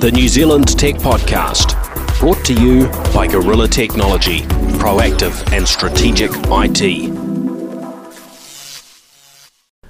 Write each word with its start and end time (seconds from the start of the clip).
the 0.00 0.10
New 0.10 0.28
Zealand 0.28 0.78
Tech 0.78 0.94
Podcast, 0.94 1.76
brought 2.20 2.42
to 2.46 2.54
you 2.54 2.88
by 3.12 3.26
Gorilla 3.26 3.68
Technology, 3.68 4.40
proactive 4.78 5.52
and 5.52 5.68
strategic 5.68 6.30
IT. 6.34 6.80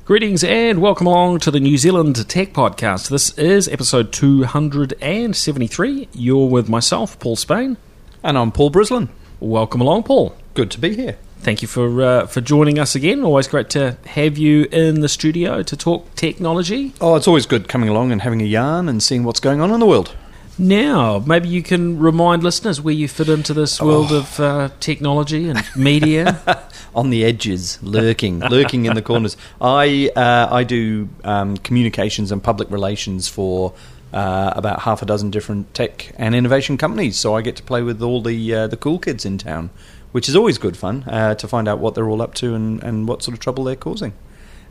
Greetings 0.05 0.43
and 0.43 0.83
welcome 0.83 1.07
along 1.07 1.39
to 1.39 1.53
the 1.53 1.61
New 1.61 1.79
Zealand 1.79 2.29
Tech 2.29 2.53
Podcast. 2.53 3.09
This 3.09 3.39
is 3.39 3.69
episode 3.69 4.13
273. 4.13 6.09
You're 6.13 6.49
with 6.49 6.69
myself, 6.69 7.17
Paul 7.21 7.37
Spain. 7.37 7.77
And 8.25 8.37
I'm 8.37 8.51
Paul 8.51 8.73
Brislin. 8.73 9.11
Welcome 9.39 9.81
along, 9.81 10.03
Paul. 10.03 10.35
Good 10.55 10.73
to 10.73 10.81
be 10.81 10.97
here. 10.97 11.19
Thank 11.43 11.63
you 11.63 11.69
for 11.69 12.03
uh, 12.03 12.27
for 12.27 12.41
joining 12.43 12.79
us 12.79 12.95
again. 12.95 13.23
Always 13.25 13.49
great 13.49 13.71
to 13.71 13.97
have 14.07 14.37
you 14.37 14.65
in 14.71 15.01
the 15.01 15.09
studio 15.09 15.63
to 15.63 15.77
talk 15.77 16.15
technology. 16.15 16.93
Oh, 17.01 17.15
it's 17.17 17.27
always 17.27 17.47
good 17.47 17.67
coming 17.67 17.89
along 17.89 18.13
and 18.13 18.21
having 18.23 18.43
a 18.43 18.45
yarn 18.45 18.89
and 18.89 19.03
seeing 19.03 19.25
what's 19.25 19.41
going 19.41 19.61
on 19.63 19.71
in 19.71 19.81
the 19.81 19.87
world. 19.87 20.15
Now, 20.59 21.21
maybe 21.27 21.49
you 21.49 21.63
can 21.63 21.99
remind 21.99 22.43
listeners 22.43 22.83
where 22.83 22.93
you 22.93 23.09
fit 23.09 23.31
into 23.31 23.55
this 23.55 23.81
world 23.81 24.09
Oh. 24.11 24.19
of 24.19 24.39
uh, 24.41 24.69
technology 24.81 25.49
and 25.49 25.65
media. 25.75 26.43
On 26.95 27.09
the 27.11 27.25
edges, 27.25 27.79
lurking, 27.83 28.41
lurking 28.41 28.85
in 28.85 28.95
the 28.95 29.01
corners. 29.03 29.37
I 29.61 30.11
uh, 30.17 30.49
I 30.51 30.65
do 30.65 31.09
um, 31.23 31.57
communications 31.59 32.33
and 32.33 32.43
public 32.43 32.69
relations 32.69 33.29
for 33.29 33.73
uh, 34.13 34.53
about 34.57 34.81
half 34.81 35.01
a 35.01 35.07
dozen 35.07 35.31
different 35.31 35.73
tech 35.73 36.13
and 36.19 36.35
innovation 36.35 36.77
companies. 36.77 37.17
So 37.17 37.37
I 37.37 37.43
get 37.43 37.55
to 37.57 37.63
play 37.63 37.83
with 37.83 38.03
all 38.03 38.21
the 38.21 38.55
uh, 38.55 38.67
the 38.67 38.77
cool 38.77 38.99
kids 38.99 39.25
in 39.25 39.39
town, 39.39 39.71
which 40.13 40.29
is 40.29 40.37
always 40.37 40.59
good 40.59 40.77
fun 40.77 41.05
uh, 41.07 41.35
to 41.35 41.49
find 41.49 41.69
out 41.69 41.79
what 41.79 41.95
they're 41.95 42.09
all 42.09 42.23
up 42.23 42.35
to 42.35 42.55
and, 42.55 42.83
and 42.83 43.09
what 43.09 43.23
sort 43.23 43.35
of 43.35 43.41
trouble 43.41 43.65
they're 43.65 43.77
causing. 43.77 44.13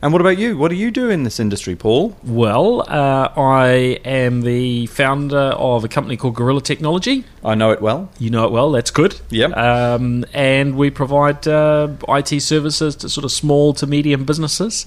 And 0.02 0.14
what 0.14 0.22
about 0.22 0.38
you? 0.38 0.56
What 0.56 0.68
do 0.68 0.76
you 0.76 0.90
do 0.90 1.10
in 1.10 1.24
this 1.24 1.38
industry, 1.38 1.76
Paul? 1.76 2.16
well, 2.24 2.80
uh, 2.88 3.28
I 3.36 4.00
am 4.02 4.40
the 4.40 4.86
founder 4.86 5.36
of 5.36 5.84
a 5.84 5.88
company 5.88 6.16
called 6.16 6.36
Gorilla 6.36 6.62
Technology. 6.62 7.24
I 7.44 7.54
know 7.54 7.70
it 7.70 7.82
well. 7.82 8.10
You 8.18 8.30
know 8.30 8.46
it 8.46 8.50
well. 8.50 8.70
That's 8.72 8.90
good. 8.90 9.20
Yeah. 9.28 9.48
Um, 9.48 10.24
and 10.32 10.76
we 10.76 10.88
provide 10.88 11.46
uh, 11.46 11.88
IT 12.08 12.40
services 12.40 12.96
to 12.96 13.10
sort 13.10 13.26
of 13.26 13.32
small 13.32 13.74
to 13.74 13.86
medium 13.86 14.24
businesses, 14.24 14.86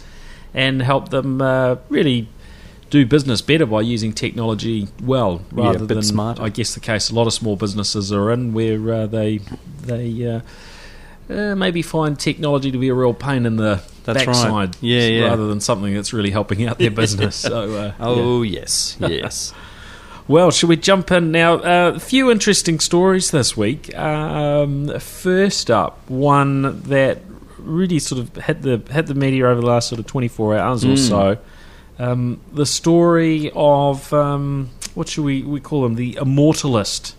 and 0.52 0.82
help 0.82 1.10
them 1.10 1.44
uh, 1.44 1.76
really 1.90 2.28
do 2.94 3.06
business 3.08 3.42
better 3.42 3.66
by 3.66 3.82
using 3.82 4.14
technology 4.14 4.88
well, 5.04 5.42
Yeah, 5.56 5.64
rather 5.66 5.80
bit 5.80 5.96
than 5.96 6.04
smarter. 6.04 6.44
I 6.44 6.50
guess 6.50 6.76
the 6.76 6.80
case 6.80 7.10
a 7.10 7.16
lot 7.16 7.26
of 7.26 7.34
small 7.34 7.56
businesses 7.56 8.12
are 8.14 8.32
in, 8.32 8.54
where 8.54 8.94
uh, 8.94 9.08
they 9.08 9.40
they. 9.82 10.28
Uh, 10.28 10.42
uh, 11.30 11.56
maybe 11.56 11.82
find 11.82 12.20
technology 12.20 12.70
to 12.70 12.78
be 12.78 12.90
a 12.90 12.94
real 12.94 13.14
pain 13.14 13.46
in 13.46 13.56
the 13.56 13.82
That's 14.04 14.18
right. 14.18 14.26
backside, 14.28 14.76
Yeah, 14.82 15.08
yeah. 15.08 15.26
rather 15.30 15.48
than 15.48 15.62
something 15.62 15.94
that's 15.94 16.12
really 16.14 16.32
helping 16.32 16.68
out 16.68 16.78
their 16.78 16.92
business. 17.04 17.36
So, 17.38 17.62
uh, 17.64 17.84
yeah. 17.86 17.94
Oh 18.00 18.42
yes, 18.44 18.98
yes. 19.00 19.54
Well, 20.28 20.52
should 20.52 20.70
we 20.70 20.78
jump 20.78 21.12
in 21.12 21.32
now? 21.32 21.56
Uh, 21.56 21.94
a 21.96 22.00
few 22.00 22.30
interesting 22.32 22.80
stories 22.80 23.32
this 23.32 23.58
week. 23.58 23.94
Um, 23.98 24.98
first 25.00 25.70
up, 25.72 26.00
one 26.10 26.82
that 26.84 27.20
really 27.58 28.00
sort 28.00 28.20
of 28.22 28.34
hit 28.46 28.62
the 28.62 28.82
hit 28.92 29.08
the 29.08 29.16
media 29.16 29.48
over 29.50 29.60
the 29.62 29.68
last 29.68 29.90
sort 29.90 30.00
of 30.00 30.06
twenty 30.08 30.28
four 30.30 30.56
hours 30.58 30.84
or 30.86 30.90
Mm. 30.96 31.08
so. 31.10 31.38
Um, 32.04 32.42
the 32.52 32.66
story 32.66 33.52
of 33.56 34.12
um, 34.12 34.70
what 34.94 35.08
should 35.08 35.24
we 35.24 35.42
we 35.44 35.60
call 35.60 35.86
him? 35.86 35.96
The 35.96 36.14
immortalist. 36.16 37.14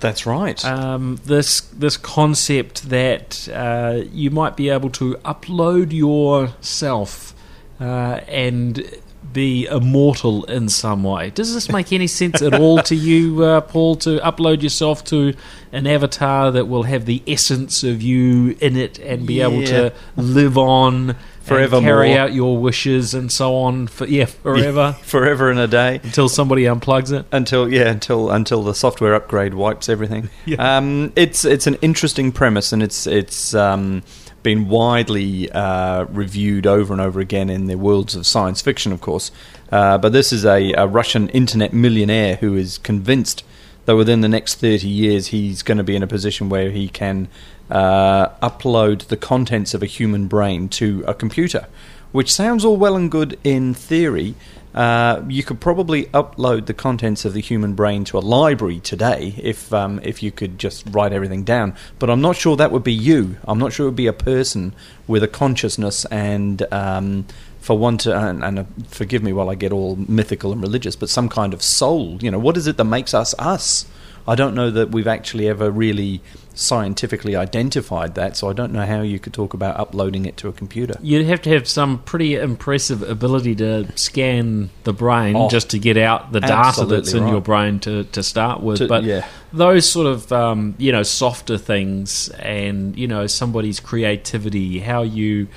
That's 0.00 0.26
right. 0.26 0.64
Um, 0.64 1.20
this 1.24 1.60
this 1.60 1.96
concept 1.96 2.88
that 2.88 3.48
uh, 3.48 4.02
you 4.12 4.30
might 4.30 4.56
be 4.56 4.68
able 4.68 4.90
to 4.90 5.14
upload 5.24 5.92
yourself 5.92 7.34
uh, 7.80 8.20
and 8.28 8.84
be 9.32 9.66
immortal 9.66 10.44
in 10.44 10.68
some 10.68 11.02
way. 11.04 11.30
Does 11.30 11.54
this 11.54 11.68
make 11.70 11.92
any 11.92 12.06
sense 12.06 12.42
at 12.42 12.54
all 12.54 12.78
to 12.82 12.94
you, 12.94 13.42
uh, 13.44 13.60
Paul? 13.60 13.96
To 13.96 14.18
upload 14.18 14.62
yourself 14.62 15.04
to 15.06 15.34
an 15.72 15.86
avatar 15.86 16.50
that 16.50 16.66
will 16.66 16.82
have 16.84 17.06
the 17.06 17.22
essence 17.26 17.82
of 17.82 18.02
you 18.02 18.56
in 18.60 18.76
it 18.76 18.98
and 18.98 19.26
be 19.26 19.40
able 19.40 19.64
to 19.64 19.92
live 20.16 20.58
on. 20.58 21.16
forever, 21.42 21.80
carry 21.80 22.14
out 22.14 22.32
your 22.32 22.56
wishes 22.56 23.14
and 23.14 23.32
so 23.32 23.56
on 23.56 23.88
for 23.88 24.06
yeah 24.06 24.26
forever 24.26 24.96
forever 25.02 25.50
and 25.50 25.58
a 25.58 25.66
day 25.66 25.98
until 26.04 26.28
somebody 26.28 26.62
unplugs 26.64 27.10
it. 27.12 27.26
until 27.32 27.68
yeah 27.72 27.90
until 27.90 28.30
until 28.30 28.62
the 28.62 28.72
software 28.74 29.14
upgrade 29.14 29.54
wipes 29.54 29.88
everything. 29.88 30.28
Yeah. 30.44 30.76
Um, 30.76 31.12
it's 31.16 31.44
it's 31.44 31.66
an 31.66 31.74
interesting 31.82 32.32
premise 32.32 32.72
and 32.72 32.82
it's 32.82 33.06
it's 33.06 33.54
um, 33.54 34.02
been 34.42 34.68
widely 34.68 35.50
uh, 35.52 36.04
reviewed 36.04 36.66
over 36.66 36.92
and 36.92 37.00
over 37.00 37.20
again 37.20 37.50
in 37.50 37.66
the 37.66 37.76
worlds 37.76 38.14
of 38.14 38.26
science 38.26 38.60
fiction, 38.60 38.92
of 38.92 39.00
course. 39.00 39.30
Uh, 39.70 39.98
but 39.98 40.12
this 40.12 40.32
is 40.32 40.44
a, 40.44 40.72
a 40.72 40.86
Russian 40.86 41.28
internet 41.30 41.72
millionaire 41.72 42.36
who 42.36 42.54
is 42.54 42.78
convinced 42.78 43.44
that 43.84 43.96
within 43.96 44.20
the 44.20 44.28
next 44.28 44.56
30 44.56 44.86
years 44.86 45.28
he's 45.28 45.62
going 45.62 45.78
to 45.78 45.84
be 45.84 45.96
in 45.96 46.02
a 46.02 46.06
position 46.06 46.48
where 46.48 46.70
he 46.70 46.88
can 46.88 47.28
uh, 47.70 48.28
upload 48.40 49.06
the 49.08 49.16
contents 49.16 49.74
of 49.74 49.82
a 49.82 49.86
human 49.86 50.28
brain 50.28 50.68
to 50.68 51.04
a 51.06 51.14
computer, 51.14 51.66
which 52.12 52.32
sounds 52.32 52.64
all 52.64 52.76
well 52.76 52.96
and 52.96 53.10
good 53.10 53.38
in 53.42 53.74
theory. 53.74 54.34
Uh, 54.74 55.22
you 55.28 55.42
could 55.42 55.60
probably 55.60 56.06
upload 56.06 56.66
the 56.66 56.74
contents 56.74 57.24
of 57.24 57.34
the 57.34 57.40
human 57.40 57.74
brain 57.74 58.04
to 58.04 58.16
a 58.16 58.20
library 58.20 58.80
today 58.80 59.34
if 59.36 59.72
um, 59.72 60.00
if 60.02 60.22
you 60.22 60.32
could 60.32 60.58
just 60.58 60.84
write 60.90 61.12
everything 61.12 61.44
down. 61.44 61.74
But 61.98 62.08
I'm 62.08 62.20
not 62.20 62.36
sure 62.36 62.56
that 62.56 62.72
would 62.72 62.84
be 62.84 62.92
you. 62.92 63.36
I'm 63.44 63.58
not 63.58 63.72
sure 63.72 63.86
it 63.86 63.90
would 63.90 63.96
be 63.96 64.06
a 64.06 64.12
person 64.12 64.74
with 65.06 65.22
a 65.22 65.28
consciousness 65.28 66.06
and 66.06 66.62
um, 66.72 67.26
for 67.60 67.76
one 67.76 67.98
to 67.98 68.16
and, 68.16 68.42
and 68.42 68.58
uh, 68.60 68.64
forgive 68.88 69.22
me 69.22 69.32
while 69.32 69.50
I 69.50 69.54
get 69.54 69.72
all 69.72 69.96
mythical 69.96 70.52
and 70.52 70.60
religious, 70.62 70.96
but 70.96 71.10
some 71.10 71.28
kind 71.28 71.52
of 71.52 71.62
soul. 71.62 72.18
You 72.22 72.30
know, 72.30 72.38
what 72.38 72.56
is 72.56 72.66
it 72.66 72.76
that 72.78 72.84
makes 72.84 73.12
us 73.12 73.34
us? 73.38 73.86
I 74.26 74.34
don't 74.34 74.54
know 74.54 74.70
that 74.70 74.90
we've 74.90 75.06
actually 75.06 75.48
ever 75.48 75.70
really 75.70 76.20
scientifically 76.54 77.34
identified 77.34 78.14
that, 78.14 78.36
so 78.36 78.48
I 78.48 78.52
don't 78.52 78.72
know 78.72 78.84
how 78.84 79.00
you 79.02 79.18
could 79.18 79.32
talk 79.32 79.54
about 79.54 79.78
uploading 79.80 80.26
it 80.26 80.36
to 80.38 80.48
a 80.48 80.52
computer. 80.52 80.94
You'd 81.02 81.26
have 81.26 81.42
to 81.42 81.50
have 81.50 81.66
some 81.66 81.98
pretty 81.98 82.34
impressive 82.36 83.02
ability 83.02 83.54
to 83.56 83.86
scan 83.96 84.70
the 84.84 84.92
brain 84.92 85.34
Oh, 85.34 85.48
just 85.48 85.70
to 85.70 85.78
get 85.78 85.96
out 85.96 86.32
the 86.32 86.40
data 86.40 86.84
that's 86.84 87.12
in 87.12 87.24
right. 87.24 87.30
your 87.32 87.40
brain 87.40 87.80
to, 87.80 88.04
to 88.04 88.22
start 88.22 88.62
with. 88.62 88.78
To- 88.78 88.88
but 88.88 89.04
yeah. 89.04 89.26
those 89.52 89.90
sort 89.90 90.06
of 90.06 90.30
um, 90.32 90.74
you 90.78 90.92
know 90.92 91.02
softer 91.02 91.58
things 91.58 92.28
and 92.38 92.96
you 92.98 93.08
know 93.08 93.26
somebody's 93.26 93.80
creativity, 93.80 94.78
how 94.80 95.02
you 95.02 95.48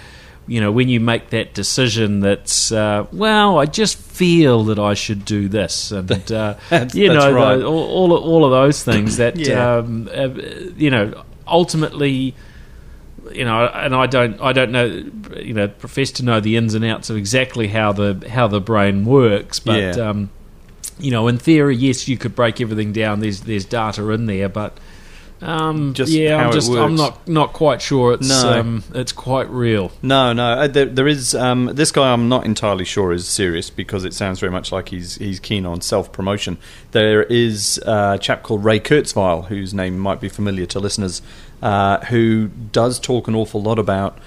you 0.47 0.61
know 0.61 0.71
when 0.71 0.89
you 0.89 0.99
make 0.99 1.29
that 1.31 1.53
decision 1.53 2.19
that's 2.19 2.71
uh, 2.71 3.05
well, 3.11 3.57
I 3.59 3.65
just 3.65 3.97
feel 3.97 4.65
that 4.65 4.79
I 4.79 4.93
should 4.93 5.25
do 5.25 5.47
this, 5.49 5.91
and 5.91 6.11
uh, 6.31 6.55
That's- 6.69 6.95
you 6.95 7.09
know 7.13 7.31
right. 7.31 7.55
the, 7.57 7.65
all, 7.65 8.11
all 8.11 8.13
all 8.17 8.45
of 8.45 8.51
those 8.51 8.83
things 8.83 9.17
that 9.23 9.35
Yeah. 9.37 9.77
um, 9.77 10.09
uh, 10.13 10.27
you 10.77 10.89
know 10.89 11.23
ultimately 11.47 12.35
you 13.31 13.43
know, 13.43 13.65
and 13.65 13.95
I 13.95 14.05
don't, 14.05 14.39
I 14.39 14.53
don't 14.53 14.71
know, 14.71 14.85
you 15.39 15.53
know, 15.55 15.67
profess 15.67 16.11
to 16.11 16.23
know 16.23 16.39
the 16.39 16.57
ins 16.57 16.75
and 16.75 16.85
outs 16.85 17.09
of 17.09 17.17
exactly 17.17 17.67
how 17.67 17.91
the 17.91 18.23
how 18.29 18.47
the 18.47 18.61
brain 18.61 19.03
works, 19.03 19.59
but 19.59 19.97
Yeah. 19.97 20.09
um, 20.09 20.29
you 20.99 21.09
know, 21.09 21.27
in 21.27 21.39
theory, 21.39 21.75
yes, 21.75 22.07
you 22.07 22.17
could 22.19 22.35
break 22.35 22.61
everything 22.61 22.93
down. 22.93 23.21
There's 23.21 23.41
there's 23.41 23.65
data 23.65 24.07
in 24.11 24.27
there, 24.27 24.47
but 24.47 24.77
um, 25.41 25.93
Just 25.93 26.11
yeah, 26.11 26.45
I'm 26.45 26.53
just 26.53 26.71
I'm 26.71 26.95
not 26.95 27.27
not 27.27 27.53
quite 27.53 27.81
sure 27.81 28.13
it's 28.13 28.27
No. 28.27 28.59
um, 28.59 28.83
it's 28.93 29.11
quite 29.11 29.49
real. 29.49 29.91
No, 30.01 30.33
no. 30.33 30.51
Uh, 30.51 30.67
there, 30.67 30.85
there 30.85 31.07
is 31.07 31.35
um, 31.35 31.71
this 31.73 31.91
guy. 31.91 32.11
I'm 32.13 32.29
not 32.29 32.45
entirely 32.45 32.85
sure 32.85 33.11
is 33.11 33.27
serious 33.27 33.69
because 33.69 34.05
it 34.05 34.13
sounds 34.13 34.39
very 34.39 34.51
much 34.51 34.71
like 34.71 34.89
he's 34.89 35.15
he's 35.15 35.39
keen 35.39 35.65
on 35.65 35.81
self 35.81 36.11
promotion. 36.11 36.57
There 36.91 37.23
is 37.23 37.79
a 37.85 38.17
chap 38.19 38.43
called 38.43 38.63
Ray 38.63 38.79
Kurzweil, 38.79 39.47
whose 39.47 39.73
name 39.73 39.99
might 39.99 40.21
be 40.21 40.29
familiar 40.29 40.65
to 40.67 40.79
listeners, 40.79 41.21
uh, 41.61 41.99
who 42.05 42.47
does 42.71 42.99
talk 42.99 43.27
an 43.27 43.35
awful 43.35 43.61
lot 43.61 43.77
about 43.77 44.17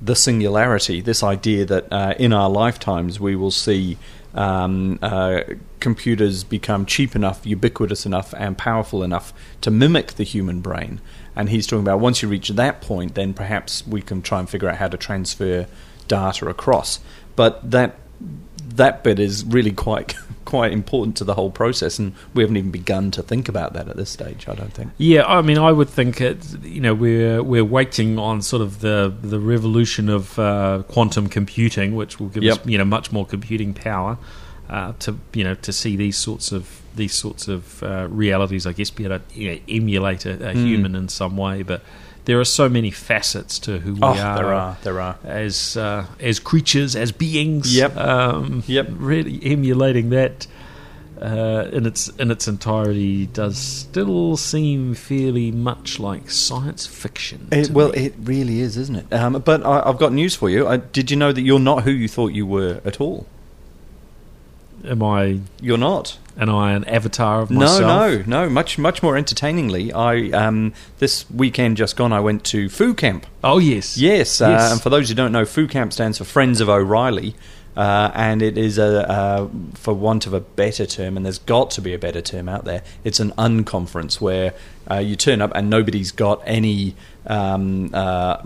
the 0.00 0.14
singularity. 0.14 1.00
This 1.00 1.22
idea 1.22 1.64
that 1.64 1.90
uh, 1.92 2.14
in 2.18 2.32
our 2.32 2.50
lifetimes 2.50 3.18
we 3.18 3.34
will 3.36 3.50
see. 3.50 3.96
Um, 4.38 5.00
uh, 5.02 5.40
computers 5.80 6.44
become 6.44 6.86
cheap 6.86 7.16
enough, 7.16 7.44
ubiquitous 7.44 8.06
enough, 8.06 8.32
and 8.34 8.56
powerful 8.56 9.02
enough 9.02 9.32
to 9.62 9.70
mimic 9.72 10.12
the 10.12 10.22
human 10.22 10.60
brain. 10.60 11.00
And 11.34 11.48
he's 11.48 11.66
talking 11.66 11.82
about 11.82 11.98
once 11.98 12.22
you 12.22 12.28
reach 12.28 12.48
that 12.50 12.80
point, 12.80 13.16
then 13.16 13.34
perhaps 13.34 13.84
we 13.84 14.00
can 14.00 14.22
try 14.22 14.38
and 14.38 14.48
figure 14.48 14.68
out 14.68 14.76
how 14.76 14.86
to 14.86 14.96
transfer 14.96 15.66
data 16.06 16.46
across. 16.48 17.00
But 17.34 17.68
that 17.68 17.96
that 18.76 19.02
bit 19.02 19.18
is 19.18 19.44
really 19.44 19.72
quite 19.72 20.14
quite 20.48 20.72
important 20.72 21.14
to 21.18 21.24
the 21.24 21.34
whole 21.34 21.50
process, 21.50 21.98
and 21.98 22.12
we 22.34 22.42
haven't 22.42 22.56
even 22.56 22.70
begun 22.70 23.10
to 23.10 23.22
think 23.22 23.48
about 23.48 23.74
that 23.74 23.86
at 23.88 23.96
this 23.96 24.08
stage. 24.10 24.48
I 24.48 24.54
don't 24.54 24.72
think. 24.72 24.90
Yeah, 24.96 25.24
I 25.26 25.42
mean, 25.42 25.58
I 25.58 25.72
would 25.72 25.90
think 25.90 26.20
it. 26.20 26.38
You 26.64 26.80
know, 26.80 26.94
we're 26.94 27.42
we're 27.42 27.64
waiting 27.78 28.18
on 28.18 28.40
sort 28.42 28.62
of 28.62 28.80
the 28.80 29.12
the 29.22 29.38
revolution 29.38 30.08
of 30.08 30.38
uh, 30.38 30.82
quantum 30.88 31.28
computing, 31.28 31.94
which 31.94 32.18
will 32.18 32.28
give 32.28 32.42
us 32.44 32.58
you 32.66 32.78
know 32.78 32.84
much 32.86 33.12
more 33.12 33.26
computing 33.26 33.74
power 33.74 34.16
uh, 34.70 34.92
to 35.00 35.18
you 35.34 35.44
know 35.44 35.54
to 35.56 35.72
see 35.72 35.96
these 35.96 36.16
sorts 36.16 36.50
of 36.52 36.80
these 36.96 37.14
sorts 37.14 37.46
of 37.48 37.82
uh, 37.82 38.06
realities. 38.10 38.66
I 38.66 38.72
guess 38.72 38.90
be 38.90 39.04
able 39.04 39.18
to 39.18 39.24
you 39.40 39.52
know, 39.52 39.60
emulate 39.68 40.24
a, 40.26 40.32
a 40.50 40.52
Hmm. 40.54 40.64
human 40.66 40.94
in 40.96 41.08
some 41.08 41.36
way, 41.36 41.62
but 41.62 41.82
there 42.28 42.38
are 42.38 42.44
so 42.44 42.68
many 42.68 42.90
facets 42.92 43.58
to 43.60 43.78
who 43.80 43.94
we 43.94 44.00
Oh, 44.02 44.08
are. 44.08 44.36
there 44.36 44.52
are, 44.54 44.76
there 44.82 45.00
are. 45.00 45.16
as 45.24 45.76
uh, 45.76 46.04
as 46.20 46.38
creatures, 46.38 46.94
as 46.94 47.10
beings. 47.10 47.74
Yep. 47.74 47.96
Um, 47.96 48.62
Yep. 48.66 48.86
Really 48.98 49.40
emulating 49.42 50.10
that. 50.10 50.46
uh, 51.20 51.68
in 51.72 51.84
its 51.84 52.06
in 52.20 52.30
its 52.30 52.46
entirety 52.46 53.26
does 53.26 53.58
still 53.58 54.36
seem 54.36 54.94
fairly 54.94 55.50
much 55.50 55.98
like 55.98 56.30
science 56.30 56.86
fiction. 56.86 57.48
It, 57.50 57.70
well, 57.70 57.90
me. 57.90 58.06
it 58.06 58.14
really 58.22 58.60
is, 58.60 58.76
isn't 58.76 58.94
it? 59.02 59.12
Um, 59.12 59.32
but 59.44 59.66
I, 59.66 59.82
I've 59.88 59.98
got 59.98 60.12
news 60.12 60.36
for 60.36 60.48
you. 60.48 60.68
Uh, 60.68 60.76
did 60.92 61.10
you 61.10 61.16
know 61.16 61.32
that 61.32 61.42
you're 61.42 61.58
not 61.58 61.82
who 61.82 61.90
you 61.90 62.06
thought 62.06 62.28
you 62.34 62.46
were 62.46 62.80
at 62.84 63.00
all? 63.00 63.26
am 64.84 65.02
I 65.02 65.40
You're 65.60 65.76
not. 65.90 66.18
Am 66.38 66.50
I 66.50 66.72
an 66.72 66.84
avatar 66.84 67.42
of 67.42 67.50
myself? 67.50 67.80
no, 67.80 68.16
no. 68.16 68.22
No. 68.26 68.48
Much, 68.50 68.78
much 68.78 69.02
more 69.02 69.16
entertainingly. 69.16 69.92
I 69.92 70.30
um, 70.30 70.72
this 70.98 71.28
weekend 71.30 71.76
just 71.76 71.96
gone. 71.96 72.12
I 72.12 72.20
went 72.20 72.44
to 72.44 72.68
Foo 72.68 72.94
Camp. 72.94 73.26
Oh 73.42 73.58
yes, 73.58 73.98
Yes, 73.98 74.40
uh, 74.40 74.70
and 74.72 74.80
for 74.80 74.90
those 74.90 75.08
who 75.08 75.14
don't 75.14 75.32
know, 75.32 75.44
Foo 75.44 75.66
Camp 75.66 75.92
stands 75.92 76.18
for 76.18 76.24
Friends 76.24 76.60
of 76.60 76.68
O'Reilly, 76.68 77.34
uh, 77.76 78.10
and 78.14 78.42
it 78.42 78.56
is 78.58 78.78
a, 78.78 79.08
uh, 79.10 79.48
for 79.74 79.94
want 79.94 80.26
of 80.26 80.34
a 80.34 80.40
better 80.40 80.86
term, 80.86 81.16
and 81.16 81.24
there's 81.24 81.38
got 81.38 81.70
to 81.72 81.80
be 81.80 81.92
a 81.94 81.98
better 81.98 82.20
term 82.22 82.48
out 82.48 82.64
there. 82.64 82.82
It's 83.04 83.20
an 83.20 83.32
unconference 83.32 84.20
where 84.20 84.54
uh, 84.90 84.96
you 84.98 85.16
turn 85.16 85.40
up 85.42 85.52
and 85.54 85.68
nobody's 85.68 86.12
got 86.12 86.42
any. 86.44 86.94
Um, 87.26 87.90
uh, 87.92 88.42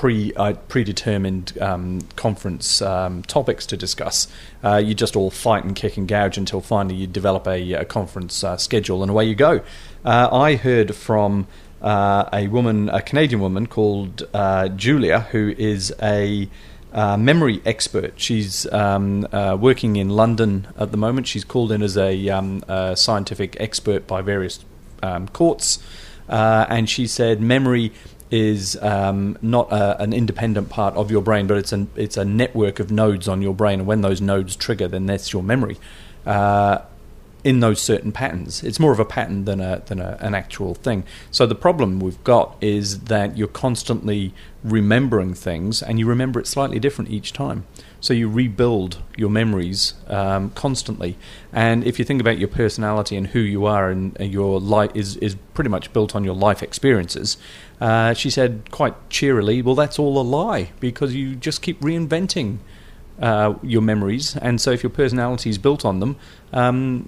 Pre 0.00 0.32
uh, 0.32 0.54
predetermined 0.66 1.58
um, 1.60 2.00
conference 2.16 2.80
um, 2.80 3.22
topics 3.24 3.66
to 3.66 3.76
discuss. 3.76 4.28
Uh, 4.64 4.76
you 4.76 4.94
just 4.94 5.14
all 5.14 5.30
fight 5.30 5.62
and 5.64 5.76
kick 5.76 5.98
and 5.98 6.08
gouge 6.08 6.38
until 6.38 6.62
finally 6.62 6.94
you 6.94 7.06
develop 7.06 7.46
a, 7.46 7.74
a 7.74 7.84
conference 7.84 8.42
uh, 8.42 8.56
schedule, 8.56 9.02
and 9.02 9.10
away 9.10 9.26
you 9.26 9.34
go. 9.34 9.60
Uh, 10.02 10.26
I 10.32 10.56
heard 10.56 10.94
from 10.94 11.48
uh, 11.82 12.30
a 12.32 12.48
woman, 12.48 12.88
a 12.88 13.02
Canadian 13.02 13.42
woman 13.42 13.66
called 13.66 14.26
uh, 14.32 14.68
Julia, 14.68 15.20
who 15.32 15.54
is 15.58 15.94
a 16.00 16.48
memory 16.94 17.60
expert. 17.66 18.14
She's 18.16 18.64
um, 18.72 19.28
working 19.60 19.96
in 19.96 20.08
London 20.08 20.66
at 20.78 20.92
the 20.92 20.96
moment. 20.96 21.26
She's 21.26 21.44
called 21.44 21.72
in 21.72 21.82
as 21.82 21.98
a, 21.98 22.30
um, 22.30 22.64
a 22.68 22.96
scientific 22.96 23.54
expert 23.60 24.06
by 24.06 24.22
various 24.22 24.64
um, 25.02 25.28
courts, 25.28 25.78
and 26.26 26.88
she 26.88 27.06
said 27.06 27.42
memory 27.42 27.92
is 28.30 28.76
um, 28.82 29.36
not 29.42 29.70
a, 29.72 30.00
an 30.00 30.12
independent 30.12 30.68
part 30.68 30.94
of 30.94 31.10
your 31.10 31.22
brain, 31.22 31.46
but 31.46 31.56
it's 31.56 31.72
an 31.72 31.88
it's 31.96 32.16
a 32.16 32.24
network 32.24 32.80
of 32.80 32.90
nodes 32.90 33.28
on 33.28 33.42
your 33.42 33.54
brain, 33.54 33.80
and 33.80 33.88
when 33.88 34.00
those 34.02 34.20
nodes 34.20 34.56
trigger, 34.56 34.88
then 34.88 35.06
that's 35.06 35.32
your 35.32 35.42
memory. 35.42 35.78
Uh, 36.24 36.78
in 37.42 37.60
those 37.60 37.80
certain 37.80 38.12
patterns. 38.12 38.62
It's 38.62 38.78
more 38.78 38.92
of 38.92 39.00
a 39.00 39.04
pattern 39.04 39.44
than 39.44 39.60
a 39.60 39.82
than 39.86 39.98
a, 39.98 40.18
an 40.20 40.34
actual 40.34 40.74
thing. 40.74 41.04
So 41.30 41.46
the 41.46 41.54
problem 41.54 42.00
we've 42.00 42.22
got 42.24 42.56
is 42.60 43.00
that 43.04 43.36
you're 43.36 43.48
constantly 43.48 44.34
remembering 44.62 45.34
things, 45.34 45.82
and 45.82 45.98
you 45.98 46.06
remember 46.06 46.38
it 46.40 46.46
slightly 46.46 46.78
different 46.78 47.10
each 47.10 47.32
time. 47.32 47.66
So 48.00 48.14
you 48.14 48.28
rebuild 48.28 49.02
your 49.16 49.30
memories 49.30 49.94
um, 50.06 50.50
constantly. 50.50 51.16
And 51.52 51.84
if 51.84 51.98
you 51.98 52.04
think 52.04 52.20
about 52.20 52.38
your 52.38 52.48
personality 52.48 53.16
and 53.16 53.28
who 53.28 53.40
you 53.40 53.64
are, 53.66 53.90
and 53.90 54.16
your 54.20 54.60
life 54.60 54.90
is 54.94 55.16
is 55.16 55.36
pretty 55.54 55.70
much 55.70 55.92
built 55.92 56.14
on 56.14 56.24
your 56.24 56.34
life 56.34 56.62
experiences. 56.62 57.36
Uh, 57.80 58.12
she 58.12 58.30
said 58.30 58.70
quite 58.70 58.94
cheerily, 59.10 59.62
"Well, 59.62 59.74
that's 59.74 59.98
all 59.98 60.18
a 60.20 60.22
lie 60.22 60.70
because 60.80 61.14
you 61.14 61.34
just 61.34 61.62
keep 61.62 61.80
reinventing." 61.80 62.58
Uh, 63.20 63.58
your 63.62 63.82
memories, 63.82 64.34
and 64.38 64.58
so 64.58 64.70
if 64.70 64.82
your 64.82 64.88
personality 64.88 65.50
is 65.50 65.58
built 65.58 65.84
on 65.84 66.00
them, 66.00 66.16
um, 66.54 67.06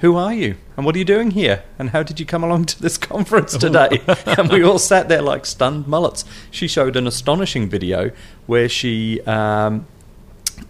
who 0.00 0.16
are 0.16 0.32
you? 0.32 0.56
And 0.76 0.86
what 0.86 0.94
are 0.94 0.98
you 0.98 1.04
doing 1.04 1.32
here? 1.32 1.64
And 1.78 1.90
how 1.90 2.02
did 2.02 2.20
you 2.20 2.26
come 2.26 2.44
along 2.44 2.64
to 2.72 2.82
this 2.82 2.96
conference 2.98 3.56
today? 3.56 4.02
And 4.26 4.50
we 4.50 4.62
all 4.62 4.78
sat 4.78 5.08
there 5.08 5.22
like 5.22 5.46
stunned 5.46 5.86
mullets. 5.86 6.24
She 6.50 6.68
showed 6.68 6.96
an 6.96 7.06
astonishing 7.06 7.68
video 7.68 8.10
where 8.46 8.68
she 8.68 9.20
um, 9.22 9.86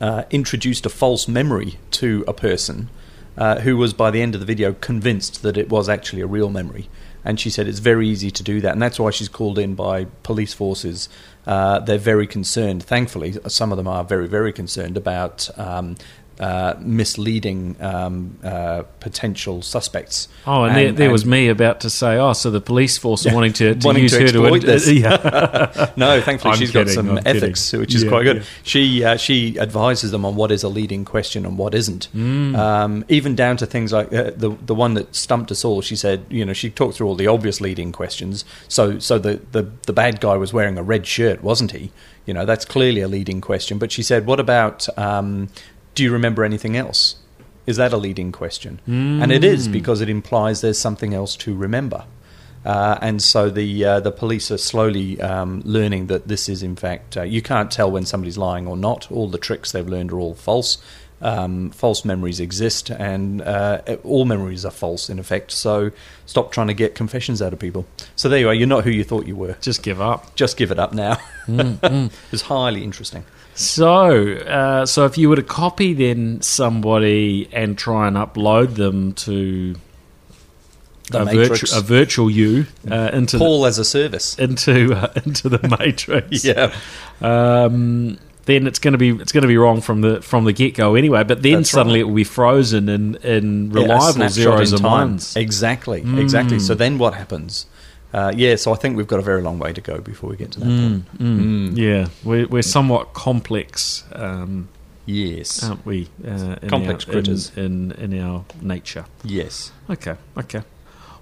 uh, 0.00 0.24
introduced 0.30 0.86
a 0.86 0.88
false 0.88 1.28
memory 1.28 1.78
to 1.92 2.24
a 2.26 2.32
person 2.32 2.88
uh, 3.36 3.60
who 3.60 3.76
was 3.76 3.92
by 3.92 4.10
the 4.10 4.22
end 4.22 4.34
of 4.34 4.40
the 4.40 4.46
video 4.46 4.72
convinced 4.72 5.42
that 5.42 5.56
it 5.56 5.68
was 5.68 5.88
actually 5.88 6.22
a 6.22 6.26
real 6.26 6.50
memory 6.50 6.88
and 7.28 7.38
she 7.38 7.50
said 7.50 7.68
it's 7.68 7.78
very 7.78 8.08
easy 8.08 8.30
to 8.30 8.42
do 8.42 8.62
that. 8.62 8.72
And 8.72 8.80
that's 8.80 8.98
why 8.98 9.10
she's 9.10 9.28
called 9.28 9.58
in 9.58 9.74
by 9.74 10.06
police 10.22 10.54
forces. 10.54 11.10
Uh, 11.46 11.78
they're 11.78 11.98
very 11.98 12.26
concerned. 12.26 12.82
Thankfully 12.82 13.36
some 13.46 13.70
of 13.70 13.76
them 13.76 13.86
are 13.86 14.02
very 14.02 14.26
very 14.26 14.52
concerned 14.52 14.96
about 14.96 15.50
um, 15.58 15.96
uh, 16.40 16.74
misleading 16.78 17.76
um, 17.80 18.38
uh, 18.44 18.82
potential 19.00 19.60
suspects. 19.62 20.28
Oh, 20.46 20.64
and, 20.64 20.76
there, 20.76 20.92
there 20.92 21.10
was 21.10 21.26
me 21.26 21.48
about 21.48 21.80
to 21.80 21.90
say, 21.90 22.16
oh, 22.16 22.32
so 22.32 22.50
the 22.50 22.60
police 22.60 22.96
force 22.96 23.26
are 23.26 23.34
wanting 23.34 23.52
to, 23.54 23.74
to 23.74 23.84
Wanting 23.86 24.04
use 24.04 24.12
to 24.12 24.20
her 24.20 24.28
to 24.28 24.58
this. 24.60 24.88
yeah. 24.90 25.90
no, 25.96 26.20
thankfully 26.20 26.52
I'm 26.52 26.58
she's 26.58 26.70
kidding, 26.70 26.86
got 26.86 26.92
some 26.94 27.10
I'm 27.10 27.16
kidding. 27.24 27.36
ethics, 27.42 27.72
which 27.72 27.94
is 27.94 28.04
Yeah, 28.04 28.08
quite 28.10 28.22
good. 28.22 28.36
yeah. 28.38 28.42
She 28.62 29.04
uh, 29.04 29.16
she 29.16 29.58
advises 29.58 30.10
them 30.10 30.24
on 30.24 30.36
what 30.36 30.52
is 30.52 30.62
a 30.62 30.68
leading 30.68 31.04
question 31.04 31.44
and 31.44 31.58
what 31.58 31.74
isn't. 31.74 32.08
Mm. 32.14 32.56
Um, 32.56 33.04
even 33.08 33.34
down 33.34 33.56
to 33.58 33.66
things 33.66 33.92
like 33.92 34.12
uh, 34.12 34.30
the 34.36 34.50
the 34.64 34.74
one 34.74 34.94
that 34.94 35.14
stumped 35.14 35.50
us 35.50 35.64
all. 35.64 35.82
She 35.82 35.96
said, 35.96 36.24
you 36.28 36.44
know, 36.44 36.52
she 36.52 36.70
talked 36.70 36.96
through 36.96 37.08
all 37.08 37.16
the 37.16 37.26
obvious 37.26 37.60
leading 37.60 37.90
questions. 37.92 38.44
So 38.68 38.98
so 38.98 39.18
the 39.18 39.40
the, 39.52 39.70
the 39.86 39.92
bad 39.92 40.20
guy 40.20 40.36
was 40.36 40.52
wearing 40.52 40.78
a 40.78 40.82
red 40.82 41.06
shirt, 41.06 41.42
wasn't 41.42 41.72
he? 41.72 41.90
You 42.26 42.34
know, 42.34 42.44
that's 42.44 42.64
clearly 42.64 43.00
a 43.00 43.08
leading 43.08 43.40
question. 43.40 43.78
But 43.78 43.90
she 43.90 44.02
said, 44.02 44.26
what 44.26 44.38
about? 44.38 44.86
Um, 44.98 45.48
do 45.98 46.04
you 46.04 46.12
remember 46.12 46.44
anything 46.44 46.76
else? 46.76 47.16
Is 47.66 47.76
that 47.76 47.92
a 47.92 47.96
leading 47.96 48.30
question? 48.30 48.80
And 48.86 49.32
it 49.32 49.42
is 49.42 49.66
because 49.66 50.00
it 50.00 50.08
implies 50.08 50.60
there's 50.60 50.78
something 50.78 51.12
else 51.12 51.34
to 51.38 51.56
remember. 51.56 52.04
Uh, 52.64 52.98
and 53.02 53.20
so 53.20 53.50
the 53.50 53.84
uh, 53.84 53.98
the 53.98 54.12
police 54.12 54.52
are 54.52 54.58
slowly 54.58 55.20
um, 55.20 55.60
learning 55.64 56.06
that 56.06 56.28
this 56.28 56.48
is 56.48 56.62
in 56.62 56.76
fact 56.76 57.16
uh, 57.16 57.22
you 57.22 57.42
can't 57.42 57.70
tell 57.72 57.90
when 57.90 58.04
somebody's 58.04 58.38
lying 58.38 58.68
or 58.68 58.76
not. 58.76 59.10
All 59.10 59.28
the 59.28 59.38
tricks 59.38 59.72
they've 59.72 59.88
learned 59.88 60.12
are 60.12 60.20
all 60.20 60.34
false. 60.34 60.78
Um, 61.20 61.70
false 61.70 62.04
memories 62.04 62.38
exist, 62.38 62.90
and 62.90 63.42
uh, 63.42 63.80
all 64.04 64.24
memories 64.24 64.64
are 64.64 64.70
false 64.70 65.10
in 65.10 65.18
effect. 65.18 65.50
So 65.50 65.90
stop 66.26 66.52
trying 66.52 66.68
to 66.68 66.74
get 66.74 66.94
confessions 66.94 67.42
out 67.42 67.52
of 67.52 67.58
people. 67.58 67.86
So 68.14 68.28
there 68.28 68.38
you 68.38 68.48
are. 68.48 68.54
You're 68.54 68.68
not 68.68 68.84
who 68.84 68.90
you 68.90 69.02
thought 69.02 69.26
you 69.26 69.34
were. 69.34 69.56
Just 69.60 69.82
give 69.82 70.00
up. 70.00 70.36
Just 70.36 70.56
give 70.56 70.70
it 70.70 70.78
up 70.78 70.92
now. 70.92 71.18
it's 72.30 72.42
highly 72.42 72.84
interesting. 72.84 73.24
So, 73.58 74.34
uh, 74.34 74.86
so 74.86 75.04
if 75.04 75.18
you 75.18 75.28
were 75.28 75.34
to 75.36 75.42
copy 75.42 75.92
then 75.92 76.40
somebody 76.42 77.48
and 77.52 77.76
try 77.76 78.06
and 78.06 78.16
upload 78.16 78.76
them 78.76 79.14
to 79.14 79.74
The 81.10 81.22
a, 81.22 81.24
virtu- 81.24 81.66
a 81.76 81.80
virtual 81.80 82.30
you 82.30 82.66
uh, 82.88 83.10
into 83.12 83.36
Paul 83.38 83.66
as 83.66 83.78
a 83.78 83.84
service. 83.84 84.36
the, 84.36 84.44
into 84.44 84.94
uh, 84.94 85.12
into 85.24 85.48
the 85.48 85.76
matrix, 85.80 86.44
Yeah. 86.44 86.72
um, 87.20 88.18
then 88.44 88.66
it's 88.68 88.78
going 88.78 88.92
to 88.92 88.98
be 88.98 89.10
it's 89.10 89.32
going 89.32 89.42
to 89.42 89.48
be 89.48 89.56
wrong 89.58 89.80
from 89.80 90.02
the 90.02 90.22
from 90.22 90.44
the 90.44 90.52
get 90.52 90.74
go 90.74 90.94
anyway. 90.94 91.24
But 91.24 91.42
then 91.42 91.54
That's 91.56 91.70
suddenly 91.70 91.98
right. 92.00 92.06
it 92.06 92.08
will 92.08 92.14
be 92.14 92.24
frozen 92.24 92.88
in 92.88 93.16
in 93.16 93.70
reliable 93.72 94.12
snapshot 94.12 94.34
zeros 94.34 94.72
and 94.72 94.84
ones. 94.84 95.36
Exactly, 95.36 96.02
exactly. 96.16 96.58
So 96.60 96.74
then 96.74 96.96
what 96.98 97.14
happens? 97.14 97.66
Uh, 98.12 98.32
yeah, 98.34 98.56
so 98.56 98.72
I 98.72 98.76
think 98.76 98.96
we've 98.96 99.06
got 99.06 99.18
a 99.18 99.22
very 99.22 99.42
long 99.42 99.58
way 99.58 99.72
to 99.72 99.80
go 99.80 100.00
before 100.00 100.30
we 100.30 100.36
get 100.36 100.52
to 100.52 100.60
that 100.60 100.66
point. 100.66 101.18
Mm. 101.18 101.76
Yeah, 101.76 102.08
we're 102.24 102.46
we're 102.48 102.62
somewhat 102.62 103.12
complex, 103.12 104.04
um, 104.12 104.68
Yes, 105.04 105.64
aren't 105.64 105.86
we? 105.86 106.08
Uh, 106.26 106.56
in 106.60 106.68
Complex 106.68 107.06
our, 107.06 107.12
critters. 107.12 107.50
in, 107.56 107.92
in 107.92 108.12
in 108.12 108.20
our 108.20 108.44
nature. 108.60 109.06
yes. 109.24 109.72
Okay, 109.90 110.16
okay. 110.36 110.62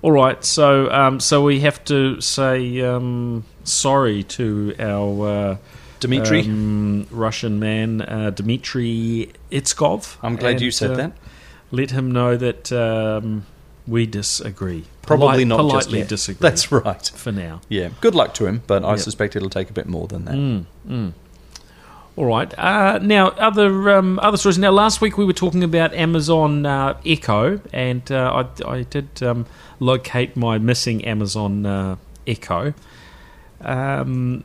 All 0.02 0.12
right, 0.12 0.44
so 0.44 0.90
um, 0.92 1.20
so 1.20 1.42
we 1.42 1.60
have 1.60 1.84
to 1.86 2.20
say 2.20 2.80
um, 2.82 3.44
sorry 3.64 4.22
to 4.24 4.74
our 4.78 5.28
uh, 5.28 5.56
Dimitri, 6.00 6.42
um, 6.42 7.06
Russian 7.10 7.58
man, 7.58 8.02
uh, 8.02 8.30
Dmitry 8.30 9.32
Itskov. 9.50 10.16
I'm 10.22 10.36
glad 10.36 10.60
you 10.60 10.70
said 10.70 10.92
uh, 10.92 10.96
that. 10.96 11.12
Let 11.70 11.90
him 11.90 12.12
know 12.12 12.36
that 12.36 12.70
um, 12.72 13.46
we 13.86 14.06
disagree. 14.06 14.84
Probably 15.02 15.44
Polite- 15.44 15.46
not 15.46 15.56
just 15.58 15.68
politely 15.70 15.98
yet. 16.00 16.08
disagree. 16.08 16.38
That's 16.48 16.72
right. 16.72 17.06
for 17.14 17.30
now. 17.32 17.60
Yeah, 17.68 17.90
good 18.00 18.14
luck 18.14 18.34
to 18.34 18.46
him, 18.46 18.62
but 18.66 18.84
I 18.84 18.90
Yep. 18.90 18.98
suspect 18.98 19.36
it'll 19.36 19.50
take 19.50 19.70
a 19.70 19.72
bit 19.72 19.86
more 19.86 20.08
than 20.08 20.24
that. 20.24 20.34
Mm, 20.34 21.12
All 22.16 22.24
right. 22.24 22.58
Uh, 22.58 22.98
now, 23.02 23.28
other 23.28 23.90
um, 23.90 24.18
other 24.22 24.38
stories. 24.38 24.56
Now, 24.58 24.70
last 24.70 25.00
week 25.02 25.18
we 25.18 25.24
were 25.26 25.34
talking 25.34 25.62
about 25.62 25.92
Amazon 25.94 26.64
uh, 26.64 26.96
Echo, 27.04 27.60
and 27.74 28.10
uh, 28.10 28.44
I, 28.64 28.68
I 28.78 28.82
did 28.84 29.22
um, 29.22 29.44
locate 29.80 30.34
my 30.36 30.56
missing 30.58 31.04
Amazon 31.04 31.66
uh, 31.66 31.96
Echo. 32.26 32.72
Um, 33.60 34.44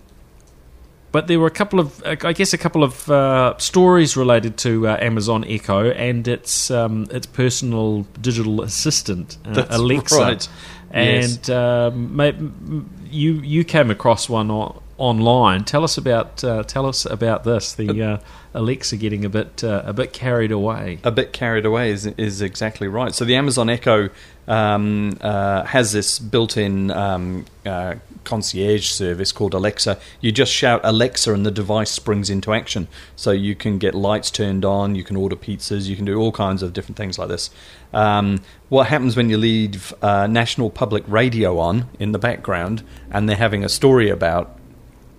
but 1.12 1.28
there 1.28 1.40
were 1.40 1.48
a 1.48 1.52
couple 1.52 1.80
of, 1.80 2.02
uh, 2.04 2.16
I 2.24 2.34
guess, 2.34 2.54
a 2.54 2.58
couple 2.58 2.84
of 2.84 3.10
uh, 3.10 3.58
stories 3.58 4.16
related 4.16 4.58
to 4.60 4.88
uh, 4.88 4.98
Amazon 5.00 5.44
Echo 5.48 5.90
and 5.92 6.28
its 6.28 6.72
um, 6.72 7.08
its 7.12 7.26
personal 7.28 8.04
digital 8.22 8.62
assistant, 8.62 9.38
uh, 9.46 9.66
Alexa. 9.70 10.20
right. 10.20 10.50
And 10.94 11.40
Yes. 11.48 11.50
um, 11.50 12.90
you 13.10 13.34
you 13.36 13.64
came 13.64 13.90
across 13.92 14.28
one 14.30 14.52
on, 14.52 14.82
online. 14.98 15.64
Tell 15.64 15.84
us 15.84 15.98
about 15.98 16.44
uh, 16.44 16.64
tell 16.64 16.86
us 16.86 17.06
about 17.06 17.44
this. 17.44 17.74
The 17.74 18.02
uh, 18.04 18.18
Alexa 18.54 18.98
getting 18.98 19.24
a 19.26 19.30
bit 19.30 19.64
uh, 19.64 19.84
a 19.86 19.94
bit 19.94 20.12
carried 20.14 20.52
away. 20.52 21.00
a 21.04 21.12
bit 21.12 21.32
carried 21.34 21.66
away 21.66 21.92
is 21.92 22.06
is 22.18 22.42
exactly 22.42 22.88
right. 22.90 23.16
So 23.16 23.24
the 23.26 23.36
Amazon 23.36 23.70
Echo 23.70 24.10
um, 24.48 25.18
uh, 25.22 25.64
has 25.64 25.92
this 25.92 26.20
built-in 26.20 26.92
um, 26.92 27.46
uh, 27.66 27.96
concierge 28.24 28.90
service 28.90 29.32
called 29.32 29.54
Alexa. 29.54 30.00
You 30.20 30.32
just 30.32 30.52
shout 30.52 30.82
Alexa, 30.84 31.34
and 31.34 31.46
the 31.46 31.52
device 31.52 31.92
springs 31.92 32.30
into 32.30 32.54
action. 32.54 32.88
So 33.16 33.32
you 33.32 33.56
can 33.56 33.78
get 33.78 33.96
lights 33.96 34.32
turned 34.32 34.66
on, 34.66 34.96
you 34.96 35.04
can 35.04 35.16
order 35.16 35.36
pizzas, 35.36 35.88
you 35.88 35.96
can 35.96 36.06
do 36.06 36.20
all 36.20 36.32
kinds 36.32 36.64
of 36.64 36.74
different 36.74 36.98
things 36.98 37.18
like 37.18 37.30
this. 37.30 37.50
Um, 37.94 38.42
what 38.70 38.88
happens 38.88 39.16
when 39.16 39.30
you 39.30 39.38
leave 39.38 39.94
uh, 40.02 40.28
National 40.28 40.70
Public 40.70 41.04
Radio 41.08 41.60
on 41.60 41.88
in 42.00 42.12
the 42.12 42.20
background, 42.20 42.84
and 43.10 43.28
they're 43.28 43.36
having 43.36 43.64
a 43.64 43.70
story 43.70 44.10
about 44.10 44.58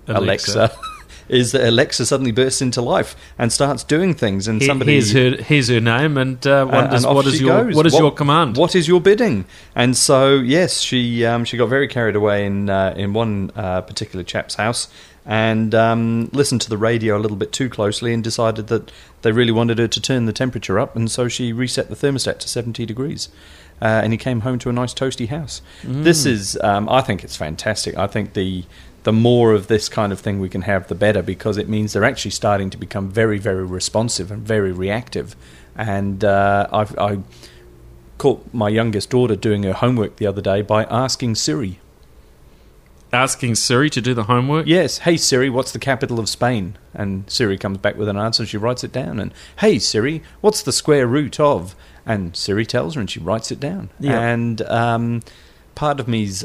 Alexa. 0.07 0.59
Alexa 0.59 0.79
is 1.33 1.53
that 1.53 1.67
Alexa 1.67 2.05
suddenly 2.07 2.31
bursts 2.31 2.61
into 2.61 2.83
life 2.83 3.17
and 3.39 3.51
starts 3.51 3.83
doing 3.83 4.15
things, 4.15 4.47
and 4.47 4.61
Here- 4.61 4.69
somebody 4.69 4.93
here's 4.93 5.13
her 5.13 5.43
here's 5.43 5.69
her 5.69 5.81
name, 5.81 6.17
and 6.19 6.47
uh, 6.47 6.67
what, 6.67 6.75
uh, 6.75 6.97
and 6.97 7.07
off 7.07 7.15
what 7.17 7.27
is 7.27 7.41
your 7.41 7.65
goes. 7.65 7.75
what 7.75 7.87
is 7.87 7.99
your 7.99 8.13
command? 8.13 8.57
What 8.57 8.75
is 8.77 8.87
your 8.87 9.01
bidding? 9.01 9.47
And 9.75 9.97
so 9.97 10.35
yes, 10.35 10.81
she 10.81 11.25
um, 11.25 11.45
she 11.45 11.57
got 11.57 11.67
very 11.67 11.89
carried 11.89 12.15
away 12.15 12.47
in 12.47 12.69
uh, 12.69 12.95
in 12.97 13.15
one 13.15 13.51
uh, 13.57 13.81
particular 13.81 14.23
chap's 14.23 14.57
house 14.57 14.89
and 15.25 15.75
um, 15.75 16.29
listened 16.33 16.61
to 16.61 16.69
the 16.69 16.77
radio 16.77 17.17
a 17.17 17.21
little 17.21 17.37
bit 17.37 17.53
too 17.53 17.71
closely 17.71 18.13
and 18.13 18.25
decided 18.25 18.67
that 18.67 18.91
they 19.23 19.31
really 19.31 19.53
wanted 19.53 19.79
her 19.79 19.87
to 19.87 20.01
turn 20.01 20.27
the 20.27 20.33
temperature 20.33 20.79
up, 20.79 20.95
and 20.95 21.11
so 21.11 21.29
she 21.29 21.53
reset 21.53 21.89
the 21.89 21.97
thermostat 21.97 22.39
to 22.41 22.49
seventy 22.49 22.85
degrees. 22.85 23.29
Uh, 23.81 24.01
and 24.05 24.13
he 24.13 24.17
came 24.17 24.43
home 24.43 24.61
to 24.61 24.69
a 24.69 24.73
nice 24.73 24.95
toasty 24.95 25.29
house. 25.29 25.61
Mm. 25.83 26.05
This 26.05 26.25
is, 26.25 26.57
um, 26.63 26.89
I 26.89 27.01
think, 27.01 27.25
it's 27.25 27.35
fantastic. 27.35 27.99
I 27.99 28.07
think 28.07 28.35
the 28.35 28.63
the 29.05 29.13
more 29.13 29.53
of 29.53 29.67
this 29.67 29.89
kind 29.89 30.13
of 30.13 30.21
thing 30.21 30.39
we 30.39 30.49
can 30.49 30.63
have, 30.63 30.89
the 30.89 30.95
better, 30.95 31.23
because 31.23 31.57
it 31.57 31.69
means 31.69 31.93
they're 31.93 32.05
actually 32.05 32.31
starting 32.31 32.71
to 32.71 32.77
become 32.77 33.11
very, 33.11 33.39
very 33.39 33.65
responsive 33.65 34.31
and 34.31 34.47
very 34.47 34.73
reactive. 34.73 35.35
And 35.77 36.25
uh, 36.25 36.69
I've, 36.73 36.97
I 36.99 37.19
caught 38.19 38.53
my 38.53 38.69
youngest 38.69 39.11
daughter 39.11 39.35
doing 39.35 39.65
her 39.65 39.73
homework 39.73 40.17
the 40.17 40.27
other 40.27 40.41
day 40.41 40.63
by 40.63 40.85
asking 40.85 41.35
Siri, 41.35 41.81
Asking 43.13 43.57
Siri 43.57 43.91
to 43.91 44.01
do 44.01 44.15
the 44.15 44.23
homework. 44.23 44.67
Yes, 44.67 44.99
hey 44.99 45.19
Siri, 45.19 45.51
what's 45.51 45.73
the 45.73 45.79
capital 45.79 46.19
of 46.19 46.31
Spain? 46.31 46.79
And 46.95 47.31
Siri 47.31 47.59
comes 47.59 47.77
back 47.77 47.97
with 47.97 48.09
an 48.09 48.17
answer 48.17 48.43
and 48.43 48.49
she 48.49 48.57
writes 48.57 48.83
it 48.85 48.91
down. 48.91 49.21
And 49.21 49.35
hey 49.59 49.79
Siri, 49.79 50.23
what's 50.41 50.63
the 50.63 50.73
square 50.73 51.07
root 51.07 51.39
of? 51.39 51.77
And 52.07 52.35
Siri 52.35 52.65
tells 52.65 52.95
her 52.95 53.01
and 53.01 53.11
she 53.11 53.21
writes 53.21 53.53
it 53.53 53.61
down. 53.61 53.91
Yeah. 54.01 54.19
And 54.19 54.63
um, 54.63 55.23
part 55.75 56.01
of 56.01 56.09
me's 56.09 56.43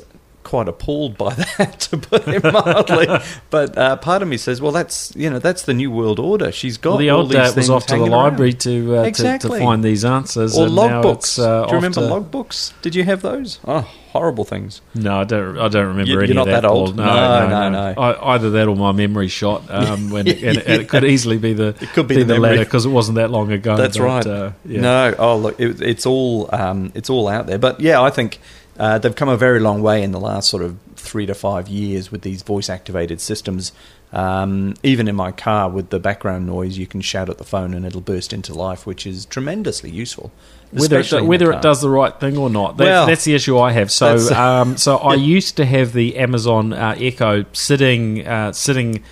quite 0.48 0.68
appalled 0.68 1.18
by 1.18 1.34
that, 1.58 1.80
to 1.82 1.98
put 1.98 2.28
it 2.28 2.42
mildly. 2.44 3.08
but 3.50 3.78
uh, 3.78 3.98
part 3.98 4.22
of 4.22 4.28
me 4.28 4.38
says, 4.38 4.62
well, 4.62 4.72
that's 4.72 5.14
you 5.16 5.30
know 5.30 5.40
that's 5.40 5.64
the 5.64 5.74
new 5.74 5.92
world 5.92 6.20
order. 6.20 6.52
She's 6.52 6.78
got 6.78 6.92
Well, 6.92 6.98
the 7.00 7.10
all 7.12 7.20
old 7.22 7.32
date 7.32 7.56
was 7.56 7.70
off 7.70 7.86
to 7.88 7.98
the 7.98 8.06
library 8.06 8.54
to, 8.54 8.96
uh, 8.98 9.02
to 9.04 9.08
Exactly. 9.08 9.60
to 9.60 9.66
find 9.66 9.84
these 9.84 10.04
answers. 10.06 10.58
Or 10.58 10.68
logbooks. 10.68 11.38
uh, 11.38 11.66
Do 11.66 11.72
you 11.72 11.76
remember 11.76 12.02
to- 12.02 12.08
logbooks? 12.08 12.74
Did 12.82 12.96
you 12.96 13.04
have 13.04 13.22
those? 13.22 13.60
Oh, 13.68 13.82
horrible 14.14 14.46
things. 14.46 14.82
No, 14.96 15.20
I 15.20 15.24
don't. 15.26 15.58
I 15.60 15.68
don't 15.68 15.88
remember 15.88 16.12
You- 16.12 16.20
any 16.22 16.32
you're 16.34 16.40
of 16.40 16.46
that. 16.48 16.62
that 16.62 16.66
old? 16.68 16.96
Paul. 16.96 17.06
No, 17.06 17.48
No, 17.50 17.70
no, 17.70 17.94
no. 17.94 18.02
I, 18.02 18.34
either 18.36 18.50
that 18.52 18.68
or 18.68 18.76
my 18.76 18.92
memory 18.94 19.28
shot. 19.28 19.64
Um, 19.70 20.10
when 20.10 20.28
it, 20.32 20.42
and, 20.44 20.58
it, 20.58 20.68
and 20.68 20.82
it 20.82 20.90
could 20.90 21.04
easily 21.04 21.38
be 21.38 21.54
the 21.54 21.76
It 21.82 21.90
could 21.94 22.08
be 22.08 22.16
be 22.16 22.24
the 22.24 22.36
the 22.36 22.40
latter 22.40 22.64
because 22.64 22.86
it 22.86 22.90
wasn't 22.90 23.18
that 23.18 23.30
long 23.32 23.52
ago. 23.52 23.76
That's 23.76 23.98
but, 23.98 24.04
right. 24.04 24.26
Uh, 24.26 24.52
yeah. 24.66 24.82
No, 24.82 25.16
oh 25.20 25.38
look, 25.38 25.60
it, 25.60 25.82
it's 25.82 26.06
all 26.06 26.50
um, 26.54 26.92
it's 26.96 27.10
all 27.10 27.28
out 27.28 27.48
there. 27.48 27.58
But 27.60 27.80
yeah, 27.82 28.02
I 28.02 28.10
think 28.10 28.40
uh, 28.78 28.98
they've 28.98 29.16
come 29.16 29.30
a 29.30 29.38
very 29.38 29.60
long 29.60 29.82
way 29.82 30.04
in 30.04 30.12
the 30.12 30.20
last 30.20 30.50
sort 30.50 30.64
of 30.64 30.78
three 30.96 31.26
to 31.26 31.34
five 31.34 31.68
years 31.68 32.12
with 32.12 32.22
these 32.22 32.42
voice 32.44 32.70
activated 32.70 33.20
systems. 33.22 33.72
Um, 34.14 34.76
even 34.84 35.08
in 35.08 35.16
my 35.16 35.32
car 35.32 35.70
with 35.70 35.90
the 35.90 36.00
background 36.00 36.46
noise, 36.46 36.78
you 36.78 36.88
can 36.88 37.02
shout 37.02 37.30
at 37.30 37.38
the 37.38 37.44
phone 37.44 37.74
and 37.74 37.86
it'll 37.86 38.02
burst 38.02 38.32
into 38.32 38.54
life, 38.54 38.86
which 38.86 39.06
is 39.06 39.26
tremendously 39.26 39.90
useful. 39.90 40.32
whether 40.72 41.00
it, 41.00 41.26
whether 41.26 41.52
it 41.52 41.62
does 41.62 41.82
the 41.82 41.90
right 41.90 42.18
thing 42.20 42.38
or 42.38 42.50
not. 42.50 42.78
That, 42.78 42.86
Well, 42.86 43.08
that's 43.08 43.26
the 43.26 43.36
issue 43.36 43.58
I 43.58 43.72
have. 43.72 43.92
So, 43.92 44.18
um, 44.36 44.78
so 44.78 44.98
I 45.14 45.16
used 45.16 45.58
to 45.58 45.66
have 45.66 45.94
the 45.94 46.18
Amazon 46.18 46.74
uh, 46.74 46.96
Echo 46.98 47.46
sitting 47.54 48.26
uh, 48.28 48.54
sitting 48.54 49.04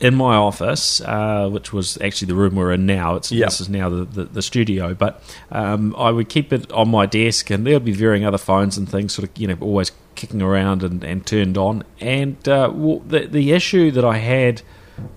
in 0.00 0.14
my 0.14 0.34
office, 0.34 1.00
uh, 1.00 1.48
which 1.48 1.72
was 1.72 1.96
actually 2.00 2.26
the 2.26 2.34
room 2.34 2.56
we're 2.56 2.72
in 2.72 2.84
now. 2.86 3.14
It's 3.14 3.30
Yeah. 3.32 3.46
this 3.46 3.60
is 3.60 3.68
now 3.68 3.88
the, 3.88 4.04
the, 4.04 4.24
the 4.24 4.42
studio, 4.42 4.92
but 4.94 5.22
um, 5.52 5.94
I 5.96 6.10
would 6.10 6.28
keep 6.28 6.52
it 6.52 6.70
on 6.72 6.88
my 6.90 7.06
desk, 7.06 7.50
and 7.50 7.66
there 7.66 7.74
would 7.74 7.84
be 7.84 7.92
varying 7.92 8.24
other 8.24 8.38
phones 8.38 8.76
and 8.76 8.88
things, 8.88 9.14
sort 9.14 9.28
of 9.28 9.36
you 9.38 9.46
know, 9.48 9.56
always 9.60 9.92
kicking 10.14 10.42
around 10.42 10.82
and, 10.82 11.02
and 11.04 11.24
turned 11.26 11.56
on. 11.56 11.84
And 12.00 12.46
uh, 12.48 12.70
well, 12.74 13.00
the 13.00 13.20
the 13.26 13.52
issue 13.52 13.90
that 13.92 14.04
I 14.04 14.18
had 14.18 14.62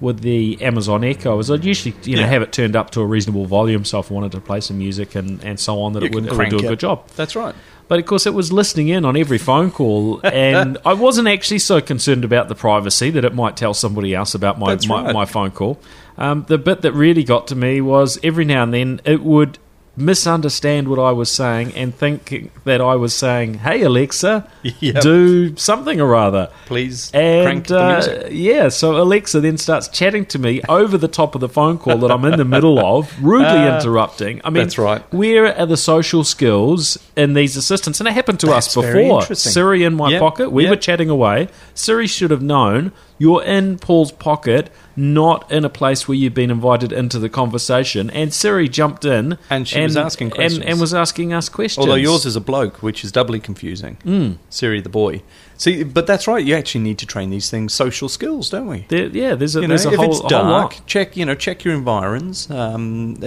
with 0.01 0.21
the 0.21 0.61
Amazon 0.61 1.03
Echo 1.03 1.37
is 1.39 1.49
I'd 1.51 1.63
usually 1.65 1.95
you 2.03 2.15
know 2.15 2.21
Yeah. 2.23 2.27
have 2.27 2.41
it 2.41 2.51
turned 2.51 2.75
up 2.75 2.89
to 2.91 3.01
a 3.01 3.05
reasonable 3.05 3.45
volume, 3.45 3.85
so 3.85 3.99
if 3.99 4.11
I 4.11 4.13
wanted 4.15 4.31
to 4.33 4.41
play 4.41 4.59
some 4.61 4.77
music 4.77 5.15
and, 5.15 5.43
and 5.43 5.59
so 5.59 5.81
on, 5.81 5.93
that 5.93 6.01
You 6.03 6.07
it 6.07 6.15
would, 6.15 6.25
it 6.27 6.33
would 6.33 6.49
do 6.49 6.55
a 6.57 6.59
it. 6.59 6.67
good 6.69 6.79
job. 6.79 7.07
That's 7.15 7.35
right. 7.35 7.55
But 7.87 7.99
of 7.99 8.05
course, 8.05 8.25
it 8.25 8.33
was 8.33 8.51
listening 8.51 8.89
in 8.89 9.05
on 9.05 9.15
every 9.15 9.37
phone 9.37 9.71
call, 9.71 10.19
and 10.25 10.77
I 10.85 10.93
wasn't 10.93 11.27
actually 11.29 11.59
so 11.59 11.79
concerned 11.79 12.25
about 12.25 12.49
the 12.49 12.55
privacy 12.55 13.09
that 13.11 13.23
it 13.23 13.33
might 13.33 13.55
tell 13.55 13.73
somebody 13.73 14.13
else 14.13 14.35
about 14.35 14.59
my 14.59 14.77
my, 14.87 15.03
right. 15.03 15.13
my 15.13 15.25
phone 15.25 15.51
call. 15.51 15.79
Um, 16.17 16.45
the 16.47 16.57
bit 16.57 16.81
that 16.81 16.91
really 16.93 17.23
got 17.23 17.47
to 17.47 17.55
me 17.55 17.79
was 17.79 18.19
every 18.23 18.43
now 18.43 18.63
and 18.63 18.73
then 18.73 19.01
it 19.05 19.21
would 19.23 19.57
misunderstand 19.97 20.87
what 20.87 20.99
I 20.99 21.11
was 21.11 21.29
saying 21.31 21.73
and 21.73 21.93
think 21.93 22.51
that 22.63 22.79
I 22.79 22.95
was 22.95 23.13
saying, 23.15 23.55
"Hey 23.55 23.81
Alexa, 23.81 24.47
Yep. 24.63 25.01
do 25.01 25.55
something 25.57 25.99
or 25.99 26.15
other." 26.15 26.49
Please 26.67 27.09
crank 27.11 27.57
And 27.57 27.65
the 27.65 28.25
uh, 28.25 28.29
yeah, 28.31 28.69
so 28.69 29.01
Alexa 29.01 29.41
then 29.41 29.57
starts 29.57 29.87
chatting 29.87 30.25
to 30.27 30.39
me 30.39 30.61
over 30.69 30.97
the 30.97 31.07
top 31.07 31.35
of 31.35 31.41
the 31.41 31.49
phone 31.49 31.77
call 31.77 31.97
that 31.97 32.11
I'm 32.11 32.23
in 32.25 32.37
the 32.37 32.45
middle 32.45 32.79
of, 32.79 33.11
rudely 33.21 33.47
Ah, 33.47 33.77
interrupting. 33.77 34.39
I 34.43 34.49
mean, 34.49 34.63
that's 34.63 34.77
right. 34.77 35.01
Where 35.11 35.57
are 35.57 35.65
the 35.65 35.77
social 35.77 36.23
skills 36.23 36.97
in 37.15 37.33
these 37.33 37.57
assistants? 37.57 37.99
And 37.99 38.07
it 38.07 38.13
happened 38.13 38.39
to 38.41 38.47
That's 38.47 38.67
us 38.67 38.75
before. 38.75 39.23
Siri 39.35 39.83
in 39.83 39.95
my 39.95 40.11
Yep, 40.11 40.19
pocket. 40.21 40.51
We 40.51 40.63
yep. 40.63 40.69
were 40.69 40.75
chatting 40.77 41.09
away. 41.09 41.47
Siri 41.73 42.07
should 42.07 42.31
have 42.31 42.41
known 42.41 42.91
you're 43.17 43.43
in 43.43 43.77
Paul's 43.79 44.11
pocket, 44.11 44.69
not 44.95 45.51
in 45.51 45.65
a 45.65 45.69
place 45.69 46.07
where 46.07 46.15
you've 46.15 46.33
been 46.33 46.51
invited 46.51 46.91
into 46.91 47.19
the 47.19 47.29
conversation. 47.29 48.09
And 48.11 48.33
Siri 48.33 48.69
jumped 48.69 49.05
in 49.05 49.37
And 49.49 49.67
she 49.67 49.81
was 49.81 49.97
asking 49.97 50.31
questions. 50.31 50.65
and 50.65 50.79
was 50.79 50.93
asking 50.93 51.33
us 51.33 51.49
questions. 51.49 51.85
Although 51.85 51.95
yours 51.95 52.25
is 52.25 52.35
a 52.35 52.41
bloke, 52.41 52.83
which 52.83 53.03
is 53.03 53.11
doubly 53.11 53.39
confusing. 53.39 53.95
Hmm. 54.03 54.31
Siri 54.49 54.81
the 54.81 54.89
boy. 54.89 55.21
See, 55.57 55.83
but 55.83 56.05
that's 56.07 56.27
right. 56.27 56.45
You 56.45 56.55
actually 56.55 56.81
need 56.81 56.99
to 56.99 57.05
train 57.05 57.29
these 57.31 57.49
things 57.49 57.73
social 57.73 58.09
skills, 58.09 58.49
don't 58.49 58.67
we? 58.67 58.85
There- 58.89 59.07
yeah, 59.07 59.33
there's 59.35 59.55
a, 59.55 59.61
you 59.61 59.67
know, 59.67 59.73
a 59.73 59.77
if 59.77 59.83
whole, 59.95 60.05
it's 60.11 60.19
a 60.19 60.21
whole 60.37 60.49
lot. 60.51 60.71
dark, 60.71 60.85
check 60.85 61.17
you 61.17 61.25
know 61.25 61.33
check 61.35 61.63
your 61.63 61.73
environs. 61.73 62.49
Um, 62.51 63.17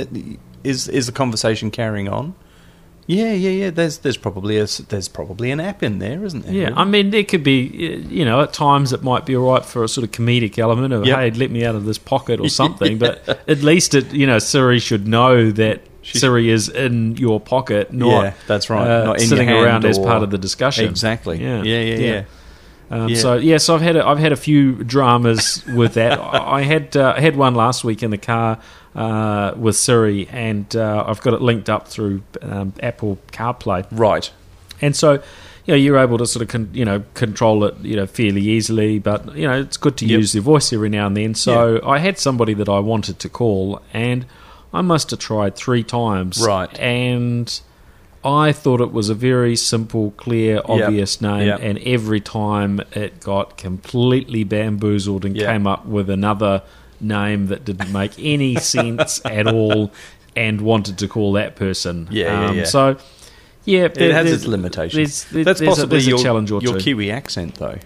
is 0.63 0.89
is 0.89 1.07
the 1.07 1.13
conversation 1.13 1.71
carrying 1.71 2.09
on? 2.09 2.35
Yeah, 3.11 3.33
yeah, 3.33 3.51
yeah. 3.51 3.71
There's 3.71 3.99
there's 3.99 4.17
probably 4.17 4.59
a 4.59 4.67
there's 4.89 5.09
probably 5.09 5.51
an 5.51 5.59
app 5.59 5.83
in 5.83 5.99
there, 5.99 6.25
isn't 6.25 6.43
there? 6.45 6.53
Yeah, 6.55 6.71
I 6.77 6.85
mean, 6.85 7.11
there 7.11 7.25
could 7.25 7.43
be, 7.43 8.05
you 8.09 8.25
know, 8.25 8.41
at 8.41 8.53
times 8.53 8.93
it 8.93 9.03
might 9.03 9.27
be 9.27 9.35
all 9.37 9.53
right 9.53 9.65
for 9.65 9.83
a 9.83 9.89
sort 9.89 10.05
of 10.05 10.13
comedic 10.13 10.59
element 10.59 10.93
of, 10.93 11.05
Yep. 11.07 11.19
hey, 11.19 11.31
let 11.33 11.51
me 11.51 11.65
out 11.65 11.75
of 11.75 11.85
this 11.87 11.99
pocket 11.99 12.39
or 12.41 12.49
something. 12.63 12.99
But 12.99 13.27
at 13.49 13.63
least, 13.63 13.95
it, 13.95 14.13
you 14.13 14.27
know, 14.27 14.39
Siri 14.39 14.79
should 14.79 15.09
know 15.09 15.51
that 15.53 15.81
Siri 16.03 16.51
is 16.51 16.69
in 16.69 17.17
your 17.17 17.41
pocket, 17.41 17.93
not 17.93 18.23
Yeah, 18.23 18.33
that's 18.47 18.71
right. 18.71 18.87
uh, 18.89 19.05
Not 19.05 19.21
sitting 19.21 19.51
around 19.51 19.85
as 19.85 19.99
part 19.99 20.23
of 20.23 20.31
the 20.31 20.39
discussion. 20.39 20.85
exactly. 20.89 21.43
Yeah, 21.43 21.63
Yeah, 21.63 21.81
yeah, 21.83 21.97
yeah. 21.97 22.23
Um, 22.93 23.09
Yeah. 23.09 23.17
So 23.17 23.35
yeah, 23.37 23.59
so 23.59 23.75
I've 23.75 23.83
had 23.83 23.97
a, 23.97 24.07
I've 24.07 24.19
had 24.19 24.33
a 24.33 24.37
few 24.37 24.83
dramas 24.85 25.65
with 25.75 25.95
that. 25.95 26.19
I 26.21 26.39
I 26.59 26.63
had 26.63 26.97
uh, 26.97 27.15
I 27.17 27.21
had 27.21 27.37
one 27.37 27.55
last 27.55 27.83
week 27.85 28.03
in 28.03 28.11
the 28.11 28.19
car 28.19 28.59
uh, 28.95 29.53
with 29.57 29.77
Siri, 29.77 30.29
and 30.29 30.75
uh, 30.75 31.05
I've 31.07 31.21
got 31.21 31.35
it 31.35 31.41
linked 31.43 31.69
up 31.71 31.89
through 31.89 32.23
um, 32.43 32.73
Apple 32.83 33.19
CarPlay. 33.33 33.87
Right. 33.91 34.31
And 34.83 34.97
so, 34.97 35.13
you 35.13 35.21
know, 35.69 35.75
you're 35.77 35.99
able 35.99 36.19
to 36.19 36.27
sort 36.27 36.43
of, 36.43 36.49
con- 36.49 36.71
you 36.73 36.85
know, 36.85 37.05
control 37.15 37.65
it, 37.65 37.77
you 37.83 37.95
know, 37.97 38.07
fairly 38.07 38.41
easily. 38.43 38.99
But 38.99 39.37
you 39.37 39.47
know, 39.47 39.61
it's 39.61 39.77
good 39.77 39.97
to 39.99 40.07
Yep. 40.07 40.19
use 40.19 40.35
your 40.35 40.43
voice 40.43 40.73
every 40.73 40.89
now 40.89 41.07
and 41.07 41.17
then. 41.17 41.35
So 41.35 41.81
I 41.87 41.99
had 41.99 42.19
somebody 42.19 42.55
that 42.55 42.69
I 42.69 42.79
wanted 42.81 43.19
to 43.21 43.29
call, 43.29 43.81
and 43.93 44.27
I 44.73 44.81
must 44.81 45.11
have 45.11 45.21
tried 45.21 45.55
three 45.57 45.83
times. 45.85 46.43
Right. 46.45 46.77
And 46.81 47.61
I 48.25 48.53
thought 48.53 48.81
it 48.81 48.93
was 48.93 49.09
a 49.09 49.15
very 49.15 49.57
simple, 49.57 50.11
clear, 50.13 50.61
obvious 50.65 51.21
name, 51.21 51.47
Yep. 51.47 51.61
and 51.63 51.79
every 51.79 52.21
time 52.21 52.81
it 52.93 53.21
got 53.21 53.57
completely 53.57 54.45
bamboozled 54.45 55.25
and 55.25 55.35
came 55.37 55.67
up 55.67 55.87
with 55.87 56.11
another 56.11 56.63
name 57.01 57.47
that 57.47 57.65
didn't 57.65 57.93
make 57.93 58.13
any 58.19 58.55
sense 58.75 59.21
at 59.25 59.47
all, 59.47 59.91
and 60.37 60.61
wanted 60.61 60.99
to 60.99 61.09
call 61.09 61.33
that 61.33 61.57
person. 61.57 62.07
Um, 62.09 62.15
Yeah, 62.15 62.25
yeah, 62.47 62.53
yeah. 62.53 62.65
So. 62.65 62.97
Yeah, 63.67 63.85
It 63.85 63.95
there- 63.95 64.13
has 64.15 64.33
its 64.33 64.47
limitations. 64.47 64.95
there's- 64.95 65.25
there- 65.33 65.45
That's 65.45 65.61
there's 65.61 65.69
possibly 65.69 65.99
a 65.99 66.03
your, 66.03 66.19
challenge 66.19 66.51
or 66.51 66.63
your 66.63 66.75
two. 66.75 66.81
Kiwi 66.81 67.11
accent, 67.11 67.57
though. 67.57 67.79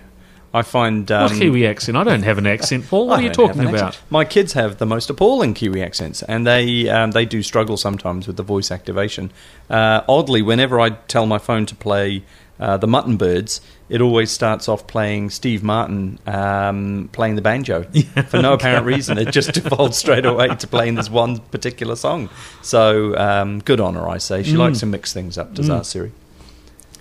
I 0.55 0.63
find. 0.63 1.11
Um, 1.11 1.25
What 1.25 1.33
Kiwi 1.33 1.67
accent? 1.67 1.97
I 1.97 2.05
don't 2.05 2.23
have 2.23 2.39
an 2.39 2.47
accent, 2.47 2.87
Paul. 2.89 3.09
What 3.09 3.19
I 3.19 3.23
are 3.23 3.25
you 3.27 3.31
talking 3.31 3.63
about? 3.63 3.75
accent. 3.75 3.99
My 4.09 4.25
kids 4.25 4.53
have 4.53 4.79
the 4.79 4.87
most 4.87 5.11
appalling 5.11 5.53
Kiwi 5.53 5.83
accents, 5.83 6.23
and 6.23 6.47
they 6.47 6.89
um, 6.89 7.11
they 7.11 7.25
do 7.25 7.43
struggle 7.43 7.77
sometimes 7.77 8.29
with 8.29 8.37
the 8.37 8.45
voice 8.45 8.71
activation. 8.71 9.33
Uh, 9.69 10.03
oddly, 10.09 10.43
whenever 10.43 10.79
I 10.79 10.91
tell 10.91 11.27
my 11.27 11.39
phone 11.39 11.67
to 11.67 11.75
play 11.75 12.23
uh, 12.61 12.77
the 12.77 12.87
Mutton 12.87 13.17
Birds, 13.17 13.61
it 13.89 14.01
always 14.01 14.31
starts 14.31 14.69
off 14.69 14.87
playing 14.87 15.31
Steve 15.31 15.63
Martin 15.63 16.19
um, 16.27 17.09
playing 17.13 17.35
the 17.37 17.43
banjo 17.43 17.83
for 18.29 18.41
no 18.41 18.53
apparent 18.55 18.87
reason. 18.87 19.19
It 19.19 19.31
just 19.33 19.53
devolved 19.53 19.95
straight 19.95 20.25
away 20.25 20.49
to 20.55 20.67
playing 20.67 20.95
this 20.95 21.11
one 21.11 21.39
particular 21.39 21.97
song. 21.97 22.29
So 22.63 23.17
um, 23.19 23.59
good 23.61 23.81
on 23.81 23.95
her, 23.95 24.09
I 24.09 24.19
say. 24.19 24.43
She 24.43 24.53
Mm. 24.55 24.59
likes 24.59 24.81
to 24.81 24.87
mix 24.87 25.13
things 25.13 25.37
up, 25.37 25.55
does 25.55 25.69
Mm. 25.69 25.77
our 25.79 25.85
Siri? 25.85 26.13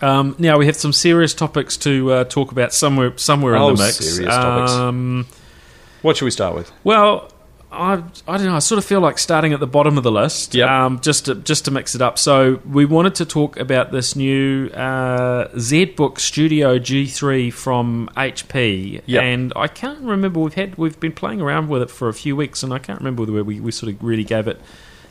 Um, 0.01 0.35
now 0.37 0.57
we 0.57 0.65
have 0.65 0.75
some 0.75 0.91
serious 0.91 1.33
topics 1.33 1.77
to 1.77 2.11
uh, 2.11 2.23
talk 2.25 2.51
about 2.51 2.73
somewhere 2.73 3.13
somewhere 3.17 3.55
Oh, 3.55 3.69
in 3.69 3.75
the 3.75 3.83
mix. 3.83 3.97
serious 3.97 4.33
topics. 4.33 4.71
Um, 4.73 5.25
What 6.01 6.17
should 6.17 6.25
we 6.25 6.31
start 6.31 6.55
with? 6.55 6.69
Well, 6.83 7.29
I, 7.73 8.03
I 8.27 8.37
don't 8.37 8.45
know. 8.45 8.55
I 8.55 8.59
sort 8.59 8.77
of 8.77 8.85
feel 8.85 8.99
like 9.01 9.17
starting 9.17 9.51
at 9.53 9.59
the 9.59 9.67
bottom 9.67 9.97
of 9.97 10.03
the 10.03 10.11
list, 10.11 10.53
Yep. 10.55 10.69
um, 10.69 10.99
just 11.01 11.25
to, 11.25 11.35
just 11.35 11.65
to 11.65 11.71
mix 11.71 11.95
it 11.95 12.01
up. 12.01 12.17
So 12.19 12.61
we 12.69 12.85
wanted 12.85 13.15
to 13.15 13.25
talk 13.25 13.57
about 13.57 13.91
this 13.91 14.15
new 14.15 14.67
uh, 14.67 15.47
ZBook 15.49 16.19
Studio 16.19 16.77
G3 16.79 17.51
from 17.51 18.09
HP, 18.15 19.01
Yep. 19.05 19.23
and 19.23 19.53
I 19.55 19.67
can't 19.67 19.99
remember. 20.01 20.39
We've 20.39 20.53
had 20.53 20.77
we've 20.77 20.99
been 20.99 21.11
playing 21.13 21.41
around 21.41 21.67
with 21.69 21.81
it 21.81 21.89
for 21.89 22.07
a 22.09 22.13
few 22.13 22.35
weeks, 22.35 22.63
and 22.63 22.73
I 22.73 22.79
can't 22.79 22.99
remember 22.99 23.23
whether 23.23 23.43
we, 23.43 23.59
we 23.59 23.71
sort 23.71 23.91
of 23.93 24.01
really 24.03 24.23
gave 24.23 24.47
it 24.47 24.61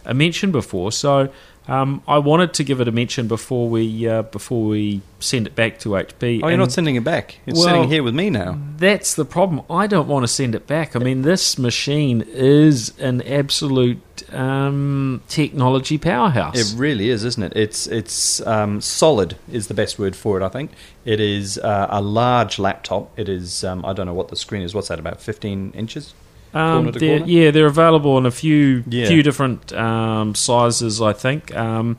a 0.05 0.15
mention 0.15 0.51
before. 0.53 0.93
So 0.93 1.31
um, 1.69 2.03
I 2.09 2.19
wanted 2.19 2.55
to 2.55 2.65
give 2.65 2.81
it 2.81 2.89
a 2.89 2.93
mention 2.93 3.29
before 3.29 3.69
we 3.69 4.09
uh, 4.09 4.23
before 4.23 4.65
we 4.67 5.01
send 5.21 5.47
it 5.47 5.55
back 5.55 5.79
to 5.81 5.91
HP. 5.91 6.23
Oh, 6.23 6.27
you're 6.27 6.49
And- 6.51 6.59
not 6.59 6.73
sending 6.73 6.97
it 6.97 7.05
back. 7.05 7.39
It's 7.47 7.59
Well- 7.59 7.69
sitting 7.69 7.89
here 7.89 8.03
with 8.03 8.15
me 8.15 8.31
now. 8.31 8.59
that's 8.77 9.15
the 9.15 9.25
problem. 9.25 9.63
I 9.71 9.87
don't 9.87 10.09
want 10.09 10.25
to 10.25 10.29
send 10.29 10.55
it 10.57 10.67
back. 10.67 10.97
I 10.97 10.99
mean, 10.99 11.23
this 11.23 11.57
machine 11.59 12.25
is 12.29 12.93
an 12.99 13.23
absolute 13.23 14.01
um, 14.33 15.23
technology 15.29 15.99
powerhouse. 15.99 16.59
It 16.73 16.77
really 16.79 17.09
is, 17.11 17.25
isn't 17.25 17.43
it? 17.45 17.53
It's 17.57 17.87
it's 17.87 18.45
um, 18.47 18.81
solid 18.81 19.37
is 19.51 19.69
the 19.69 19.75
best 19.75 19.99
word 19.99 20.17
for 20.17 20.41
it. 20.41 20.45
I 20.45 20.49
think 20.49 20.73
it 21.05 21.21
is 21.21 21.59
uh, 21.59 21.87
a 21.91 22.01
large 22.03 22.59
laptop. 22.59 23.11
It 23.17 23.29
is. 23.29 23.63
Um, 23.63 23.85
I 23.85 23.93
don't 23.93 24.07
know 24.07 24.15
what 24.15 24.29
the 24.29 24.37
screen 24.37 24.63
is. 24.63 24.75
What's 24.75 24.89
that? 24.89 24.99
About 24.99 25.21
15 25.21 25.73
inches. 25.77 26.15
Um, 26.55 26.93
they're- 26.93 27.25
yeah, 27.25 27.51
they're 27.51 27.67
available 27.67 28.19
in 28.19 28.27
a 28.27 28.31
few 28.31 28.85
Yeah. 28.89 29.07
few 29.07 29.23
different 29.23 29.73
um, 29.73 30.35
sizes. 30.35 31.01
I 31.01 31.13
think. 31.13 31.55
Um, 31.57 31.97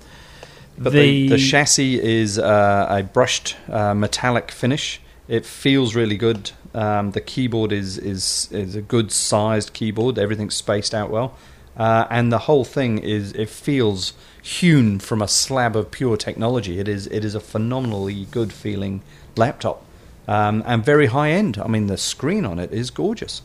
But 0.77 0.93
the, 0.93 1.29
the 1.29 1.37
chassis 1.37 2.01
is 2.01 2.39
uh, 2.39 2.87
a 2.89 3.03
brushed 3.03 3.55
uh, 3.69 3.93
metallic 3.93 4.51
finish. 4.51 4.99
It 5.27 5.45
feels 5.45 5.93
really 5.95 6.17
good. 6.17 6.51
Um, 6.73 7.11
the 7.11 7.21
keyboard 7.21 7.71
is, 7.71 7.97
is 7.99 8.49
is 8.51 8.75
a 8.75 8.81
good 8.81 9.11
sized 9.11 9.73
keyboard. 9.73 10.17
Everything's 10.17 10.55
spaced 10.55 10.95
out 10.95 11.11
well, 11.11 11.35
uh, 11.77 12.05
and 12.09 12.31
the 12.31 12.39
whole 12.47 12.65
thing 12.65 12.97
is 12.97 13.31
it 13.33 13.49
feels 13.49 14.13
hewn 14.41 14.99
from 14.99 15.21
a 15.21 15.27
slab 15.27 15.75
of 15.75 15.91
pure 15.91 16.17
technology. 16.17 16.79
It 16.79 16.87
is 16.87 17.05
it 17.07 17.23
is 17.23 17.35
a 17.35 17.39
phenomenally 17.39 18.25
good 18.31 18.51
feeling 18.51 19.01
laptop, 19.37 19.85
um, 20.27 20.63
and 20.65 20.83
very 20.83 21.05
high 21.07 21.29
end. 21.29 21.59
I 21.63 21.67
mean, 21.67 21.85
the 21.87 21.97
screen 21.97 22.45
on 22.45 22.57
it 22.59 22.73
is 22.73 22.89
gorgeous. 22.89 23.43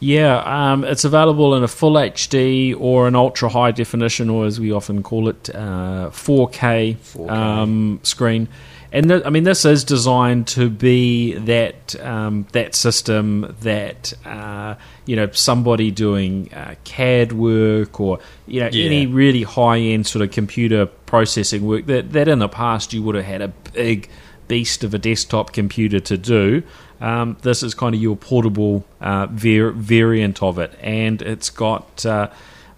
Yeah, 0.00 0.72
um, 0.72 0.82
it's 0.84 1.04
available 1.04 1.54
in 1.54 1.62
a 1.62 1.68
full 1.68 1.92
HD 1.92 2.74
or 2.78 3.06
an 3.06 3.14
ultra 3.14 3.50
high 3.50 3.70
definition, 3.70 4.30
or 4.30 4.46
as 4.46 4.58
we 4.58 4.72
often 4.72 5.02
call 5.02 5.28
it, 5.28 5.50
uh, 5.54 6.08
4K, 6.10 6.96
4K. 6.96 7.30
Um, 7.30 8.00
screen. 8.02 8.48
And 8.92 9.08
th- 9.08 9.22
I 9.24 9.30
mean, 9.30 9.44
this 9.44 9.64
is 9.64 9.84
designed 9.84 10.48
to 10.48 10.68
be 10.68 11.34
that 11.34 11.94
um, 12.04 12.46
that 12.52 12.74
system 12.74 13.54
that 13.60 14.12
uh, 14.24 14.74
you 15.06 15.14
know 15.14 15.30
somebody 15.30 15.90
doing 15.92 16.52
uh, 16.52 16.74
CAD 16.84 17.32
work 17.32 18.00
or 18.00 18.18
you 18.48 18.60
know 18.60 18.68
Yeah. 18.72 18.86
any 18.86 19.06
really 19.06 19.42
high 19.44 19.78
end 19.78 20.08
sort 20.08 20.24
of 20.24 20.32
computer 20.32 20.86
processing 20.86 21.66
work 21.66 21.86
that 21.86 22.12
that 22.14 22.26
in 22.26 22.40
the 22.40 22.48
past 22.48 22.92
you 22.92 23.00
would 23.04 23.14
have 23.14 23.24
had 23.26 23.42
a 23.42 23.48
big 23.74 24.08
beast 24.48 24.82
of 24.82 24.92
a 24.92 24.98
desktop 24.98 25.52
computer 25.52 26.00
to 26.00 26.18
do. 26.18 26.62
Um, 27.00 27.36
this 27.42 27.62
is 27.62 27.74
kind 27.74 27.94
of 27.94 28.00
your 28.00 28.16
portable 28.16 28.84
uh, 29.00 29.26
var- 29.30 29.70
variant 29.70 30.42
of 30.42 30.58
it, 30.58 30.72
and 30.80 31.20
it's 31.22 31.50
got. 31.50 32.04
Uh, 32.04 32.28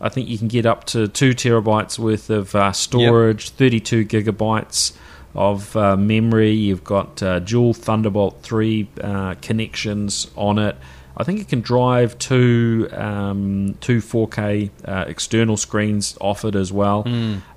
I 0.00 0.08
think 0.08 0.28
you 0.28 0.36
can 0.38 0.48
get 0.48 0.66
up 0.66 0.84
to 0.86 1.06
two 1.08 1.30
terabytes 1.30 1.98
worth 1.98 2.28
of 2.30 2.54
uh, 2.56 2.72
storage, 2.72 3.50
32 3.50 4.04
gigabytes 4.04 4.94
of 5.34 5.76
uh, 5.76 5.96
memory. 5.96 6.50
You've 6.50 6.82
got 6.84 7.22
uh, 7.22 7.38
dual 7.38 7.72
Thunderbolt 7.72 8.42
3 8.42 8.88
uh, 9.00 9.34
connections 9.40 10.28
on 10.36 10.58
it. 10.58 10.76
I 11.14 11.24
think 11.24 11.40
it 11.40 11.48
can 11.48 11.60
drive 11.60 12.18
two 12.18 12.88
um, 12.92 13.76
two 13.82 13.98
4K 13.98 14.70
uh, 14.86 15.04
external 15.06 15.56
screens 15.58 16.16
off 16.22 16.44
it 16.46 16.54
as 16.56 16.72
well. 16.72 17.04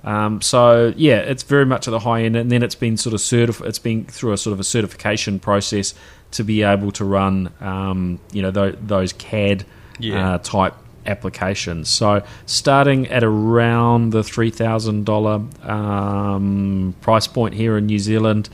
Um, 0.04 0.42
so 0.42 0.92
yeah, 0.94 1.16
it's 1.16 1.42
very 1.42 1.64
much 1.64 1.88
at 1.88 1.90
the 1.92 2.00
high 2.00 2.22
end, 2.24 2.36
and 2.36 2.52
then 2.52 2.62
it's 2.62 2.74
been 2.74 2.96
sort 2.98 3.14
of 3.14 3.20
certif- 3.20 3.64
It's 3.66 3.78
been 3.78 4.04
through 4.04 4.32
a 4.32 4.36
sort 4.36 4.52
of 4.52 4.60
a 4.60 4.64
certification 4.64 5.38
process 5.40 5.94
to 6.32 6.44
be 6.44 6.62
able 6.62 6.92
to 6.92 7.04
run, 7.04 7.50
um, 7.60 8.18
you 8.32 8.42
know, 8.42 8.50
tho- 8.50 8.76
those 8.86 9.12
CAD 9.12 9.64
Yeah. 9.98 10.34
uh, 10.34 10.38
type 10.38 10.74
applications. 11.06 11.88
So 11.88 12.22
starting 12.46 13.06
at 13.08 13.22
around 13.24 14.10
the 14.10 14.22
three 14.24 14.50
thousand 14.50 15.04
dollar 15.06 15.40
um, 15.62 16.94
price 17.00 17.26
point 17.26 17.54
here 17.54 17.76
in 17.76 17.86
New 17.86 17.98
Zealand. 17.98 18.48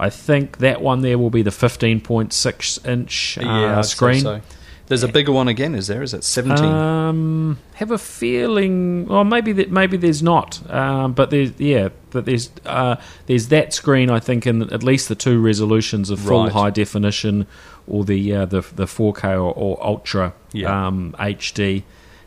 I 0.00 0.10
think 0.10 0.58
that 0.58 0.80
one 0.80 1.00
there 1.02 1.18
will 1.18 1.28
be 1.30 1.42
the 1.42 1.50
15.6 1.50 2.86
inch 2.88 3.36
uh, 3.38 3.82
say 3.82 3.88
screen. 3.88 4.20
so. 4.20 4.40
There's 4.88 5.02
a 5.02 5.08
bigger 5.08 5.32
one 5.32 5.48
again, 5.48 5.74
is 5.74 5.86
there? 5.86 6.02
Is 6.02 6.14
it 6.14 6.24
17? 6.24 6.64
Um, 6.64 7.58
have 7.74 7.90
a 7.90 7.98
feeling, 7.98 9.06
or 9.10 9.24
maybe 9.24 9.52
that 9.52 9.70
maybe 9.70 9.96
there's 9.96 10.22
not, 10.22 10.60
um, 10.72 11.12
but 11.12 11.30
there's 11.30 11.52
yeah, 11.58 11.90
but 12.10 12.24
there's 12.24 12.50
uh, 12.64 12.96
there's 13.26 13.48
that 13.48 13.72
screen 13.74 14.10
I 14.10 14.18
think 14.18 14.46
in 14.46 14.62
at 14.72 14.82
least 14.82 15.08
the 15.08 15.14
two 15.14 15.40
resolutions 15.40 16.08
of 16.10 16.20
full 16.20 16.44
Right. 16.44 16.52
high 16.52 16.70
definition, 16.70 17.46
or 17.86 18.04
the 18.04 18.34
uh, 18.34 18.44
the 18.46 18.62
the 18.62 18.86
4K 18.86 19.24
or, 19.34 19.52
or 19.54 19.78
ultra 19.86 20.32
Yeah. 20.52 20.86
um, 20.86 21.14
HD, 21.18 21.82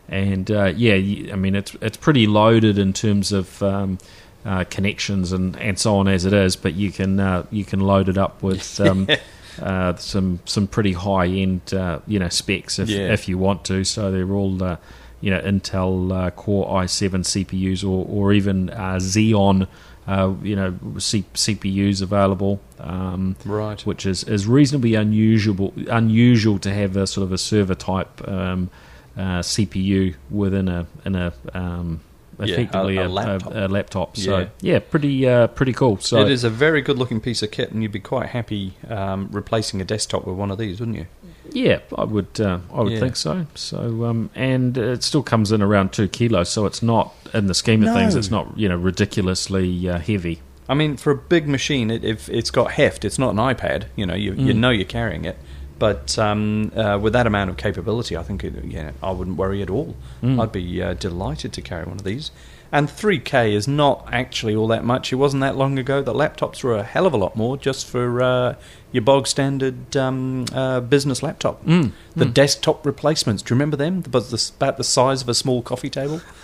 and 0.08 0.50
uh, 0.52 0.66
yeah, 0.76 1.34
I 1.34 1.36
mean 1.36 1.56
it's 1.56 1.76
it's 1.82 1.98
pretty 1.98 2.28
loaded 2.28 2.78
in 2.78 2.94
terms 2.94 3.32
of. 3.32 3.62
Um, 3.64 3.98
uh, 4.44 4.64
connections 4.72 5.32
and, 5.32 5.56
and 5.58 5.78
so 5.78 5.98
on 5.98 6.08
as 6.08 6.26
it 6.26 6.34
is, 6.34 6.56
but 6.56 6.74
you 6.74 6.92
can 6.92 7.20
uh, 7.20 7.46
you 7.52 7.64
can 7.64 7.80
load 7.80 8.10
it 8.10 8.18
up 8.18 8.42
with 8.42 8.80
um, 8.82 9.08
uh, 9.62 9.96
some 9.96 10.40
some 10.46 10.68
pretty 10.68 10.94
high 10.94 11.26
end 11.28 11.74
uh, 11.74 12.00
you 12.08 12.20
know 12.20 12.30
specs 12.30 12.80
if 12.80 12.90
Yeah. 12.90 13.12
if 13.14 13.28
you 13.28 13.38
want 13.38 13.66
to. 13.66 13.84
So 13.84 14.12
they're 14.12 14.32
all 14.32 14.62
uh, 14.64 14.78
you 15.22 15.30
know 15.32 15.40
Intel 15.42 16.12
uh, 16.28 16.32
Core 16.32 16.68
i7 16.84 17.24
CPUs 17.24 17.84
or 17.84 18.06
or 18.08 18.34
even 18.34 18.70
uh, 18.70 18.96
Xeon 18.98 19.68
uh, 20.08 20.34
you 20.42 20.56
know 20.56 20.78
C- 20.98 21.26
CPUs 21.34 22.02
available. 22.02 22.60
Um, 22.80 23.36
right. 23.46 23.80
which 23.86 24.08
is, 24.08 24.24
is 24.24 24.48
reasonably 24.48 24.96
unusual 24.96 25.72
unusual 25.88 26.58
to 26.60 26.74
have 26.74 26.98
a 26.98 27.06
sort 27.06 27.24
of 27.24 27.32
a 27.32 27.38
server 27.38 27.76
type 27.76 28.28
um, 28.28 28.72
uh, 29.16 29.40
CPU 29.42 30.16
within 30.32 30.68
a 30.68 30.88
in 31.06 31.16
a 31.16 31.32
um, 31.54 32.00
effectively 32.44 32.98
a- 32.98 33.04
a, 33.04 33.08
a 33.08 33.10
laptop. 33.10 33.54
a, 33.56 33.66
a 33.66 33.68
laptop. 33.68 34.18
So 34.18 34.38
Yeah. 34.40 34.48
yeah, 34.62 34.80
pretty 34.80 35.28
uh, 35.28 35.48
pretty 35.48 35.74
cool. 35.74 35.98
So 36.00 36.22
it 36.22 36.32
is 36.32 36.44
a 36.44 36.50
very 36.50 36.82
good 36.82 36.98
looking 36.98 37.20
piece 37.22 37.42
of 37.44 37.52
kit, 37.52 37.72
and 37.72 37.82
you'd 37.82 37.92
be 37.92 38.00
quite 38.00 38.30
happy 38.30 38.74
um, 38.90 39.30
replacing 39.32 39.82
a 39.82 39.86
desktop 39.86 40.26
with 40.26 40.36
one 40.36 40.52
of 40.52 40.58
these, 40.58 40.80
wouldn't 40.80 40.98
you? 40.98 41.06
Yeah, 41.54 41.80
I 41.98 42.04
would. 42.06 42.40
Uh, 42.40 42.60
I 42.74 42.82
would 42.82 42.94
Yeah. 42.94 43.00
think 43.00 43.16
so. 43.16 43.46
So, 43.56 44.06
um, 44.06 44.30
and 44.36 44.78
it 44.78 45.04
still 45.04 45.24
comes 45.24 45.52
in 45.52 45.62
around 45.62 45.92
two 45.92 46.08
kilos, 46.08 46.50
so 46.50 46.66
it's 46.66 46.82
not 46.82 47.14
in 47.34 47.48
the 47.48 47.54
scheme 47.54 47.82
of 47.82 47.88
No. 47.88 47.94
things. 47.96 48.16
It's 48.16 48.32
not 48.32 48.58
you 48.58 48.70
know 48.70 48.78
ridiculously 48.78 49.90
uh, 49.90 50.00
heavy. 50.00 50.42
I 50.70 50.74
mean, 50.74 50.96
for 50.96 51.12
a 51.12 51.16
big 51.18 51.48
machine, 51.50 51.92
it, 51.92 52.04
if 52.06 52.30
it's 52.30 52.50
got 52.52 52.72
heft, 52.72 53.04
it's 53.04 53.20
not 53.20 53.32
an 53.32 53.38
iPad. 53.38 53.86
You 53.98 54.06
know, 54.06 54.14
you, 54.16 54.32
you 54.34 54.54
Mm. 54.54 54.58
know 54.58 54.70
you're 54.70 54.86
carrying 54.86 55.26
it. 55.26 55.38
But 55.82 56.16
um, 56.20 56.72
uh, 56.76 57.00
with 57.02 57.14
that 57.14 57.26
amount 57.26 57.50
of 57.50 57.58
capability, 57.58 58.16
I 58.16 58.22
think 58.22 58.44
it, 58.44 58.54
yeah, 58.64 58.92
I 59.02 59.10
wouldn't 59.10 59.36
worry 59.36 59.64
at 59.64 59.70
all. 59.72 59.96
Mm. 60.22 60.40
I'd 60.40 60.52
be 60.52 60.80
uh, 60.80 60.94
delighted 60.94 61.54
to 61.54 61.62
carry 61.64 61.86
one 61.86 61.98
of 61.98 62.04
these. 62.04 62.30
And 62.72 62.88
3K 62.88 63.52
is 63.54 63.68
not 63.68 64.08
actually 64.12 64.56
all 64.56 64.68
that 64.68 64.84
much. 64.86 65.12
It 65.12 65.16
wasn't 65.16 65.42
that 65.42 65.58
long 65.58 65.80
ago 65.80 66.04
that 66.04 66.14
laptops 66.14 66.64
were 66.64 66.76
a 66.76 66.84
hell 66.84 67.08
of 67.08 67.14
a 67.14 67.18
lot 67.18 67.36
more 67.36 67.58
just 67.58 67.88
for 67.88 68.22
uh, 68.22 68.56
your 68.92 69.02
bog 69.02 69.26
standard 69.26 69.98
um, 69.98 70.46
uh, 70.54 70.82
business 70.82 71.24
laptop. 71.24 71.66
Mm. 71.66 71.94
The 72.16 72.26
Mm. 72.26 72.34
desktop 72.36 72.86
replacements. 72.86 73.42
Do 73.42 73.52
you 73.52 73.56
remember 73.56 73.76
them? 73.76 74.04
About 74.06 74.26
the, 74.26 74.52
about 74.58 74.78
the 74.78 74.84
size 74.84 75.24
of 75.24 75.30
a 75.30 75.34
small 75.34 75.64
coffee 75.64 75.90
table. 75.90 76.22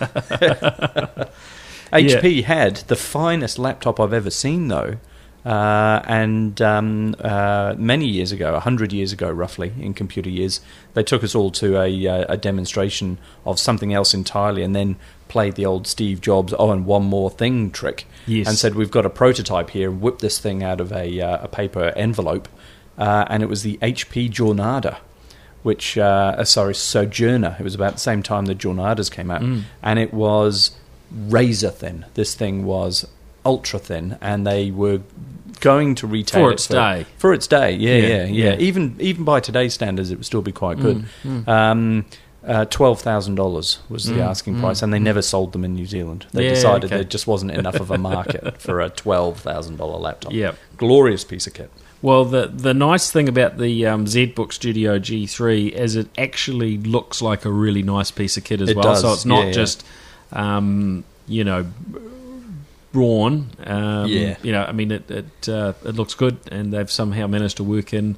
HP 1.92 2.42
had 2.44 2.76
the 2.88 2.96
finest 2.96 3.56
laptop 3.58 4.00
I've 4.00 4.12
ever 4.12 4.30
seen, 4.30 4.66
though. 4.68 4.96
Uh, 5.48 6.02
and 6.06 6.60
um, 6.60 7.16
uh, 7.20 7.74
many 7.78 8.06
years 8.06 8.32
ago, 8.32 8.54
a 8.54 8.60
hundred 8.60 8.92
years 8.92 9.12
ago, 9.12 9.30
roughly 9.30 9.72
in 9.80 9.94
computer 9.94 10.28
years, 10.28 10.60
they 10.92 11.02
took 11.02 11.24
us 11.24 11.34
all 11.34 11.50
to 11.50 11.80
a, 11.80 12.06
uh, 12.06 12.24
a 12.28 12.36
demonstration 12.36 13.16
of 13.46 13.58
something 13.58 13.94
else 13.94 14.12
entirely, 14.12 14.62
and 14.62 14.76
then 14.76 14.96
played 15.28 15.54
the 15.54 15.64
old 15.64 15.86
Steve 15.86 16.20
Jobs 16.20 16.52
"oh, 16.58 16.70
and 16.70 16.84
one 16.84 17.04
more 17.04 17.30
thing" 17.30 17.70
trick, 17.70 18.06
Yes. 18.26 18.46
and 18.46 18.58
said, 18.58 18.74
"We've 18.74 18.90
got 18.90 19.06
a 19.06 19.10
prototype 19.10 19.70
here. 19.70 19.88
and 19.90 20.02
Whip 20.02 20.18
this 20.18 20.38
thing 20.38 20.62
out 20.62 20.80
of 20.82 20.92
a, 20.92 21.18
uh, 21.20 21.44
a 21.44 21.48
paper 21.48 21.92
envelope," 21.96 22.46
uh, 22.98 23.24
and 23.30 23.42
it 23.42 23.48
was 23.48 23.62
the 23.62 23.78
HP 23.80 24.28
Jornada 24.30 24.98
which 25.64 25.98
uh, 25.98 26.36
uh, 26.38 26.44
sorry 26.44 26.74
Sojourner. 26.74 27.56
It 27.58 27.62
was 27.64 27.74
about 27.74 27.94
the 27.94 27.98
same 27.98 28.22
time 28.22 28.44
the 28.46 28.54
Jornadas 28.54 29.10
came 29.10 29.30
out, 29.30 29.40
Mm. 29.42 29.62
and 29.82 29.98
it 29.98 30.12
was 30.14 30.70
razor 31.10 31.70
thin. 31.70 32.04
This 32.14 32.34
thing 32.34 32.64
was 32.64 33.06
ultra 33.52 33.78
thin, 33.78 34.06
and 34.20 34.46
they 34.46 34.70
were 34.70 35.00
going 35.60 35.94
to 35.96 36.06
retail 36.06 36.42
For 36.44 36.50
it 36.50 36.54
its 36.54 36.66
day. 36.68 37.06
For 37.18 37.32
its 37.32 37.46
day, 37.48 37.72
yeah, 37.72 37.96
Yeah, 37.96 38.06
yeah, 38.08 38.24
yeah, 38.26 38.44
yeah. 38.52 38.56
Even 38.68 38.82
even 39.00 39.24
by 39.24 39.40
today's 39.40 39.74
standards, 39.74 40.10
it 40.12 40.16
would 40.18 40.26
still 40.26 40.42
be 40.42 40.52
quite 40.52 40.78
good. 40.86 40.98
Mm, 41.24 41.48
Um, 41.48 42.04
uh, 42.46 42.64
Twelve 42.66 43.00
thousand 43.00 43.34
dollars 43.34 43.78
was 43.88 44.04
the 44.04 44.20
Mm, 44.20 44.30
asking 44.32 44.54
mm, 44.56 44.60
price, 44.60 44.80
and 44.82 44.92
they 44.92 45.00
never 45.00 45.22
sold 45.22 45.52
them 45.52 45.64
in 45.64 45.74
New 45.74 45.86
Zealand. 45.86 46.26
They 46.32 46.44
Yeah, 46.44 46.50
decided 46.50 46.84
okay. 46.86 46.96
there 46.98 47.04
just 47.16 47.26
wasn't 47.26 47.50
enough 47.60 47.80
of 47.80 47.90
a 47.90 47.98
market 47.98 48.60
for 48.60 48.80
a 48.80 48.88
twelve 48.90 49.40
thousand 49.40 49.76
dollar 49.78 49.98
laptop. 49.98 50.32
Yeah. 50.32 50.52
glorious 50.76 51.24
piece 51.24 51.46
of 51.48 51.54
kit. 51.54 51.70
Well, 52.00 52.24
the 52.24 52.46
the 52.66 52.74
nice 52.74 53.10
thing 53.10 53.28
about 53.28 53.58
the 53.58 53.84
um, 53.92 54.04
ZBook 54.06 54.52
Studio 54.52 54.98
G3 55.00 55.72
is 55.72 55.96
it 55.96 56.06
actually 56.16 56.78
looks 56.78 57.20
like 57.20 57.44
a 57.44 57.50
really 57.50 57.82
nice 57.82 58.12
piece 58.12 58.36
of 58.38 58.44
kit 58.44 58.60
as 58.60 58.68
It 58.70 58.76
well. 58.76 58.84
does, 58.94 59.00
So 59.02 59.12
it's 59.14 59.24
not 59.26 59.52
just, 59.52 59.84
um, 60.32 61.02
you 61.26 61.42
know, 61.42 61.66
brawn. 62.92 63.50
Um, 63.64 64.08
Yeah. 64.08 64.36
You 64.42 64.52
know, 64.52 64.64
I 64.64 64.72
mean, 64.72 64.90
it 64.90 65.10
it, 65.10 65.48
uh, 65.48 65.72
it 65.84 65.94
looks 65.94 66.14
good, 66.14 66.38
and 66.50 66.72
they've 66.72 66.90
somehow 66.90 67.26
managed 67.26 67.56
to 67.58 67.64
work 67.64 67.92
in 67.92 68.16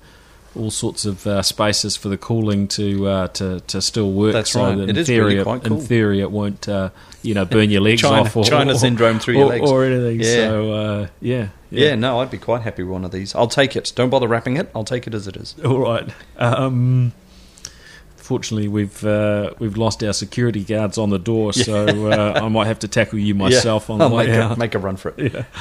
all 0.57 0.71
sorts 0.71 1.05
of 1.05 1.25
uh, 1.29 1.43
spaces 1.43 1.95
for 1.97 2.09
the 2.09 2.17
cooling 2.19 2.67
to 2.67 3.07
uh, 3.07 3.29
to 3.29 3.61
to 3.69 3.81
still 3.81 4.13
work. 4.13 4.33
That's 4.33 4.51
so 4.51 4.65
right. 4.65 4.77
that 4.79 4.89
in 4.89 4.97
is 4.97 5.07
theory, 5.07 5.33
really 5.35 5.45
quite 5.45 5.65
in 5.65 5.81
theory, 5.81 6.21
it 6.21 6.31
won't 6.33 6.69
uh, 6.69 6.91
you 7.23 7.35
know 7.35 7.45
burn 7.45 7.71
your 7.71 7.83
legs 7.83 8.01
China- 8.01 8.23
off 8.23 8.37
or 8.37 8.45
China 8.45 8.73
or- 8.73 8.79
syndrome 8.87 9.21
through 9.21 9.35
or, 9.35 9.39
your 9.39 9.49
legs. 9.49 9.71
or 9.71 9.85
anything. 9.85 10.21
Yeah. 10.21 10.35
So 10.49 10.73
uh, 10.73 11.07
yeah, 11.21 11.49
Yeah. 11.71 11.95
no, 11.95 12.19
I'd 12.21 12.33
be 12.33 12.39
quite 12.39 12.63
happy 12.63 12.83
with 12.83 12.93
one 12.93 13.05
of 13.05 13.13
these. 13.13 13.33
I'll 13.35 13.47
take 13.47 13.77
it. 13.77 13.93
Don't 13.95 14.11
bother 14.11 14.27
wrapping 14.27 14.57
it. 14.57 14.71
I'll 14.75 14.83
take 14.85 15.07
it 15.07 15.15
as 15.15 15.29
it 15.29 15.37
is. 15.37 15.55
All 15.65 15.79
right. 15.79 16.09
Um, 16.37 17.13
fortunately, 18.31 18.69
we've 18.69 19.05
uh, 19.05 19.51
we've 19.59 19.77
lost 19.77 20.03
our 20.05 20.12
security 20.12 20.62
guards 20.62 20.97
on 20.99 21.11
the 21.11 21.19
door, 21.19 21.53
so 21.53 21.87
uh, 22.12 22.40
I 22.45 22.49
might 22.49 22.69
have 22.69 22.79
to 22.81 22.88
tackle 22.88 23.19
you 23.19 23.35
myself 23.47 23.87
Yeah. 23.88 23.93
on 23.93 23.99
the 23.99 24.05
I'll 24.07 24.16
way 24.16 24.27
make 24.29 24.37
out. 24.37 24.53
a, 24.53 24.59
make 24.59 24.75
a 24.77 24.79
run 24.79 24.97
for 24.97 25.12
it. 25.19 25.45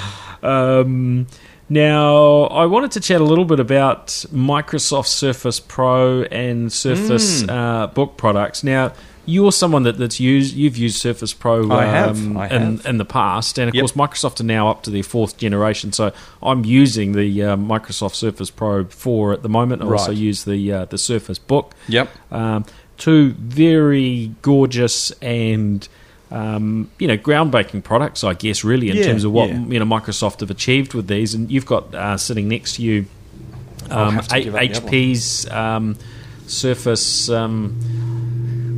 Um, 0.44 1.28
now, 1.68 2.44
I 2.46 2.66
wanted 2.66 2.92
to 2.92 3.00
chat 3.00 3.20
a 3.22 3.24
little 3.24 3.46
bit 3.46 3.60
about 3.60 4.08
Microsoft 4.34 5.08
Surface 5.08 5.60
Pro 5.60 6.24
and 6.24 6.72
Surface 6.72 7.44
Mm. 7.44 7.50
uh, 7.52 7.88
Book 7.88 8.16
products. 8.18 8.64
Now, 8.64 8.94
you're 9.30 9.52
someone 9.52 9.84
that, 9.84 9.98
that's 9.98 10.20
used. 10.20 10.56
You've 10.56 10.78
used 10.78 10.98
Surface 10.98 11.34
Pro 11.34 11.72
I 11.72 11.86
have, 11.86 12.18
um, 12.18 12.38
I 12.38 12.48
in, 12.50 12.62
have. 12.78 12.86
in 12.86 12.98
the 12.98 13.06
past, 13.06 13.58
and 13.58 13.70
of 13.70 13.76
Yep. 13.76 13.82
course, 13.82 13.92
Microsoft 13.94 14.40
are 14.42 14.44
now 14.46 14.70
up 14.70 14.84
to 14.84 14.90
their 14.90 15.04
fourth 15.04 15.38
generation. 15.38 15.92
So 15.94 16.12
I'm 16.42 16.66
using 16.66 17.14
the 17.14 17.44
uh, 17.44 17.56
Microsoft 17.58 18.16
Surface 18.16 18.50
Pro 18.50 18.86
4 18.86 19.34
at 19.34 19.44
the 19.44 19.50
moment. 19.50 19.82
I 19.82 19.86
also 19.86 20.12
use 20.12 20.44
the 20.46 20.72
uh, 20.74 20.86
the 20.86 20.98
Surface 20.98 21.40
Book. 21.40 21.74
Yep. 21.88 22.10
Um, 22.32 22.66
two 22.98 23.32
very 23.34 24.32
gorgeous 24.42 25.12
and 25.22 25.88
um, 26.32 26.92
you 27.00 27.08
know 27.08 27.18
groundbreaking 27.18 27.84
products, 27.84 28.24
I 28.24 28.34
guess, 28.34 28.64
really 28.64 28.90
in 28.90 28.98
Yeah, 28.98 29.04
terms 29.06 29.24
of 29.24 29.32
what 29.32 29.50
yeah. 29.50 29.60
you 29.66 29.80
know 29.80 29.86
Microsoft 29.86 30.42
have 30.42 30.52
achieved 30.52 30.94
with 30.94 31.08
these. 31.08 31.34
And 31.34 31.50
you've 31.50 31.66
got 31.66 31.94
uh, 31.96 32.18
sitting 32.18 32.48
next 32.48 32.76
to 32.76 32.82
you 32.84 33.06
um, 33.90 34.20
to 34.20 34.36
H- 34.36 34.44
give 34.44 34.56
up 34.56 34.62
the 34.62 34.70
other 34.76 34.82
one. 34.86 34.94
HP's 34.94 35.50
um, 35.50 35.96
Surface. 36.48 37.30
Um, 37.30 37.80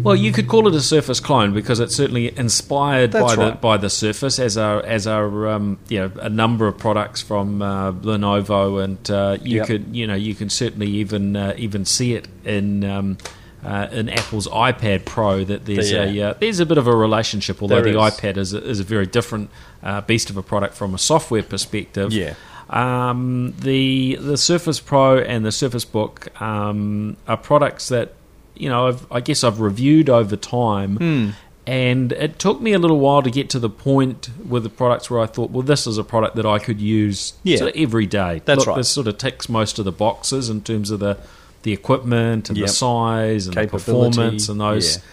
well, 0.04 0.16
you 0.16 0.32
could 0.32 0.48
call 0.48 0.68
it 0.68 0.76
a 0.76 0.82
Surface 0.82 1.20
clone 1.20 1.54
because 1.54 1.80
it's 1.80 1.96
certainly 1.96 2.38
inspired 2.38 3.12
That's 3.12 3.36
by 3.36 3.46
the 3.46 3.52
by 3.56 3.78
the 3.78 3.90
Surface, 3.90 4.40
as 4.40 4.58
are 4.58 4.82
as 4.84 5.08
are 5.08 5.48
um, 5.50 5.80
you 5.90 6.00
know 6.00 6.12
a 6.22 6.30
number 6.30 6.68
of 6.68 6.78
products 6.78 7.22
from 7.22 7.62
uh, 7.62 7.92
Lenovo, 7.94 8.84
and 8.84 9.10
uh, 9.12 9.38
you 9.44 9.58
Yep. 9.58 9.68
could 9.68 9.96
you 9.96 10.08
know 10.08 10.16
you 10.16 10.36
can 10.36 10.50
certainly 10.50 10.88
even 10.88 11.36
uh, 11.36 11.54
even 11.58 11.86
see 11.86 12.14
it 12.16 12.28
in. 12.46 12.84
Um, 12.84 13.18
uh, 13.64 13.88
in 13.92 14.10
Apple's 14.10 14.48
iPad 14.48 15.06
Pro, 15.06 15.44
that 15.44 15.66
there's 15.66 15.92
Yeah. 15.92 16.06
a 16.06 16.22
uh, 16.32 16.34
there's 16.40 16.60
a 16.60 16.66
bit 16.66 16.80
of 16.80 16.88
a 16.88 16.96
relationship, 16.96 17.62
although 17.62 17.76
There 17.76 17.94
the 17.94 18.02
is. 18.02 18.14
iPad 18.14 18.38
is 18.38 18.54
a, 18.56 18.64
is 18.68 18.80
a 18.80 18.84
very 18.84 19.06
different 19.06 19.52
uh, 19.84 20.02
beast 20.02 20.32
of 20.32 20.38
a 20.38 20.42
product 20.42 20.74
from 20.74 20.96
a 20.96 20.98
software 20.98 21.44
perspective. 21.44 22.12
Yeah. 22.12 22.34
Um, 22.72 23.54
the 23.60 24.18
the 24.20 24.36
Surface 24.38 24.80
Pro 24.80 25.20
and 25.20 25.46
the 25.46 25.52
Surface 25.52 25.86
Book 25.86 26.30
um, 26.42 27.18
are 27.28 27.38
products 27.38 27.90
that 27.90 28.14
you 28.56 28.70
know 28.70 28.88
I've, 28.88 29.06
I 29.12 29.20
guess 29.22 29.44
I've 29.44 29.60
reviewed 29.60 30.10
over 30.10 30.36
time, 30.36 30.98
Hmm. 30.98 31.30
and 31.68 32.12
it 32.14 32.40
took 32.40 32.60
me 32.62 32.74
a 32.74 32.80
little 32.80 33.00
while 33.00 33.22
to 33.22 33.30
get 33.32 33.50
to 33.52 33.60
the 33.60 33.70
point 33.70 34.30
with 34.48 34.64
the 34.64 34.70
products 34.70 35.10
where 35.12 35.20
I 35.20 35.26
thought, 35.28 35.52
well, 35.52 35.62
this 35.64 35.86
is 35.88 35.98
a 35.98 36.04
product 36.04 36.36
that 36.36 36.46
I 36.46 36.60
could 36.60 36.82
use 36.82 37.34
Yeah. 37.44 37.58
sort 37.58 37.76
of 37.76 37.82
every 37.82 38.06
day. 38.08 38.42
That's 38.46 38.60
Look, 38.60 38.68
right. 38.68 38.78
This 38.78 38.90
sort 38.90 39.08
of 39.08 39.18
ticks 39.18 39.48
most 39.50 39.80
of 39.80 39.86
the 39.86 39.92
boxes 39.92 40.50
in 40.50 40.62
terms 40.62 40.92
of 40.92 41.00
the 41.00 41.18
the 41.64 41.72
equipment 41.74 42.50
and 42.50 42.58
Yep. 42.58 42.68
the 42.68 42.74
size 42.74 43.46
and 43.48 43.56
the 43.56 43.68
performance 43.68 44.50
and 44.50 44.60
those 44.60 44.98
yeah. 44.98 45.04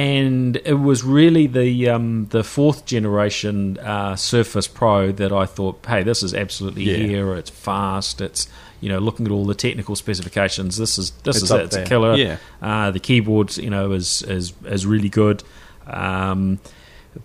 and 0.00 0.56
it 0.66 0.74
was 0.74 1.02
really 1.02 1.46
the 1.46 1.88
um, 1.88 2.26
the 2.30 2.44
fourth 2.44 2.84
generation 2.84 3.78
uh, 3.78 4.14
Surface 4.14 4.68
Pro 4.68 5.10
that 5.12 5.32
I 5.32 5.46
thought, 5.46 5.82
hey, 5.88 6.02
this 6.02 6.22
is 6.22 6.34
absolutely 6.34 6.84
Yeah. 6.84 6.96
here. 6.98 7.34
It's 7.34 7.48
fast. 7.50 8.20
It's 8.20 8.48
you 8.80 8.88
know, 8.88 8.98
looking 8.98 9.26
at 9.26 9.32
all 9.32 9.44
the 9.44 9.54
technical 9.54 9.96
specifications, 9.96 10.76
this 10.76 10.98
is 10.98 11.10
this 11.24 11.36
It's 11.36 11.44
is 11.44 11.50
up 11.50 11.60
it. 11.60 11.64
It's 11.66 11.76
a 11.76 11.84
killer. 11.84 12.14
Yeah. 12.16 12.36
Uh, 12.62 12.90
the 12.90 13.00
keyboard, 13.00 13.56
you 13.56 13.70
know, 13.70 13.92
is 13.92 14.22
is 14.22 14.52
is 14.64 14.86
really 14.86 15.08
good. 15.08 15.42
Um, 15.86 16.58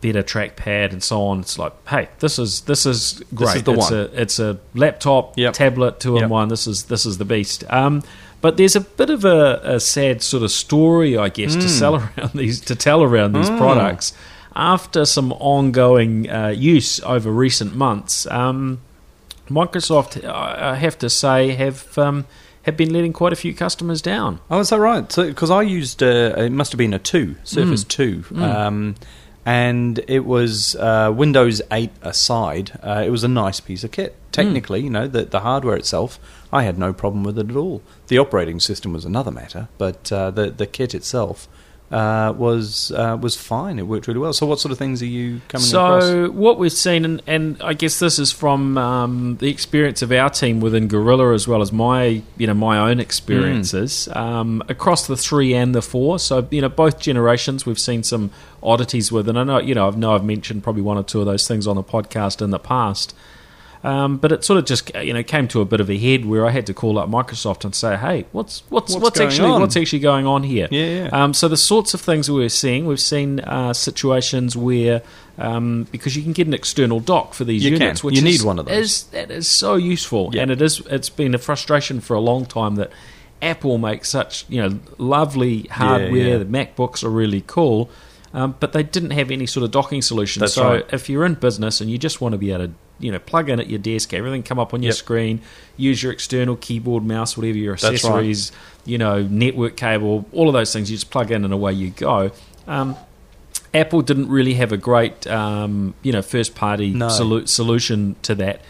better 0.01 0.23
trackpad 0.23 0.91
and 0.91 1.03
so 1.03 1.21
on. 1.27 1.41
It's 1.41 1.59
like, 1.59 1.73
hey, 1.87 2.09
this 2.19 2.39
is 2.39 2.61
this 2.61 2.85
is 2.85 3.21
great. 3.35 3.57
is 3.57 3.63
the 3.63 3.73
it's 3.73 3.91
one. 3.91 3.93
A, 3.93 4.03
it's 4.21 4.39
a 4.39 4.59
laptop, 4.73 5.37
Yep. 5.37 5.53
tablet, 5.53 5.99
two 5.99 6.15
in 6.15 6.21
Yep. 6.21 6.29
one. 6.29 6.47
This 6.47 6.65
is 6.67 6.83
this 6.85 7.05
is 7.05 7.17
the 7.17 7.25
beast. 7.25 7.63
Um, 7.69 8.01
but 8.41 8.57
there's 8.57 8.75
a 8.75 8.81
bit 8.81 9.09
of 9.09 9.23
a, 9.23 9.61
a 9.63 9.79
sad 9.79 10.21
sort 10.21 10.43
of 10.43 10.51
story, 10.51 11.17
I 11.17 11.29
guess, 11.29 11.53
Hmm. 11.53 11.59
to 11.61 11.69
sell 11.69 11.95
around 12.17 12.31
these 12.33 12.59
to 12.61 12.75
tell 12.75 13.03
around 13.03 13.33
these 13.33 13.49
products. 13.49 14.13
After 14.55 15.05
some 15.05 15.31
ongoing 15.33 16.29
uh, 16.29 16.49
use 16.49 16.99
over 17.01 17.31
recent 17.31 17.75
months, 17.75 18.27
um, 18.27 18.79
Microsoft, 19.49 20.23
I 20.25 20.71
I 20.71 20.75
have 20.75 20.97
to 20.99 21.09
say, 21.09 21.51
have 21.51 21.97
um, 21.97 22.25
have 22.63 22.77
been 22.77 22.93
letting 22.93 23.13
quite 23.13 23.33
a 23.33 23.35
few 23.35 23.53
customers 23.53 24.01
down. 24.01 24.39
Oh, 24.49 24.59
is 24.59 24.69
that 24.69 24.79
right? 24.79 25.07
Because 25.15 25.51
I 25.51 25.61
used 25.61 26.01
uh, 26.01 26.33
it 26.37 26.51
must 26.51 26.71
have 26.71 26.77
been 26.77 26.93
a 26.93 26.99
two 26.99 27.35
Surface 27.43 27.83
two, 27.83 28.23
um, 28.35 28.95
and 29.45 29.99
it 30.07 30.25
was 30.25 30.75
uh, 30.77 31.11
Windows 31.13 31.61
eight 31.71 31.91
aside. 32.01 32.71
Uh, 32.81 33.03
it 33.05 33.09
was 33.09 33.23
a 33.23 33.27
nice 33.27 33.59
piece 33.59 33.83
of 33.83 33.91
kit. 33.91 34.15
Technically, 34.31 34.81
you 34.81 34.89
know, 34.89 35.07
the 35.07 35.25
the 35.25 35.41
hardware 35.41 35.75
itself, 35.75 36.19
I 36.51 36.63
had 36.63 36.77
no 36.77 36.93
problem 36.93 37.23
with 37.23 37.37
it 37.37 37.49
at 37.49 37.55
all. 37.55 37.81
The 38.07 38.17
operating 38.17 38.59
system 38.59 38.93
was 38.93 39.05
another 39.05 39.31
matter, 39.31 39.67
but 39.77 40.11
uh, 40.11 40.31
the 40.31 40.49
the 40.49 40.65
kit 40.65 40.95
itself 40.95 41.47
uh, 41.93 42.33
was 42.35 42.91
uh, 42.91 43.15
was 43.21 43.35
fine. 43.35 43.77
It 43.77 43.83
worked 43.83 44.07
really 44.07 44.19
well. 44.19 44.33
So, 44.33 44.47
what 44.47 44.59
sort 44.59 44.71
of 44.71 44.79
things 44.79 45.03
are 45.03 45.05
you 45.05 45.41
coming 45.47 45.67
across? 45.67 46.03
So 46.03 46.31
what 46.31 46.57
we've 46.57 46.73
seen, 46.73 47.05
and, 47.05 47.21
and 47.27 47.61
I 47.61 47.73
guess 47.73 47.99
this 47.99 48.17
is 48.17 48.31
from 48.31 48.79
um, 48.79 49.37
the 49.37 49.49
experience 49.49 50.01
of 50.01 50.11
our 50.11 50.31
team 50.31 50.59
within 50.59 50.87
Gorilla, 50.87 51.33
as 51.35 51.47
well 51.47 51.61
as 51.61 51.71
my 51.71 52.23
you 52.35 52.47
know 52.47 52.55
my 52.55 52.79
own 52.79 52.99
experiences 52.99 54.09
um, 54.13 54.63
across 54.69 55.05
the 55.05 55.15
three 55.15 55.53
and 55.53 55.75
the 55.75 55.83
four. 55.83 56.17
So 56.17 56.47
you 56.49 56.61
know 56.61 56.69
both 56.69 56.99
generations, 56.99 57.67
we've 57.67 57.79
seen 57.79 58.01
some 58.01 58.31
oddities 58.63 59.11
with, 59.11 59.29
and 59.29 59.37
I 59.37 59.43
know 59.43 59.59
you 59.59 59.75
know 59.75 59.87
I 59.87 59.91
know 59.91 60.15
I've 60.15 60.25
mentioned 60.25 60.63
probably 60.63 60.81
one 60.81 60.97
or 60.97 61.03
two 61.03 61.19
of 61.19 61.27
those 61.27 61.47
things 61.47 61.67
on 61.67 61.75
the 61.75 61.83
podcast 61.83 62.41
in 62.41 62.49
the 62.49 62.59
past. 62.59 63.13
Um, 63.83 64.15
but 64.15 64.31
it 64.31 64.45
sort 64.45 64.59
of 64.59 64.65
just 64.65 64.95
you 64.95 65.13
know 65.13 65.23
came 65.23 65.47
to 65.49 65.59
a 65.59 65.65
bit 65.65 65.81
of 65.81 65.89
a 65.89 65.97
head 65.97 66.25
where 66.25 66.45
I 66.45 66.51
had 66.51 66.65
to 66.67 66.73
call 66.73 66.97
up 66.97 67.09
Microsoft 67.09 67.65
and 67.65 67.75
say, 67.75 67.97
"Hey, 67.97 68.25
what's 68.31 68.63
what's 68.69 68.93
What's 68.93 69.03
what's, 69.03 69.19
actually 69.19 69.49
on?" 69.49 69.59
what's 69.59 69.75
actually 69.75 69.99
going 69.99 70.25
on 70.25 70.43
here?" 70.43 70.69
Yeah, 70.71 70.85
yeah. 70.85 71.09
Um, 71.11 71.33
so 71.33 71.49
the 71.49 71.57
sorts 71.57 71.93
of 71.93 71.99
things 71.99 72.31
we're 72.31 72.47
seeing, 72.47 72.85
we've 72.85 72.99
seen 72.99 73.41
uh, 73.41 73.73
situations 73.73 74.55
where 74.55 75.01
um, 75.37 75.85
because 75.91 76.15
you 76.15 76.23
can 76.23 76.31
get 76.31 76.47
an 76.47 76.53
external 76.53 77.01
dock 77.01 77.33
for 77.33 77.43
these 77.43 77.63
You 77.65 77.71
units, 77.71 77.99
can. 78.01 78.07
which 78.07 78.21
You 78.21 78.25
is, 78.27 78.39
need 78.39 78.45
one 78.47 78.57
of 78.59 78.67
those. 78.67 78.77
Is, 78.77 79.03
that 79.07 79.31
is 79.31 79.49
so 79.49 79.75
useful, 79.75 80.29
Yeah. 80.33 80.43
and 80.43 80.51
it 80.51 80.61
is. 80.61 80.79
It's 80.89 81.09
been 81.09 81.35
a 81.35 81.39
frustration 81.39 81.99
for 81.99 82.13
a 82.15 82.21
long 82.21 82.45
time 82.45 82.75
that 82.75 82.89
Apple 83.41 83.77
makes 83.79 84.09
such 84.09 84.45
you 84.47 84.61
know 84.61 84.79
lovely 84.97 85.63
hardware. 85.63 86.15
yeah. 86.15 86.37
The 86.37 86.45
MacBooks 86.45 87.03
are 87.03 87.09
really 87.09 87.43
cool. 87.45 87.89
Um, 88.35 88.55
but 88.59 88.73
they 88.73 88.81
didn't 88.81 89.11
have 89.11 89.29
any 89.29 89.45
sort 89.45 89.63
of 89.63 89.69
docking 89.69 90.01
solution. 90.01 90.39
That's 90.39 90.53
so 90.53 90.67
right. 90.67 90.85
if 90.91 91.07
you're 91.07 91.23
in 91.23 91.35
business 91.35 91.81
and 91.81 91.91
you 91.91 91.99
just 91.99 92.19
want 92.19 92.31
to 92.33 92.39
be 92.39 92.51
able 92.51 92.65
to, 92.69 92.73
you 92.99 93.11
know, 93.11 93.19
plug 93.19 93.49
in 93.49 93.59
at 93.59 93.69
your 93.69 93.79
desk, 93.79 94.13
everything 94.13 94.43
come 94.43 94.59
up 94.59 94.73
on 94.73 94.81
your 94.83 94.89
Yep. 94.91 94.95
screen, 94.97 95.41
use 95.77 96.01
your 96.03 96.11
external 96.11 96.55
keyboard, 96.55 97.03
mouse, 97.03 97.35
whatever 97.35 97.57
your 97.57 97.73
That's 97.73 97.83
right. 97.83 97.93
accessories, 97.93 98.51
you 98.85 98.97
know, 98.97 99.23
network 99.23 99.75
cable, 99.75 100.25
all 100.31 100.47
of 100.47 100.53
those 100.53 100.71
things, 100.71 100.89
you 100.91 100.97
just 100.97 101.09
plug 101.11 101.31
in 101.31 101.43
and 101.43 101.53
away 101.53 101.73
you 101.73 101.89
go. 101.89 102.31
Um, 102.67 102.95
Apple 103.73 104.01
didn't 104.03 104.29
really 104.29 104.53
have 104.53 104.71
a 104.71 104.77
great, 104.77 105.25
um, 105.27 105.95
you 106.03 106.11
know, 106.11 106.21
first 106.21 106.53
party 106.55 106.91
No. 106.91 107.07
solu- 107.07 107.47
solution 107.47 108.15
to 108.21 108.35
that. 108.35 108.61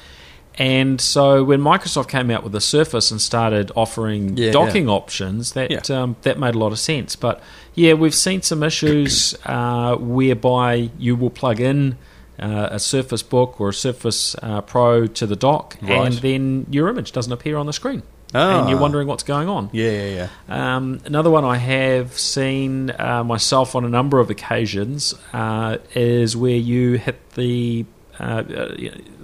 And 0.57 1.01
so 1.01 1.43
when 1.43 1.59
Microsoft 1.62 2.07
came 2.09 2.29
out 2.29 2.43
with 2.43 2.53
the 2.53 2.62
Surface 2.62 3.09
and 3.12 3.19
started 3.19 3.71
offering 3.75 4.38
Yeah, 4.38 4.51
docking 4.51 4.88
options, 4.88 5.53
that 5.53 5.71
Yeah. 5.71 6.01
um, 6.01 6.15
that 6.21 6.39
made 6.39 6.53
a 6.55 6.59
lot 6.59 6.71
of 6.71 6.79
sense. 6.79 7.15
But 7.15 7.41
yeah, 7.75 7.93
we've 7.93 8.13
seen 8.13 8.43
some 8.43 8.62
issues 8.63 9.36
uh, 9.45 9.95
whereby 9.95 10.89
you 10.99 11.15
will 11.15 11.31
plug 11.31 11.59
in 11.59 11.97
uh, 12.39 12.69
a 12.71 12.79
Surface 12.79 13.23
Book 13.23 13.59
or 13.61 13.69
a 13.69 13.73
Surface 13.73 14.35
uh, 14.41 14.61
Pro 14.61 15.07
to 15.07 15.25
the 15.27 15.35
dock, 15.35 15.77
Right. 15.81 16.07
and 16.07 16.13
then 16.15 16.65
your 16.71 16.89
image 16.89 17.11
doesn't 17.11 17.31
appear 17.33 17.57
on 17.57 17.65
the 17.65 17.73
screen, 17.73 18.03
Ah. 18.33 18.61
and 18.61 18.69
you're 18.69 18.79
wondering 18.79 19.07
what's 19.07 19.23
going 19.23 19.47
on. 19.47 19.69
Yeah, 19.71 19.91
yeah, 19.91 20.27
yeah. 20.49 20.75
Um, 20.75 20.99
another 21.05 21.29
one 21.29 21.43
I 21.45 21.57
have 21.57 22.17
seen 22.17 22.91
uh, 22.97 23.23
myself 23.23 23.75
on 23.75 23.85
a 23.85 23.89
number 23.89 24.19
of 24.19 24.29
occasions 24.29 25.13
uh, 25.33 25.77
is 25.95 26.35
where 26.35 26.55
you 26.57 26.93
hit 26.97 27.17
the 27.35 27.85
uh, 28.19 28.23
uh, 28.23 28.75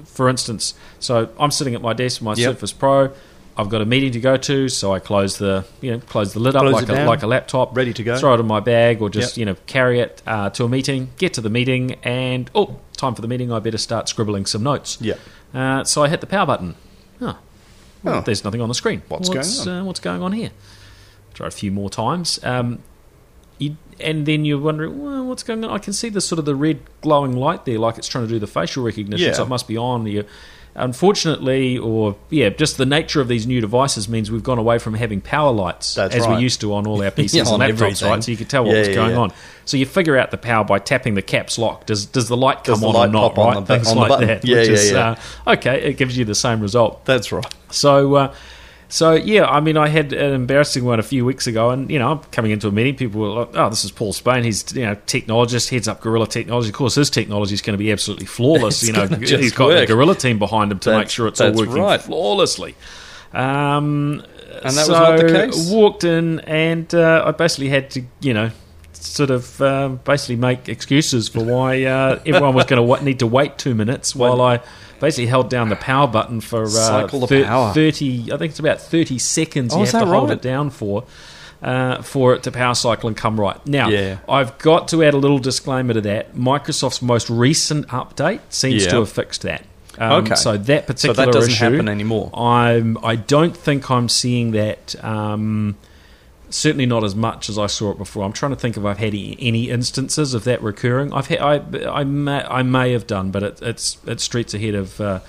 for 0.05 0.27
instance, 0.29 0.73
so 0.99 1.29
I'm 1.39 1.51
sitting 1.51 1.75
at 1.75 1.81
my 1.81 1.93
desk, 1.93 2.21
my 2.21 2.33
Yep. 2.33 2.53
Surface 2.53 2.73
Pro. 2.73 3.11
I've 3.57 3.67
got 3.69 3.81
a 3.81 3.85
meeting 3.85 4.11
to 4.13 4.19
go 4.21 4.37
to, 4.37 4.69
so 4.69 4.93
I 4.93 4.99
close 4.99 5.37
the 5.37 5.65
you 5.81 5.91
know 5.91 5.99
close 5.99 6.33
the 6.33 6.39
lid 6.39 6.55
up 6.55 6.61
Close 6.61 6.73
like 6.73 6.83
a, 6.83 6.93
down. 6.95 7.07
like 7.07 7.23
a 7.23 7.27
laptop, 7.27 7.75
Ready 7.75 7.93
to 7.93 8.03
go. 8.03 8.17
Throw 8.17 8.33
it 8.35 8.39
in 8.39 8.47
my 8.47 8.59
bag, 8.61 9.01
or 9.01 9.09
just 9.09 9.35
Yep. 9.35 9.39
you 9.39 9.45
know 9.45 9.55
carry 9.65 9.99
it 9.99 10.21
uh, 10.25 10.49
to 10.51 10.63
a 10.63 10.69
meeting. 10.69 11.09
Get 11.17 11.33
to 11.33 11.41
the 11.41 11.49
meeting, 11.49 11.93
and 12.03 12.49
oh, 12.55 12.79
time 12.95 13.15
for 13.15 13.21
the 13.21 13.27
meeting. 13.27 13.51
I 13.51 13.59
better 13.59 13.77
start 13.77 14.07
scribbling 14.07 14.45
some 14.45 14.63
notes. 14.63 14.97
Yeah. 15.01 15.15
Uh, 15.53 15.83
so 15.83 16.03
I 16.03 16.09
hit 16.09 16.21
the 16.21 16.27
power 16.27 16.45
button. 16.45 16.75
Oh, 17.21 17.37
well, 18.03 18.19
Oh. 18.19 18.21
there's 18.21 18.43
nothing 18.45 18.61
on 18.61 18.69
the 18.69 18.75
screen. 18.75 19.01
What's 19.09 19.27
going 19.29 19.45
on? 19.45 19.67
Uh, 19.67 19.83
what's 19.83 19.99
going 19.99 20.21
on 20.21 20.31
here? 20.31 20.51
Try 21.33 21.47
a 21.47 21.51
few 21.51 21.71
more 21.71 21.89
times. 21.89 22.39
Um, 22.43 22.79
you, 23.57 23.75
and 23.99 24.25
then 24.25 24.45
you're 24.45 24.59
wondering, 24.59 25.03
well, 25.03 25.25
what's 25.25 25.43
going 25.43 25.65
on? 25.65 25.71
I 25.71 25.79
can 25.79 25.91
see 25.91 26.07
the 26.07 26.21
sort 26.21 26.39
of 26.39 26.45
the 26.45 26.55
red 26.55 26.79
glowing 27.01 27.33
light 27.35 27.65
there, 27.65 27.77
like 27.77 27.97
it's 27.97 28.07
trying 28.07 28.25
to 28.25 28.29
do 28.33 28.39
the 28.39 28.47
facial 28.47 28.83
recognition, 28.83 29.27
Yeah. 29.27 29.33
so 29.33 29.43
it 29.43 29.49
must 29.49 29.67
be 29.67 29.75
on. 29.75 30.05
You, 30.07 30.23
unfortunately, 30.75 31.77
or 31.77 32.15
yeah, 32.29 32.49
just 32.49 32.77
the 32.77 32.85
nature 32.85 33.21
of 33.21 33.27
these 33.27 33.45
new 33.47 33.61
devices 33.61 34.07
means 34.09 34.31
we've 34.31 34.43
gone 34.43 34.57
away 34.57 34.77
from 34.79 34.93
having 34.93 35.21
power 35.21 35.51
lights 35.51 35.95
That's 35.95 36.15
as 36.15 36.25
right. 36.27 36.37
we 36.37 36.43
used 36.43 36.61
to 36.61 36.73
on 36.73 36.87
all 36.87 37.01
our 37.03 37.11
PCs 37.11 37.33
Yeah, 37.33 37.41
and 37.41 37.49
on 37.49 37.59
laptops, 37.59 37.69
everything. 37.69 38.09
right? 38.09 38.23
So 38.23 38.31
you 38.31 38.37
could 38.37 38.49
tell 38.49 38.63
what 38.65 38.73
Yeah, 38.73 38.79
was 38.79 38.87
going 38.89 39.11
yeah. 39.11 39.17
on. 39.17 39.33
So 39.65 39.77
you 39.77 39.85
figure 39.85 40.17
out 40.17 40.31
the 40.31 40.37
power 40.37 40.63
by 40.63 40.79
tapping 40.79 41.13
the 41.13 41.21
caps 41.21 41.57
lock. 41.57 41.85
Does 41.85 42.05
does 42.05 42.27
the 42.27 42.37
light 42.37 42.63
come 42.63 42.79
the 42.81 42.87
on 42.87 42.93
light 42.93 43.09
or 43.09 43.11
not? 43.11 43.35
pop 43.35 43.37
on 43.37 43.53
right? 43.55 43.65
the- 43.67 43.75
Things 43.75 43.87
on 43.91 43.97
like 43.97 44.19
that. 44.27 44.45
Yeah, 44.45 44.57
which 44.57 44.67
yeah, 44.67 44.73
is, 44.73 44.91
yeah. 44.91 45.15
Uh, 45.45 45.51
okay, 45.53 45.81
it 45.83 45.97
gives 45.97 46.17
you 46.17 46.25
the 46.25 46.35
same 46.35 46.59
result. 46.61 47.05
That's 47.05 47.31
right. 47.31 47.45
So, 47.71 48.15
uh, 48.15 48.33
so 48.89 49.13
yeah, 49.13 49.45
I 49.45 49.59
mean, 49.59 49.77
I 49.77 49.87
had 49.87 50.11
an 50.13 50.33
embarrassing 50.33 50.83
one 50.83 50.99
a 50.99 51.03
few 51.03 51.23
weeks 51.23 51.45
ago, 51.47 51.69
and 51.69 51.89
you 51.89 51.99
know, 51.99 52.11
I'm 52.11 52.19
coming 52.31 52.51
into 52.51 52.67
a 52.67 52.71
meeting. 52.71 52.95
People 52.95 53.21
were 53.21 53.29
like, 53.29 53.49
"Oh, 53.55 53.69
this 53.69 53.85
is 53.85 53.91
Paul 53.91 54.13
Spain. 54.13 54.43
He's 54.43 54.75
you 54.75 54.85
know 54.85 54.95
technologist, 55.05 55.69
heads 55.69 55.87
up 55.87 56.01
Gorilla 56.01 56.27
Technology. 56.27 56.69
Of 56.69 56.75
course, 56.75 56.95
his 56.95 57.09
technology 57.09 57.53
is 57.53 57.61
going 57.61 57.75
to 57.75 57.83
be 57.83 57.91
absolutely 57.91 58.25
flawless. 58.25 58.81
It's 58.83 58.87
you 58.87 58.93
know, 58.93 59.05
he's 59.17 59.53
got 59.53 59.67
work. 59.67 59.87
the 59.87 59.93
Gorilla 59.93 60.15
team 60.15 60.39
behind 60.39 60.71
him 60.71 60.79
to 60.79 60.89
That's- 60.89 61.05
make 61.05 61.09
sure 61.09 61.27
it's 61.27 61.39
all 61.39 61.53
working 61.53 61.75
right. 61.75 62.01
flawlessly." 62.01 62.75
Um, 63.33 64.23
And 64.63 64.75
that 64.75 64.87
was 64.87 64.87
so 64.87 64.93
not 64.93 65.17
the 65.19 65.27
case? 65.27 65.69
Walked 65.71 66.03
in, 66.03 66.39
and 66.41 66.93
uh, 66.93 67.23
I 67.25 67.31
basically 67.31 67.69
had 67.69 67.89
to, 67.91 68.01
you 68.21 68.33
know. 68.33 68.51
Sort 68.93 69.29
of 69.29 69.61
um, 69.61 70.01
basically 70.03 70.35
make 70.35 70.67
excuses 70.67 71.29
for 71.29 71.41
why 71.41 71.83
uh, 71.85 72.19
everyone 72.25 72.53
was 72.53 72.65
going 72.65 72.85
to 72.85 73.03
need 73.05 73.19
to 73.19 73.27
wait 73.27 73.57
two 73.57 73.73
minutes 73.73 74.13
while 74.13 74.41
I 74.41 74.59
basically 74.99 75.27
held 75.27 75.49
down 75.49 75.69
the 75.69 75.75
power 75.75 76.07
button 76.07 76.41
for 76.41 76.63
uh, 76.65 77.07
thir- 77.07 77.43
power. 77.45 77.73
30 77.73 78.31
i 78.33 78.37
think 78.37 78.51
it's 78.51 78.59
about 78.59 78.79
30 78.81 79.17
seconds 79.19 79.73
Oh, 79.73 79.77
you 79.77 79.83
have 79.85 79.91
to 79.91 79.97
that 79.99 80.05
hold 80.07 80.31
it 80.31 80.41
down 80.41 80.69
for 80.69 81.03
uh, 81.61 82.01
for 82.01 82.33
it 82.35 82.43
to 82.43 82.51
power 82.51 82.73
cycle 82.75 83.07
and 83.07 83.17
come 83.17 83.39
right 83.39 83.63
now 83.67 83.89
Yeah. 83.89 84.19
i've 84.29 84.57
got 84.59 84.87
to 84.89 85.03
add 85.03 85.13
a 85.13 85.17
little 85.17 85.39
disclaimer 85.39 85.93
to 85.93 86.01
that 86.01 86.35
microsoft's 86.35 87.01
most 87.01 87.29
recent 87.29 87.87
update 87.89 88.39
seems 88.49 88.85
Yeah. 88.85 88.91
to 88.91 88.95
have 88.99 89.09
fixed 89.09 89.41
that 89.43 89.63
um, 89.97 90.23
Okay. 90.23 90.35
so 90.35 90.55
that 90.55 90.83
So 90.83 90.87
particular 90.87 91.25
that 91.25 91.31
doesn't 91.33 91.51
issue, 91.51 91.63
happen 91.71 91.89
anymore. 91.89 92.29
I'm, 92.33 92.97
I 93.03 93.17
don't 93.17 93.57
think 93.57 93.91
I'm 93.91 94.07
seeing 94.07 94.51
that. 94.51 94.95
Um, 95.03 95.75
certainly 96.53 96.85
not 96.85 97.03
as 97.03 97.15
much 97.15 97.49
as 97.49 97.57
I 97.57 97.67
saw 97.67 97.91
it 97.91 97.97
before. 97.97 98.23
I'm 98.23 98.33
trying 98.33 98.51
to 98.51 98.55
think 98.55 98.77
if 98.77 98.85
I've 98.85 98.97
had 98.97 99.13
any, 99.13 99.69
instances 99.69 100.33
of 100.33 100.43
that 100.45 100.61
recurring. 100.61 101.13
I've 101.13 101.27
had, 101.27 101.39
I, 101.39 101.61
I 101.89 102.03
may, 102.03 102.43
I 102.43 102.63
may 102.63 102.91
have 102.91 103.07
done, 103.07 103.31
but 103.31 103.43
it, 103.43 103.61
it's 103.61 103.97
it's 104.05 104.23
streets 104.23 104.53
ahead 104.53 104.75
of. 104.75 104.99
Uh, 105.01 105.19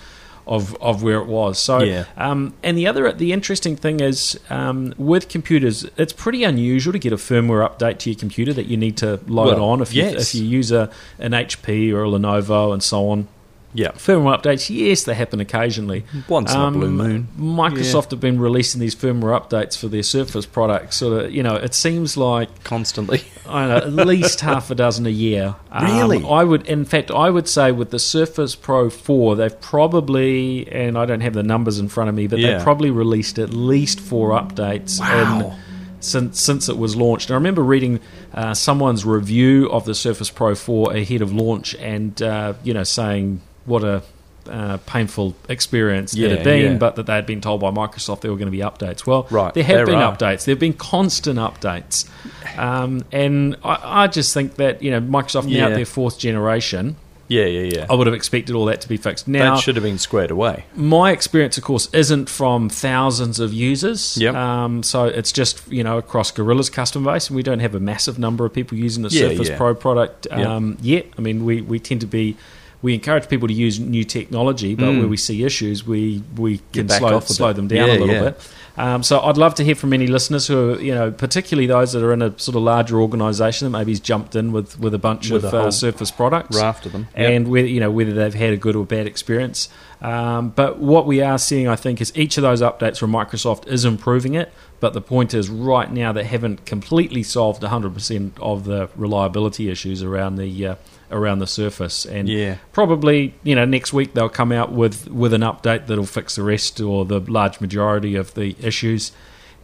of, 0.46 0.74
of 0.80 1.00
where 1.02 1.18
it 1.20 1.26
was. 1.26 1.60
So, 1.60 1.80
Yeah. 1.80 2.06
um, 2.16 2.54
and 2.64 2.76
the 2.76 2.88
other 2.88 3.12
the 3.12 3.32
interesting 3.32 3.76
thing 3.76 4.00
is 4.00 4.40
um, 4.48 4.94
with 4.98 5.28
computers, 5.28 5.86
it's 5.96 6.12
pretty 6.12 6.42
unusual 6.42 6.92
to 6.92 6.98
get 6.98 7.12
a 7.12 7.16
firmware 7.16 7.68
update 7.68 7.98
to 7.98 8.10
your 8.10 8.18
computer 8.18 8.52
that 8.54 8.66
you 8.66 8.76
need 8.76 8.96
to 8.96 9.20
load 9.28 9.58
Well, 9.58 9.64
on 9.64 9.80
if 9.80 9.94
you 9.94 10.02
if 10.02 10.34
you 10.34 10.42
use 10.42 10.72
a 10.72 10.90
an 11.20 11.32
HP 11.32 11.92
or 11.92 12.02
a 12.04 12.08
Lenovo 12.08 12.72
and 12.72 12.82
so 12.82 13.10
on 13.10 13.28
Yeah. 13.72 13.92
firmware 13.92 14.40
updates, 14.42 14.68
yes, 14.68 15.04
they 15.04 15.14
happen 15.14 15.38
occasionally. 15.40 16.04
Once 16.28 16.52
in 16.52 16.60
a 16.60 16.70
blue 16.72 16.90
moon. 16.90 17.28
Microsoft 17.38 18.10
have 18.10 18.20
been 18.20 18.40
releasing 18.40 18.80
these 18.80 18.94
firmware 18.96 19.40
updates 19.40 19.76
for 19.78 19.86
their 19.88 20.02
Surface 20.02 20.44
products. 20.46 20.96
Sort 20.96 21.24
of, 21.26 21.32
you 21.32 21.42
know, 21.42 21.54
it 21.54 21.74
seems 21.74 22.16
like 22.16 22.64
Constantly. 22.64 23.22
I 23.48 23.68
don't 23.68 23.94
know, 23.94 24.02
at 24.02 24.06
least 24.08 24.40
half 24.40 24.70
a 24.70 24.74
dozen 24.74 25.06
a 25.06 25.10
year. 25.10 25.54
Um, 25.70 25.84
Really? 25.84 26.24
I 26.28 26.42
would, 26.44 26.66
in 26.66 26.84
fact, 26.84 27.10
I 27.10 27.30
would 27.30 27.48
say 27.48 27.70
with 27.72 27.90
the 27.90 27.98
Surface 28.00 28.54
Pro 28.54 28.90
4, 28.90 29.36
they've 29.36 29.60
probably, 29.60 30.66
and 30.72 30.96
I 30.98 31.06
don't 31.06 31.20
have 31.20 31.34
the 31.34 31.42
numbers 31.42 31.78
in 31.78 31.88
front 31.88 32.08
of 32.08 32.14
me, 32.16 32.26
but 32.26 32.38
Yeah. 32.38 32.54
they've 32.54 32.62
probably 32.62 32.90
released 32.90 33.38
at 33.38 33.50
least 33.54 34.00
four 34.00 34.30
updates 34.30 34.98
Wow. 35.00 35.40
in, 35.40 35.54
since 36.02 36.40
since 36.40 36.68
it 36.68 36.78
was 36.78 36.96
launched. 36.96 37.28
And 37.28 37.34
I 37.34 37.36
remember 37.36 37.62
reading 37.62 38.00
uh, 38.34 38.54
someone's 38.54 39.04
review 39.04 39.68
of 39.70 39.84
the 39.84 39.94
Surface 39.94 40.30
Pro 40.30 40.54
4 40.54 40.92
ahead 40.94 41.20
of 41.22 41.32
launch, 41.32 41.74
and 41.76 42.20
uh, 42.22 42.54
you 42.64 42.72
know, 42.72 42.84
saying 42.84 43.42
what 43.70 43.84
a 43.84 44.02
uh, 44.48 44.78
painful 44.86 45.34
experience 45.48 46.12
it 46.14 46.18
Yeah, 46.20 46.28
had 46.30 46.44
been, 46.44 46.72
yeah. 46.72 46.78
but 46.78 46.96
that 46.96 47.06
they 47.06 47.12
had 47.14 47.26
been 47.26 47.40
told 47.40 47.60
by 47.60 47.70
Microsoft 47.70 48.22
there 48.22 48.30
were 48.32 48.36
going 48.38 48.50
to 48.52 48.58
be 48.60 48.64
updates. 48.70 49.06
Well, 49.06 49.26
Right, 49.30 49.52
there 49.54 49.62
have 49.64 49.76
there 49.76 49.86
been 49.86 49.94
are. 49.96 50.12
updates. 50.16 50.44
There 50.44 50.54
have 50.54 50.58
been 50.60 50.72
constant 50.72 51.38
updates, 51.38 52.08
um, 52.58 53.04
and 53.12 53.56
I, 53.64 54.04
I 54.04 54.06
just 54.08 54.34
think 54.34 54.56
that 54.56 54.82
you 54.82 54.90
know 54.90 55.00
Microsoft 55.00 55.44
now 55.44 55.50
Yeah. 55.50 55.66
at 55.68 55.74
their 55.74 55.86
fourth 55.86 56.18
generation. 56.18 56.96
Yeah, 57.28 57.44
yeah, 57.44 57.60
yeah. 57.76 57.86
I 57.88 57.94
would 57.94 58.08
have 58.08 58.14
expected 58.14 58.56
all 58.56 58.64
that 58.64 58.80
to 58.80 58.88
be 58.88 58.96
fixed. 58.96 59.28
Now, 59.28 59.54
that 59.54 59.62
should 59.62 59.76
have 59.76 59.84
been 59.84 59.98
squared 59.98 60.32
away. 60.32 60.64
my 60.74 61.12
experience, 61.12 61.56
of 61.56 61.62
course, 61.62 61.88
isn't 61.94 62.28
from 62.28 62.68
thousands 62.68 63.38
of 63.38 63.52
users. 63.52 64.16
Yep. 64.16 64.34
Um, 64.34 64.82
so 64.82 65.04
it's 65.04 65.30
just 65.30 65.62
you 65.70 65.84
know 65.84 65.96
across 65.98 66.32
Gorilla's 66.32 66.70
customer 66.70 67.12
base, 67.12 67.28
and 67.28 67.36
we 67.36 67.44
don't 67.44 67.60
have 67.60 67.76
a 67.76 67.80
massive 67.80 68.18
number 68.18 68.44
of 68.44 68.52
people 68.52 68.76
using 68.78 69.04
the 69.04 69.10
Yeah, 69.10 69.28
Surface 69.28 69.48
yeah. 69.50 69.56
Pro 69.56 69.76
product 69.76 70.26
Yep. 70.28 70.44
um, 70.48 70.76
yet. 70.82 71.06
I 71.16 71.20
mean, 71.20 71.44
we, 71.44 71.60
we 71.60 71.78
tend 71.78 72.00
to 72.00 72.08
be. 72.08 72.36
We 72.82 72.94
encourage 72.94 73.28
people 73.28 73.46
to 73.48 73.54
use 73.54 73.78
new 73.78 74.04
technology, 74.04 74.74
but 74.74 74.86
Mm. 74.86 74.98
where 75.00 75.08
we 75.08 75.16
see 75.18 75.44
issues, 75.44 75.86
we 75.86 76.22
we 76.36 76.60
can 76.72 76.88
slow, 76.88 77.16
off 77.16 77.28
slow 77.28 77.52
them 77.52 77.68
down 77.68 77.88
Yeah, 77.88 77.94
a 77.94 77.98
little 77.98 78.08
yeah. 78.14 78.20
bit. 78.22 78.40
Um, 78.78 79.02
so 79.02 79.20
I'd 79.20 79.36
love 79.36 79.54
to 79.56 79.64
hear 79.64 79.74
from 79.74 79.92
any 79.92 80.06
listeners 80.06 80.46
who 80.46 80.70
are, 80.70 80.80
you 80.80 80.94
know, 80.94 81.10
particularly 81.10 81.66
those 81.66 81.92
that 81.92 82.02
are 82.02 82.14
in 82.14 82.22
a 82.22 82.32
sort 82.38 82.56
of 82.56 82.62
larger 82.62 82.98
organisation 83.00 83.66
that 83.70 83.76
maybe 83.78 83.92
has 83.92 84.00
jumped 84.00 84.34
in 84.34 84.52
with, 84.52 84.78
with 84.80 84.94
a 84.94 84.98
bunch 84.98 85.28
With 85.30 85.44
of 85.44 85.52
a 85.52 85.58
uh, 85.64 85.70
Surface 85.70 86.10
products 86.10 86.56
Raft 86.56 86.86
of 86.86 86.92
them. 86.92 87.08
Yep. 87.14 87.30
and 87.30 87.48
whether 87.48 87.66
you 87.66 87.80
know 87.80 87.90
whether 87.90 88.12
they've 88.14 88.32
had 88.32 88.54
a 88.54 88.56
good 88.56 88.76
or 88.76 88.86
bad 88.86 89.06
experience. 89.06 89.68
Um, 90.00 90.50
but 90.56 90.78
what 90.78 91.04
we 91.06 91.20
are 91.20 91.36
seeing, 91.36 91.68
I 91.68 91.76
think, 91.76 92.00
is 92.00 92.10
each 92.16 92.38
of 92.38 92.42
those 92.42 92.62
updates 92.62 92.96
from 92.98 93.12
Microsoft 93.12 93.66
is 93.66 93.84
improving 93.84 94.32
it. 94.34 94.50
But 94.78 94.94
the 94.94 95.02
point 95.02 95.34
is, 95.34 95.50
right 95.50 95.92
now 95.92 96.12
they 96.12 96.24
haven't 96.24 96.64
completely 96.64 97.22
solved 97.22 97.62
100% 97.62 98.30
of 98.40 98.64
the 98.64 98.88
reliability 98.96 99.68
issues 99.68 100.02
around 100.02 100.36
the 100.36 100.66
uh, 100.66 100.74
around 101.10 101.38
the 101.40 101.46
Surface. 101.46 102.04
And 102.06 102.28
Yeah. 102.28 102.56
probably 102.72 103.34
you 103.42 103.54
know 103.54 103.64
next 103.64 103.92
week 103.92 104.14
they'll 104.14 104.28
come 104.28 104.52
out 104.52 104.72
with 104.72 105.08
with 105.10 105.32
an 105.32 105.42
update 105.42 105.86
that'll 105.86 106.06
fix 106.06 106.36
the 106.36 106.42
rest 106.42 106.80
or 106.80 107.04
the 107.04 107.20
large 107.20 107.60
majority 107.60 108.16
of 108.16 108.34
the 108.34 108.56
issues. 108.60 109.12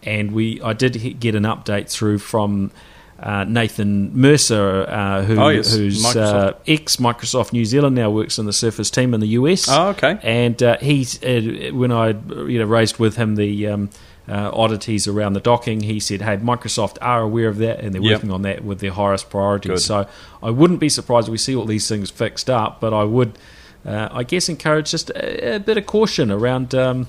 And 0.03 0.33
we, 0.33 0.61
I 0.63 0.73
did 0.73 1.19
get 1.21 1.35
an 1.35 1.45
update 1.45 1.91
through 1.91 2.19
from. 2.19 2.71
Uh, 3.19 3.45
Nathan 3.45 4.11
Mercer, 4.15 4.83
uh, 4.87 5.23
who, 5.23 5.41
Oh, 5.41 5.49
yes, 5.49 5.75
who's 5.75 6.05
uh, 6.15 6.53
ex 6.67 6.97
Microsoft 6.97 7.51
New 7.51 7.65
Zealand, 7.65 7.97
now 7.97 8.11
works 8.11 8.39
in 8.39 8.45
the 8.45 8.53
Surface 8.53 8.91
team 8.91 9.15
in 9.15 9.21
the 9.21 9.29
US. 9.29 9.67
Oh, 9.71 9.89
okay. 9.89 10.19
And 10.23 10.63
uh, 10.63 10.77
he's 10.83 11.23
uh, 11.25 11.71
when 11.73 11.91
I 11.93 12.09
you 12.47 12.59
know 12.59 12.67
raised 12.67 12.99
with 12.99 13.17
him 13.17 13.37
the 13.37 13.69
um, 13.69 13.89
uh, 14.29 14.51
oddities 14.53 15.07
around 15.07 15.35
the 15.35 15.41
docking, 15.41 15.81
he 15.81 16.01
said, 16.01 16.23
"Hey, 16.23 16.37
Microsoft 16.39 16.99
are 17.01 17.23
aware 17.23 17.49
of 17.49 17.59
that, 17.59 17.81
and 17.81 17.95
they're 17.95 18.03
Yep. 18.03 18.13
working 18.19 18.31
on 18.33 18.43
that 18.43 18.65
with 18.65 18.81
their 18.81 18.93
highest 18.93 19.31
priorities." 19.31 19.71
Good. 19.71 19.81
So 19.81 20.07
I 20.43 20.51
wouldn't 20.51 20.81
be 20.81 20.89
surprised 20.89 21.29
if 21.29 21.33
we 21.33 21.39
see 21.39 21.55
all 21.55 21.65
these 21.65 21.89
things 21.89 22.11
fixed 22.11 22.51
up, 22.51 22.81
but 22.81 22.93
I 22.93 23.05
would, 23.05 23.39
uh, 23.87 24.09
I 24.11 24.23
guess, 24.25 24.49
encourage 24.49 24.91
just 24.91 25.11
a, 25.11 25.57
a 25.57 25.61
bit 25.61 25.77
of 25.79 25.87
caution 25.87 26.31
around. 26.31 26.75
Um, 26.75 27.07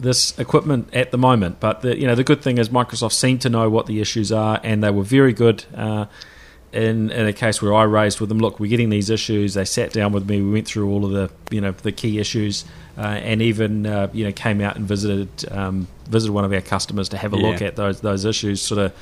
this 0.00 0.36
equipment 0.38 0.88
at 0.92 1.12
the 1.12 1.18
moment. 1.18 1.60
But 1.60 1.82
the 1.82 1.96
you 1.98 2.06
know 2.06 2.14
the 2.16 2.24
good 2.24 2.42
thing 2.42 2.58
is 2.58 2.68
Microsoft 2.70 3.12
seemed 3.12 3.40
to 3.42 3.48
know 3.48 3.70
what 3.70 3.86
the 3.86 4.00
issues 4.00 4.32
are, 4.32 4.60
and 4.64 4.82
they 4.82 4.90
were 4.90 5.04
very 5.04 5.32
good. 5.32 5.64
Uh, 5.74 6.06
in, 6.72 7.10
in 7.10 7.26
a 7.26 7.32
case 7.34 7.60
where 7.60 7.74
I 7.74 7.82
raised 7.82 8.18
with 8.18 8.30
them, 8.30 8.38
look, 8.38 8.58
we're 8.58 8.70
getting 8.70 8.88
these 8.88 9.10
issues. 9.10 9.52
They 9.54 9.66
sat 9.66 9.92
down 9.92 10.12
with 10.12 10.26
me. 10.28 10.40
We 10.40 10.50
went 10.52 10.66
through 10.66 10.90
all 10.90 11.04
of 11.04 11.12
the 11.12 11.30
you 11.54 11.60
know 11.60 11.70
the 11.72 11.92
key 11.92 12.18
issues, 12.18 12.64
and 13.00 13.40
even 13.42 13.86
uh, 13.86 14.08
you 14.12 14.24
know 14.24 14.32
came 14.32 14.60
out 14.60 14.76
and 14.76 14.86
visited 14.86 15.28
um, 15.50 15.86
visited 16.08 16.32
one 16.32 16.44
of 16.44 16.52
our 16.52 16.60
customers 16.60 17.08
to 17.10 17.16
have 17.16 17.32
a 17.32 17.36
look 17.36 17.62
at 17.62 17.76
those 17.76 18.00
those 18.00 18.24
issues, 18.24 18.60
sort 18.60 18.80
of. 18.80 18.92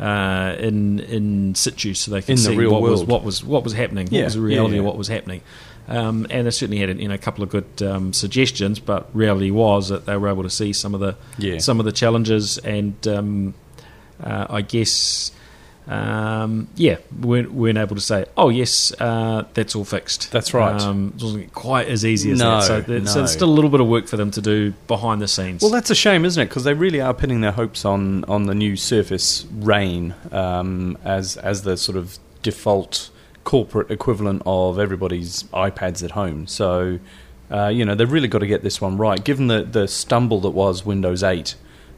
Uh, 0.00 0.54
in 0.60 1.00
in 1.00 1.56
situ, 1.56 1.92
so 1.92 2.12
they 2.12 2.18
In 2.18 2.24
the 2.26 2.36
see 2.36 2.56
real 2.56 2.70
what 2.70 2.82
was 2.82 3.02
what 3.02 3.24
was 3.24 3.42
what 3.42 3.64
was 3.64 3.72
happening, 3.72 4.04
what 4.06 4.12
Yeah, 4.12 4.24
was 4.26 4.34
the 4.34 4.40
yeah, 4.42 4.46
reality 4.46 4.74
yeah. 4.74 4.78
of 4.80 4.84
what 4.86 4.96
was 4.96 5.08
happening. 5.08 5.40
Um, 5.88 6.24
and 6.30 6.46
they 6.46 6.52
certainly 6.52 6.78
had 6.78 7.00
you 7.00 7.08
know, 7.08 7.14
a 7.14 7.18
couple 7.18 7.42
of 7.42 7.50
good 7.50 7.82
um, 7.82 8.12
suggestions, 8.12 8.78
but 8.78 9.08
reality 9.12 9.50
was 9.50 9.88
that 9.88 10.06
they 10.06 10.16
were 10.16 10.28
able 10.28 10.44
to 10.44 10.50
see 10.50 10.72
some 10.72 10.94
of 10.94 11.00
the 11.00 11.16
Yeah. 11.36 11.58
some 11.58 11.80
of 11.80 11.84
the 11.84 11.90
challenges, 11.90 12.58
and 12.58 12.94
um, 13.08 13.54
uh, 14.22 14.46
I 14.48 14.62
guess 14.62 15.32
um, 15.88 16.68
yeah, 16.76 16.98
weren't, 17.20 17.52
weren't 17.52 17.78
able 17.78 17.96
to 17.96 18.00
say, 18.02 18.26
oh 18.36 18.50
yes, 18.50 18.92
uh, 19.00 19.44
that's 19.54 19.74
all 19.74 19.84
fixed. 19.84 20.30
That's 20.30 20.52
right. 20.52 20.80
Um, 20.80 21.14
it 21.16 21.22
wasn't 21.22 21.54
quite 21.54 21.88
as 21.88 22.04
easy 22.04 22.30
as 22.32 22.38
No, 22.38 22.56
that. 22.56 22.62
So, 22.64 22.80
there's- 22.82 23.12
so 23.12 23.18
no. 23.20 23.24
it's 23.24 23.32
still 23.32 23.48
a 23.48 23.50
little 23.56 23.70
bit 23.70 23.80
of 23.80 23.86
work 23.88 24.06
for 24.06 24.16
them 24.18 24.30
to 24.32 24.40
do 24.42 24.72
behind 24.86 25.22
the 25.22 25.28
scenes. 25.28 25.62
Well, 25.62 25.70
that's 25.70 25.90
a 25.90 25.94
shame, 25.94 26.24
isn't 26.24 26.40
it? 26.42 26.46
Because 26.46 26.64
they 26.64 26.74
really 26.74 27.00
are 27.00 27.14
pinning 27.14 27.40
their 27.40 27.52
hopes 27.52 27.84
on, 27.84 28.24
on 28.24 28.44
the 28.44 28.54
new 28.54 28.76
Surface 28.76 29.46
Rain 29.52 30.14
um, 30.30 30.98
as 31.04 31.36
as 31.38 31.62
the 31.62 31.76
sort 31.76 31.96
of 31.96 32.18
default 32.42 33.10
corporate 33.44 33.90
equivalent 33.90 34.42
of 34.44 34.78
everybody's 34.78 35.44
iPads 35.54 36.04
at 36.04 36.10
home. 36.10 36.46
So, 36.46 36.98
uh, 37.50 37.68
you 37.68 37.84
know, 37.86 37.94
they've 37.94 38.12
really 38.12 38.28
got 38.28 38.40
to 38.40 38.46
get 38.46 38.62
this 38.62 38.78
one 38.78 38.98
right. 38.98 39.24
Given 39.24 39.46
the, 39.46 39.62
the 39.62 39.88
stumble 39.88 40.40
that 40.42 40.50
was 40.50 40.84
Windows 40.84 41.22
8, 41.22 41.54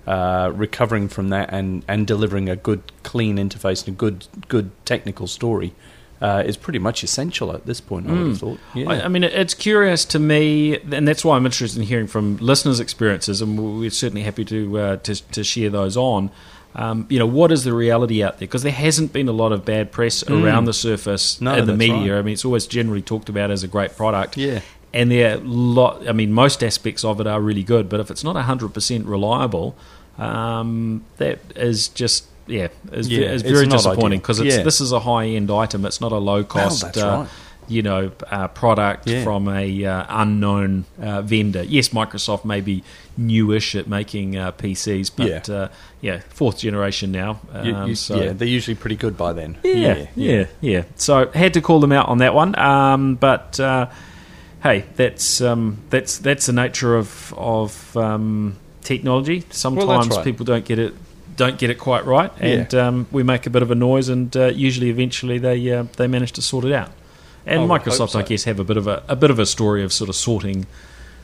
uh, 0.07 0.51
recovering 0.55 1.09
from 1.09 1.29
that 1.29 1.53
and, 1.53 1.85
and 1.87 2.07
delivering 2.07 2.49
a 2.49 2.57
good, 2.57 2.83
clean 3.03 3.37
interface 3.37 3.87
and 3.87 3.95
a 3.95 3.99
good, 3.99 4.27
good 4.49 4.71
technical 4.85 5.27
story 5.27 5.73
uh, 6.21 6.43
is 6.45 6.57
pretty 6.57 6.79
much 6.79 7.03
essential 7.03 7.53
at 7.55 7.65
this 7.65 7.81
point, 7.81 8.07
I 8.07 8.13
would 8.13 8.27
have 8.27 8.39
thought. 8.39 8.61
Yeah. 8.75 8.91
I, 8.91 9.05
I 9.05 9.09
mean, 9.09 9.25
it's 9.25 9.55
curious 9.55 10.05
to 10.07 10.19
me, 10.19 10.79
and 10.79 11.09
that's 11.09 11.25
why 11.25 11.37
I'm 11.37 11.47
interested 11.47 11.79
in 11.81 11.87
hearing 11.87 12.07
from 12.07 12.37
listeners' 12.39 12.79
experiences, 12.79 13.41
and 13.41 13.79
we're 13.79 13.89
certainly 13.91 14.23
happy 14.23 14.45
to 14.45 14.79
uh, 14.79 14.97
to, 14.99 15.15
to 15.33 15.43
share 15.43 15.71
those 15.71 15.97
on. 15.97 16.31
Um, 16.75 17.07
you 17.09 17.19
know, 17.19 17.27
what 17.27 17.51
is 17.51 17.65
the 17.65 17.73
reality 17.73 18.23
out 18.23 18.35
there? 18.39 18.47
Because 18.47 18.63
there 18.63 18.71
hasn't 18.71 19.13
been 19.13 19.29
a 19.29 19.33
lot 19.33 19.51
of 19.51 19.65
bad 19.65 19.91
press 19.91 20.23
around 20.29 20.67
the 20.67 20.73
Surface 20.73 21.37
Mm. 21.39 21.41
No, 21.41 21.55
in 21.57 21.67
the 21.67 21.77
media. 21.77 22.13
right. 22.13 22.19
I 22.21 22.23
mean, 22.23 22.35
it's 22.35 22.45
always 22.45 22.67
generally 22.67 23.03
talked 23.03 23.29
about 23.29 23.51
as 23.51 23.63
a 23.65 23.69
great 23.69 23.97
product. 23.97 24.37
Yeah. 24.37 24.61
And 24.93 25.11
there, 25.11 25.35
are 25.37 25.41
lot. 25.45 26.09
I 26.09 26.13
mean, 26.13 26.33
most 26.33 26.65
aspects 26.65 27.05
of 27.05 27.21
it 27.21 27.27
are 27.27 27.41
really 27.41 27.63
good, 27.63 27.89
but 27.89 28.01
if 28.01 28.11
it's 28.11 28.25
not 28.25 28.35
hundred 28.37 28.75
percent 28.75 29.07
reliable, 29.07 29.77
um, 30.19 31.05
that 31.19 31.39
is 31.57 31.89
just 31.89 32.25
yeah, 32.47 32.69
is, 32.93 33.09
Yeah, 33.09 33.27
is 33.31 33.43
it's 33.43 33.51
very 33.53 33.67
disappointing 33.67 34.19
because 34.21 34.41
Yeah. 34.41 34.63
this 34.63 34.81
is 34.81 34.91
a 34.93 35.01
high 35.01 35.27
end 35.27 35.51
item. 35.51 35.85
It's 35.85 36.01
not 36.01 36.13
a 36.13 36.19
low 36.19 36.43
cost. 36.43 36.83
that's 36.83 36.99
uh, 36.99 37.07
right. 37.21 37.29
you 37.69 37.83
know, 37.83 38.11
uh, 38.33 38.49
product 38.49 39.09
Yeah. 39.09 39.23
from 39.23 39.47
a 39.47 39.85
uh, 39.85 40.05
unknown 40.09 40.87
uh, 41.01 41.23
vendor. 41.23 41.63
Yes, 41.63 41.91
Microsoft 41.91 42.45
may 42.45 42.61
be 42.61 42.83
newish 43.17 43.77
at 43.77 43.87
making 43.87 44.37
uh, 44.37 44.51
PCs, 44.53 45.13
but 45.15 45.47
Yeah. 45.49 45.55
uh, 45.55 45.69
yeah, 46.01 46.21
fourth 46.31 46.59
generation 46.59 47.13
now. 47.13 47.39
Um, 47.55 47.65
You- 47.67 47.87
you- 47.91 47.95
so 47.95 48.21
yeah, 48.21 48.33
they're 48.33 48.49
usually 48.49 48.75
pretty 48.75 48.97
good 48.97 49.17
by 49.17 49.33
then. 49.33 49.59
yeah, 49.63 50.07
yeah, 50.17 50.47
yeah, 50.61 50.83
So 50.97 51.31
had 51.33 51.55
to 51.55 51.61
call 51.61 51.79
them 51.79 51.93
out 51.93 52.09
on 52.09 52.19
that 52.19 52.35
one. 52.35 52.59
Um, 52.59 53.15
but 53.15 53.61
uh, 53.61 53.87
hey, 54.63 54.85
that's 54.97 55.41
um, 55.41 55.79
that's 55.91 56.19
that's 56.19 56.47
the 56.47 56.53
nature 56.53 56.97
of 56.97 57.35
of 57.37 57.97
um, 57.97 58.57
technology. 58.83 59.45
Sometimes 59.51 60.17
right. 60.17 60.25
people 60.25 60.45
don't 60.45 60.65
get 60.65 60.79
it 60.79 60.95
don't 61.37 61.59
get 61.59 61.71
it 61.71 61.79
quite 61.79 62.05
right, 62.05 62.31
and 62.39 62.75
um, 62.75 63.07
we 63.11 63.23
make 63.23 63.47
a 63.47 63.51
bit 63.51 63.63
of 63.63 63.71
a 63.71 63.75
noise, 63.75 64.09
and 64.09 64.37
uh, 64.37 64.47
usually, 64.47 64.91
eventually, 64.91 65.39
they 65.39 65.71
uh, 65.71 65.85
they 65.97 66.07
manage 66.07 66.33
to 66.33 66.43
sort 66.43 66.65
it 66.65 66.73
out. 66.73 66.91
And 67.47 67.61
I 67.61 67.65
would 67.65 67.83
hope 67.83 67.93
Microsoft, 67.93 68.15
I 68.15 68.23
guess, 68.23 68.45
have 68.45 68.61
a 68.61 68.65
bit 68.65 68.77
of 68.77 68.87
a, 68.87 69.03
a 69.09 69.17
bit 69.17 69.31
of 69.31 69.39
a 69.39 69.47
story 69.47 69.83
of 69.83 69.93
sort 69.93 70.11
of 70.11 70.17
sorting 70.17 70.67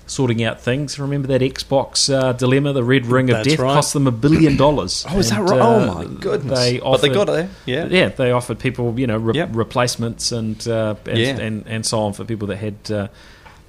sorting 0.06 0.42
out 0.44 0.60
things. 0.60 0.98
Remember 0.98 1.28
that 1.28 1.40
Xbox 1.40 2.12
uh, 2.12 2.32
dilemma, 2.32 2.72
the 2.72 2.84
red 2.84 3.06
ring 3.06 3.28
of 3.30 3.36
That's 3.38 3.48
death, 3.48 3.58
right. 3.58 3.74
cost 3.74 3.92
them 3.92 4.06
a 4.06 4.12
billion 4.12 4.56
dollars. 4.56 5.04
Oh, 5.10 5.18
is 5.18 5.30
that 5.30 5.40
right? 5.40 5.60
uh, 5.60 5.66
oh, 5.66 5.94
my 5.94 6.04
goodness. 6.20 6.58
They 6.58 6.78
but 6.78 6.98
they 7.02 7.08
got 7.08 7.28
it. 7.28 7.48
Yeah. 7.64 7.86
yeah, 7.86 8.08
they 8.08 8.30
offered 8.30 8.58
people, 8.58 8.98
you 8.98 9.06
know, 9.06 9.16
re- 9.18 9.34
Yep. 9.34 9.50
replacements 9.52 10.32
and, 10.32 10.66
uh, 10.68 10.94
and, 11.06 11.18
Yeah. 11.18 11.38
and 11.38 11.66
and 11.66 11.84
so 11.86 12.00
on 12.00 12.12
for 12.12 12.24
people 12.24 12.48
that 12.48 12.56
had 12.58 12.90
uh, 12.90 13.08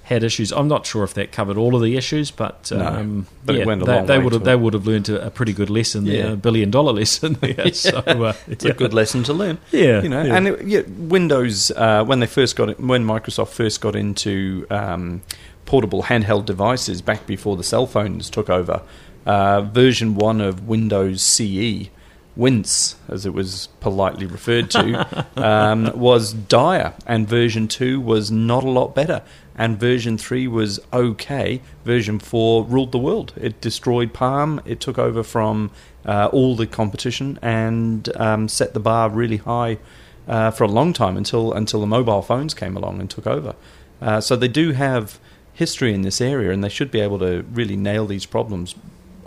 had 0.03 0.23
issues. 0.23 0.53
I'm 0.53 0.67
not 0.69 0.85
sure 0.85 1.03
if 1.03 1.13
that 1.15 1.33
covered 1.33 1.57
all 1.57 1.75
of 1.75 1.81
the 1.81 1.97
issues, 1.97 2.31
but 2.31 2.71
No, 2.71 2.85
um, 2.85 3.27
but 3.45 3.55
it 3.55 3.67
yeah, 3.67 3.75
they, 3.75 4.05
they 4.05 4.19
would 4.19 4.33
have 4.33 4.43
they 4.45 4.55
would 4.55 4.73
have 4.73 4.87
learned 4.87 5.09
a, 5.09 5.29
pretty 5.31 5.51
good 5.53 5.69
lesson 5.69 6.05
there, 6.05 6.31
a 6.31 6.35
billion 6.37 6.71
dollar 6.71 6.93
lesson 7.01 7.33
there. 7.41 7.73
So 7.73 7.97
uh, 7.99 8.33
It's 8.47 8.63
yeah. 8.63 8.71
a 8.71 8.73
good 8.73 8.93
lesson 8.93 9.23
to 9.23 9.33
learn. 9.33 9.57
Yeah, 9.71 10.01
you 10.01 10.09
know, 10.09 10.21
yeah. 10.23 10.35
and 10.37 10.47
it, 10.47 10.65
yeah, 10.65 10.81
Windows 10.97 11.71
uh, 11.71 12.05
when 12.05 12.19
they 12.21 12.27
first 12.27 12.55
got 12.55 12.69
it, 12.69 12.79
when 12.79 13.05
Microsoft 13.05 13.49
first 13.49 13.81
got 13.81 13.95
into 13.95 14.65
um, 14.69 15.21
portable 15.67 16.03
handheld 16.03 16.45
devices 16.45 17.03
back 17.03 17.27
before 17.27 17.55
the 17.55 17.63
cell 17.63 17.85
phones 17.85 18.31
took 18.31 18.49
over, 18.49 18.81
uh, 19.27 19.61
version 19.61 20.15
one 20.15 20.41
of 20.41 20.67
Windows 20.67 21.21
CE. 21.21 21.89
Wince, 22.35 22.97
as 23.09 23.25
it 23.25 23.33
was 23.33 23.67
politely 23.79 24.27
referred 24.27 24.69
to, 24.69 25.27
um, 25.43 25.91
was 25.99 26.33
dire, 26.33 26.93
and 27.07 27.27
version 27.27 27.67
2 27.67 27.99
was 27.99 28.29
not 28.29 28.63
a 28.63 28.69
lot 28.69 28.93
better, 28.93 29.23
and 29.55 29.79
version 29.79 30.19
3 30.19 30.47
was 30.47 30.79
okay. 30.93 31.61
Version 31.83 32.19
4 32.19 32.63
ruled 32.65 32.91
the 32.91 32.99
world. 32.99 33.33
It 33.35 33.59
destroyed 33.59 34.13
Palm, 34.13 34.61
it 34.65 34.79
took 34.79 34.99
over 34.99 35.23
from 35.23 35.71
uh, 36.05 36.29
all 36.31 36.55
the 36.55 36.67
competition, 36.67 37.39
and 37.41 38.07
um, 38.17 38.47
set 38.47 38.75
the 38.75 38.79
bar 38.79 39.09
really 39.09 39.37
high 39.37 39.79
uh, 40.27 40.51
for 40.51 40.63
a 40.63 40.67
long 40.67 40.93
time 40.93 41.17
until, 41.17 41.53
until 41.53 41.81
the 41.81 41.87
mobile 41.87 42.21
phones 42.21 42.53
came 42.53 42.77
along 42.77 42.99
and 42.99 43.09
took 43.09 43.25
over. 43.25 43.55
Uh, 43.99 44.21
so 44.21 44.35
they 44.35 44.47
do 44.47 44.73
have 44.73 45.19
history 45.57 45.93
in 45.93 46.01
this 46.03 46.21
area, 46.21 46.51
and 46.51 46.63
they 46.63 46.69
should 46.69 46.91
be 46.91 46.99
able 47.01 47.19
to 47.19 47.43
really 47.51 47.75
nail 47.75 48.05
these 48.05 48.25
problems 48.25 48.75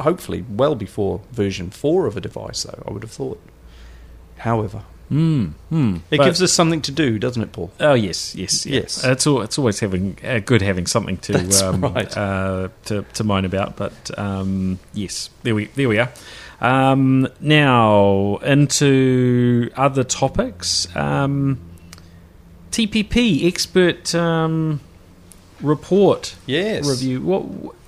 hopefully 0.01 0.45
well 0.49 0.75
before 0.75 1.21
version 1.31 1.71
4 1.71 2.07
of 2.07 2.17
a 2.17 2.21
device 2.23 2.63
though 2.63 2.83
i 2.89 2.91
would 2.91 3.03
have 3.03 3.13
thought 3.13 3.39
however 4.39 4.83
Mm, 5.11 5.55
mm. 5.73 6.01
it 6.13 6.19
gives 6.19 6.41
us 6.41 6.53
something 6.53 6.81
to 6.83 6.93
do 6.93 7.19
doesn't 7.19 7.43
it 7.43 7.51
paul 7.53 7.73
Oh 7.81 7.95
yes, 7.95 8.35
yes, 8.37 8.65
yeah. 8.65 8.83
Yes. 8.83 9.05
It's 9.05 9.27
all, 9.27 9.43
it's 9.43 9.59
always 9.59 9.81
having 9.81 10.17
uh, 10.25 10.39
good 10.39 10.63
having 10.63 10.87
something 10.87 11.17
to 11.27 11.33
That's 11.33 11.61
um, 11.63 11.81
right. 11.95 12.17
uh, 12.17 12.69
to 12.85 13.03
to 13.15 13.25
moan 13.25 13.45
about. 13.45 13.75
But 13.77 14.17
um, 14.17 14.79
yes, 14.95 15.29
there 15.43 15.57
we 15.57 15.65
there 15.75 15.89
we 15.89 15.99
are. 15.99 16.11
Um, 16.61 17.27
now 17.41 18.37
into 18.45 19.69
other 19.75 20.05
topics. 20.05 20.87
Um, 20.95 21.59
TPP 22.71 23.47
expert 23.49 24.15
um, 24.15 24.81
report 25.63 26.37
yes 26.47 26.89
review. 26.89 27.21
What 27.21 27.43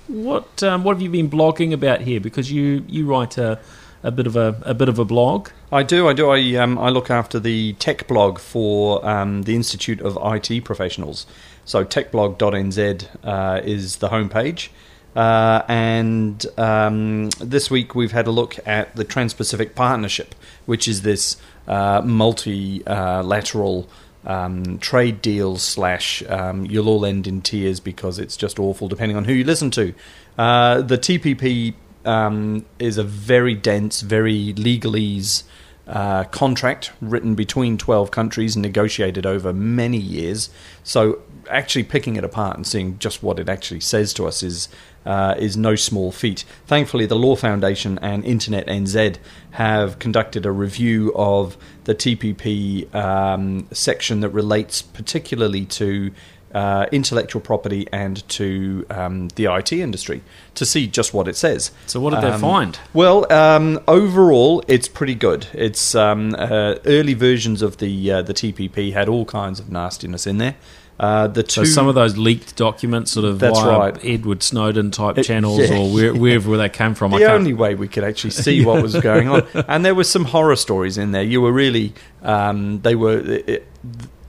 what 0.07 0.63
um, 0.63 0.83
what 0.83 0.95
have 0.95 1.01
you 1.01 1.09
been 1.09 1.29
blogging 1.29 1.73
about 1.73 2.01
here? 2.01 2.19
Because 2.19 2.51
you 2.51 2.83
you 2.87 3.05
write 3.05 3.37
a 3.37 3.59
a 4.03 4.11
bit 4.11 4.27
of 4.27 4.35
a 4.35 4.55
a 4.63 4.73
bit 4.73 4.89
of 4.89 4.99
a 4.99 5.05
blog. 5.05 5.49
i 5.71 5.81
do 5.81 6.07
i 6.09 6.13
do 6.13 6.29
i 6.29 6.55
um, 6.55 6.77
i 6.77 6.89
look 6.89 7.09
after 7.09 7.39
the 7.39 7.73
tech 7.73 8.05
blog 8.07 8.37
for 8.37 9.03
um, 9.07 9.43
the 9.43 9.55
institute 9.55 10.01
of 10.01 10.17
it 10.17 10.63
professionals 10.63 11.25
so 11.65 11.85
techblog.nz 11.85 13.07
uh, 13.23 13.61
is 13.63 13.97
the 13.97 14.09
homepage 14.09 14.69
uh, 15.15 15.61
and 15.67 16.45
um, 16.57 17.29
this 17.39 17.69
week 17.69 17.95
we've 17.95 18.11
had 18.11 18.27
a 18.27 18.31
look 18.31 18.55
at 18.65 18.95
the 18.95 19.03
Trans-Pacific 19.03 19.75
Partnership, 19.75 20.33
which 20.65 20.87
is 20.87 21.03
this 21.03 21.37
uh, 21.67 22.01
multilateral 22.03 23.87
um, 24.25 24.77
trade 24.79 25.21
deals 25.21 25.63
slash 25.63 26.23
um, 26.29 26.65
you'll 26.65 26.89
all 26.89 27.05
end 27.05 27.27
in 27.27 27.41
tears 27.41 27.79
because 27.79 28.19
it's 28.19 28.37
just 28.37 28.59
awful 28.59 28.87
depending 28.87 29.17
on 29.17 29.25
who 29.25 29.33
you 29.33 29.43
listen 29.43 29.71
to. 29.71 29.93
Uh, 30.37 30.81
the 30.81 30.97
TPP 30.97 31.73
um, 32.05 32.65
is 32.79 32.97
a 32.97 33.03
very 33.03 33.55
dense, 33.55 34.01
very 34.01 34.53
legalese 34.53 35.43
uh, 35.87 36.23
contract 36.25 36.91
written 37.01 37.35
between 37.35 37.77
12 37.77 38.11
countries 38.11 38.55
negotiated 38.55 39.25
over 39.25 39.51
many 39.53 39.97
years. 39.97 40.49
So, 40.83 41.19
actually 41.49 41.83
picking 41.83 42.15
it 42.15 42.23
apart 42.23 42.55
and 42.55 42.65
seeing 42.65 42.97
just 42.99 43.21
what 43.23 43.39
it 43.39 43.49
actually 43.49 43.79
says 43.79 44.13
to 44.15 44.25
us 44.27 44.43
is 44.43 44.69
uh, 45.05 45.35
is 45.37 45.57
no 45.57 45.75
small 45.75 46.11
feat. 46.11 46.45
Thankfully, 46.65 47.05
the 47.05 47.15
Law 47.17 47.35
Foundation 47.35 47.99
and 48.01 48.23
Internet 48.23 48.67
NZ 48.67 49.17
have 49.51 49.99
conducted 49.99 50.45
a 50.45 50.51
review 50.51 51.11
of 51.15 51.57
the 51.83 51.93
TPP 51.93 52.93
um, 52.95 53.67
section 53.71 54.21
that 54.21 54.29
relates 54.29 54.81
particularly 54.81 55.65
to 55.65 56.11
uh, 56.53 56.85
intellectual 56.91 57.41
property 57.41 57.87
and 57.91 58.27
to 58.29 58.85
um, 58.91 59.27
the 59.29 59.45
IT 59.45 59.73
industry 59.73 60.21
to 60.53 60.65
see 60.65 60.87
just 60.87 61.13
what 61.13 61.27
it 61.27 61.35
says. 61.35 61.71
So 61.87 61.99
what 61.99 62.11
did 62.13 62.21
they 62.21 62.27
Um, 62.31 62.39
find? 62.41 62.79
Well, 62.93 63.31
um, 63.33 63.79
overall, 63.87 64.63
it's 64.67 64.87
pretty 64.87 65.15
good. 65.15 65.47
It's 65.53 65.95
um, 65.95 66.35
uh, 66.37 66.75
early 66.85 67.15
versions 67.15 67.61
of 67.61 67.77
the 67.77 68.11
uh, 68.11 68.21
the 68.21 68.33
TPP 68.35 68.93
had 68.93 69.09
all 69.09 69.25
kinds 69.25 69.59
of 69.59 69.71
nastiness 69.71 70.27
in 70.27 70.37
there. 70.37 70.55
Uh, 70.99 71.27
the 71.27 71.41
So 71.47 71.63
two, 71.63 71.65
some 71.65 71.87
of 71.87 71.95
those 71.95 72.17
leaked 72.17 72.55
documents, 72.55 73.11
sort 73.11 73.25
of 73.25 73.39
That's 73.39 73.59
via 73.59 73.77
right. 73.79 74.05
Edward 74.05 74.43
Snowden 74.43 74.91
type 74.91 75.17
It- 75.17 75.23
channels, 75.23 75.59
yeah. 75.59 75.77
or 75.77 75.91
where, 75.91 76.13
wherever 76.13 76.55
they 76.55 76.69
came 76.69 76.93
from. 76.93 77.13
I 77.13 77.19
the 77.19 77.31
only 77.31 77.53
way 77.53 77.73
we 77.75 77.87
could 77.87 78.03
actually 78.03 78.29
see 78.29 78.63
what 78.63 78.81
was 78.83 78.95
going 79.01 79.27
on, 79.27 79.43
and 79.67 79.83
there 79.83 79.95
were 79.95 80.03
some 80.03 80.25
horror 80.25 80.55
stories 80.55 80.97
in 80.97 81.11
there. 81.11 81.23
You 81.23 81.41
were 81.41 81.51
really, 81.51 81.93
um, 82.21 82.81
they 82.81 82.95
were. 82.95 83.17
It- 83.19 83.67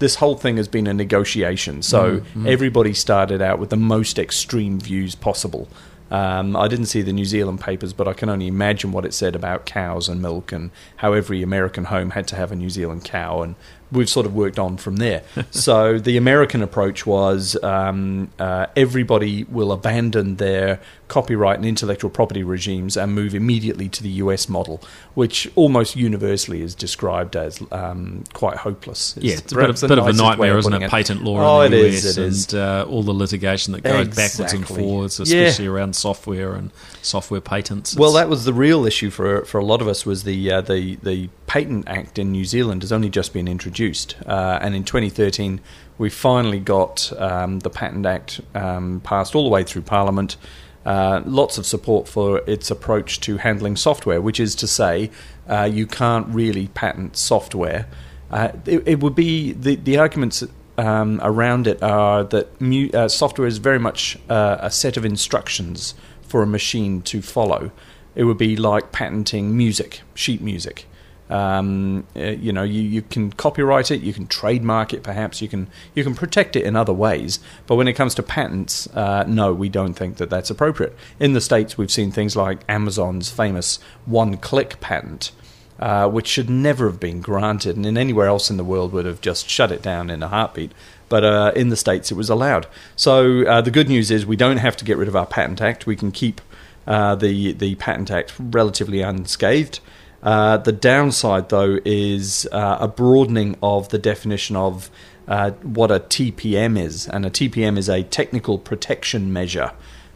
this 0.00 0.16
whole 0.16 0.35
thing 0.37 0.57
has 0.57 0.66
been 0.68 0.87
a 0.88 0.92
negotiation, 0.92 1.81
so 1.81 2.18
Mm-hmm. 2.18 2.46
everybody 2.48 2.92
started 2.94 3.40
out 3.40 3.59
with 3.61 3.70
the 3.70 3.77
most 3.77 4.18
extreme 4.18 4.81
views 4.81 5.14
possible. 5.14 5.68
Um, 6.11 6.57
I 6.57 6.68
didn't 6.68 6.87
see 6.87 7.00
the 7.03 7.12
New 7.12 7.24
Zealand 7.24 7.61
papers, 7.61 7.92
but 7.92 8.07
I 8.09 8.12
can 8.12 8.29
only 8.29 8.46
imagine 8.48 8.92
what 8.92 9.05
it 9.05 9.14
said 9.14 9.35
about 9.35 9.64
cows 9.66 10.09
and 10.09 10.20
milk 10.20 10.53
and 10.53 10.70
how 10.96 11.12
every 11.12 11.42
American 11.42 11.85
home 11.85 12.11
had 12.11 12.27
to 12.29 12.37
have 12.37 12.53
a 12.53 12.57
New 12.57 12.70
Zealand 12.70 13.05
cow, 13.05 13.40
and 13.42 13.55
we've 13.94 14.09
sort 14.11 14.26
of 14.26 14.35
worked 14.35 14.59
on 14.59 14.76
from 14.76 14.96
there. 14.96 15.22
so 15.50 15.98
the 15.98 16.16
American 16.16 16.62
approach 16.62 17.07
was 17.07 17.57
um, 17.62 18.30
uh, 18.38 18.66
everybody 18.76 19.44
will 19.44 19.72
abandon 19.72 20.37
their 20.37 20.80
copyright 21.09 21.57
and 21.57 21.66
intellectual 21.66 22.11
property 22.11 22.42
regimes 22.42 22.96
and 22.96 23.14
move 23.14 23.35
immediately 23.35 23.88
to 23.90 24.02
the 24.02 24.08
US 24.25 24.48
model, 24.48 24.83
which 25.14 25.50
almost 25.54 25.96
universally 25.96 26.60
is 26.62 26.75
described 26.75 27.37
as 27.37 27.62
um, 27.73 28.25
quite 28.33 28.56
hopeless. 28.56 29.14
Yeah, 29.21 29.35
it's 29.35 29.52
a 29.52 29.56
bit, 29.56 29.81
bit 29.81 29.98
of 29.98 30.06
a 30.08 30.12
nightmare, 30.12 30.58
isn't 30.58 30.73
putting 30.73 30.87
it? 30.87 30.90
Patent 30.90 31.23
law 31.23 31.58
Oh, 31.58 31.60
in 31.60 31.73
the 31.73 31.85
it 31.87 31.92
US 31.94 32.04
is, 32.04 32.18
it 32.18 32.52
and 32.54 32.60
uh, 32.62 32.87
all 32.88 33.02
the 33.02 33.12
litigation 33.12 33.73
that 33.75 33.83
goes 33.83 34.08
backwards 34.08 34.52
and 34.52 34.62
Exactly. 34.62 34.83
forwards, 34.83 35.18
Yeah. 35.21 35.42
especially 35.42 35.66
around 35.68 35.94
software 35.94 36.54
and 36.54 36.71
software 37.02 37.40
patents. 37.40 37.94
Well, 37.96 38.12
that 38.14 38.29
was 38.29 38.44
the 38.44 38.54
real 38.54 38.85
issue 38.87 39.10
for 39.10 39.44
for 39.44 39.58
a 39.58 39.64
lot 39.64 39.81
of 39.83 39.88
us 39.88 40.04
was 40.06 40.25
the 40.25 40.50
uh, 40.50 40.60
the 40.62 40.96
the 41.02 41.29
Patent 41.46 41.87
Act 41.87 42.18
in 42.18 42.33
New 42.33 42.44
Zealand 42.46 42.83
has 42.83 42.90
only 42.90 43.10
just 43.10 43.33
been 43.33 43.46
introduced. 43.46 43.75
Introduced. 43.85 44.16
Uh, 44.26 44.58
and 44.60 44.74
in 44.74 44.85
2013, 44.85 45.60
we 45.98 46.10
finally 46.10 46.58
got 46.58 47.12
um, 47.18 47.60
the 47.60 47.70
Patent 47.70 48.06
Act 48.06 48.40
um, 48.54 49.00
passed 49.00 49.35
all 49.35 49.44
the 49.44 49.50
way 49.50 49.62
through 49.62 49.82
Parliament. 49.82 50.37
Uh, 50.85 51.22
lots 51.24 51.56
of 51.58 51.64
support 51.64 52.08
for 52.08 52.42
its 52.46 52.70
approach 52.70 53.20
to 53.20 53.38
handling 53.38 53.76
software, 53.76 54.20
which 54.20 54.40
is 54.40 54.54
to 54.54 54.66
say, 54.66 55.10
uh, 55.48 55.68
you 55.70 55.87
can't 55.87 56.26
really 56.28 56.68
patent 56.68 57.16
software. 57.16 57.87
Uh, 58.30 58.50
it, 58.66 58.82
it, 58.87 59.00
would 59.00 59.14
be 59.14 59.52
the, 59.52 59.76
the 59.76 59.96
arguments 59.96 60.44
um, 60.76 61.20
around 61.22 61.66
it 61.66 61.82
are 61.82 62.24
that 62.24 62.60
mu- 62.60 62.90
uh, 62.92 63.08
software 63.08 63.46
is 63.46 63.58
very 63.58 63.78
much 63.78 64.18
uh, 64.28 64.56
a 64.60 64.70
set 64.70 64.96
of 64.96 65.04
instructions 65.04 65.94
for 66.22 66.42
a 66.42 66.46
machine 66.46 67.00
to 67.02 67.22
follow. 67.22 67.70
It 68.14 68.24
would 68.24 68.38
be 68.38 68.56
like 68.56 68.92
patenting 68.92 69.56
music, 69.56 70.02
sheet 70.14 70.40
music. 70.40 70.87
Um, 71.31 72.06
uh, 72.14 72.20
you 72.20 72.52
know, 72.52 72.62
you, 72.62 72.83
you 72.83 73.00
can 73.00 73.33
copyright 73.33 73.90
it, 73.90 74.02
you 74.02 74.12
can 74.12 74.27
trademark 74.27 74.92
it, 74.92 75.02
perhaps 75.02 75.40
you 75.40 75.48
can 75.48 75.68
you 75.94 76.04
can 76.04 76.14
protect 76.14 76.54
it 76.54 76.64
in 76.64 76.77
other 76.77 76.92
ways. 76.92 77.40
But 77.66 77.77
when 77.77 77.88
it 77.88 77.94
comes 77.94 78.14
to 78.16 78.22
patents, 78.22 78.87
uh, 78.94 79.25
no, 79.27 79.54
we 79.54 79.70
don't 79.70 79.94
think 79.94 80.18
that 80.18 80.29
that's 80.29 80.50
appropriate. 80.50 80.94
In 81.18 81.33
the 81.33 81.40
states, 81.40 81.79
we've 81.79 81.90
seen 81.90 82.12
things 82.12 82.37
like 82.37 82.60
Amazon's 82.68 83.31
famous 83.31 83.79
one-click 84.04 84.81
patent, 84.81 85.33
uh, 85.79 86.08
which 86.10 86.27
should 86.27 86.50
never 86.50 86.87
have 86.87 87.00
been 87.00 87.22
granted, 87.22 87.77
and 87.77 87.87
in 87.87 87.96
anywhere 87.96 88.27
else 88.27 88.50
in 88.50 88.58
the 88.58 88.64
world 88.64 88.92
would 88.92 89.06
have 89.06 89.22
just 89.22 89.48
shut 89.48 89.72
it 89.72 89.83
down 89.83 90.10
in 90.10 90.22
a 90.22 90.29
heartbeat. 90.29 90.72
But 91.08 91.25
uh, 91.25 91.52
in 91.56 91.70
the 91.70 91.77
states, 91.77 92.10
it 92.10 92.16
was 92.16 92.29
allowed. 92.29 92.66
So 92.96 93.46
uh, 93.46 93.60
the 93.62 93.70
good 93.70 93.88
news 93.88 94.10
is 94.10 94.27
we 94.27 94.37
don't 94.37 94.58
have 94.58 94.77
to 94.77 94.85
get 94.85 94.98
rid 94.98 95.08
of 95.08 95.16
our 95.16 95.27
Patent 95.27 95.62
Act. 95.62 95.87
We 95.87 95.96
can 95.96 96.12
keep 96.12 96.40
uh, 96.87 97.14
the 97.14 97.52
the 97.52 97.77
Patent 97.77 98.10
Act 98.10 98.35
relatively 98.38 99.00
unscathed. 99.00 99.81
Uh, 100.25 100.56
the 100.56 100.72
downside, 100.72 101.50
though, 101.50 101.79
is 101.85 102.48
uh, 102.50 102.79
a 102.81 102.88
broadening 102.88 103.56
of 103.62 103.90
the 103.90 103.98
definition 103.98 104.56
of 104.56 104.90
uh, 105.29 105.50
what 105.62 105.90
a 105.90 106.00
TPM 106.00 106.79
is. 106.79 107.06
And 107.06 107.27
a 107.27 107.31
TPM 107.31 107.77
is 107.77 107.90
a 107.90 108.02
technical 108.02 108.58
protection 108.58 109.33
measure. 109.33 109.72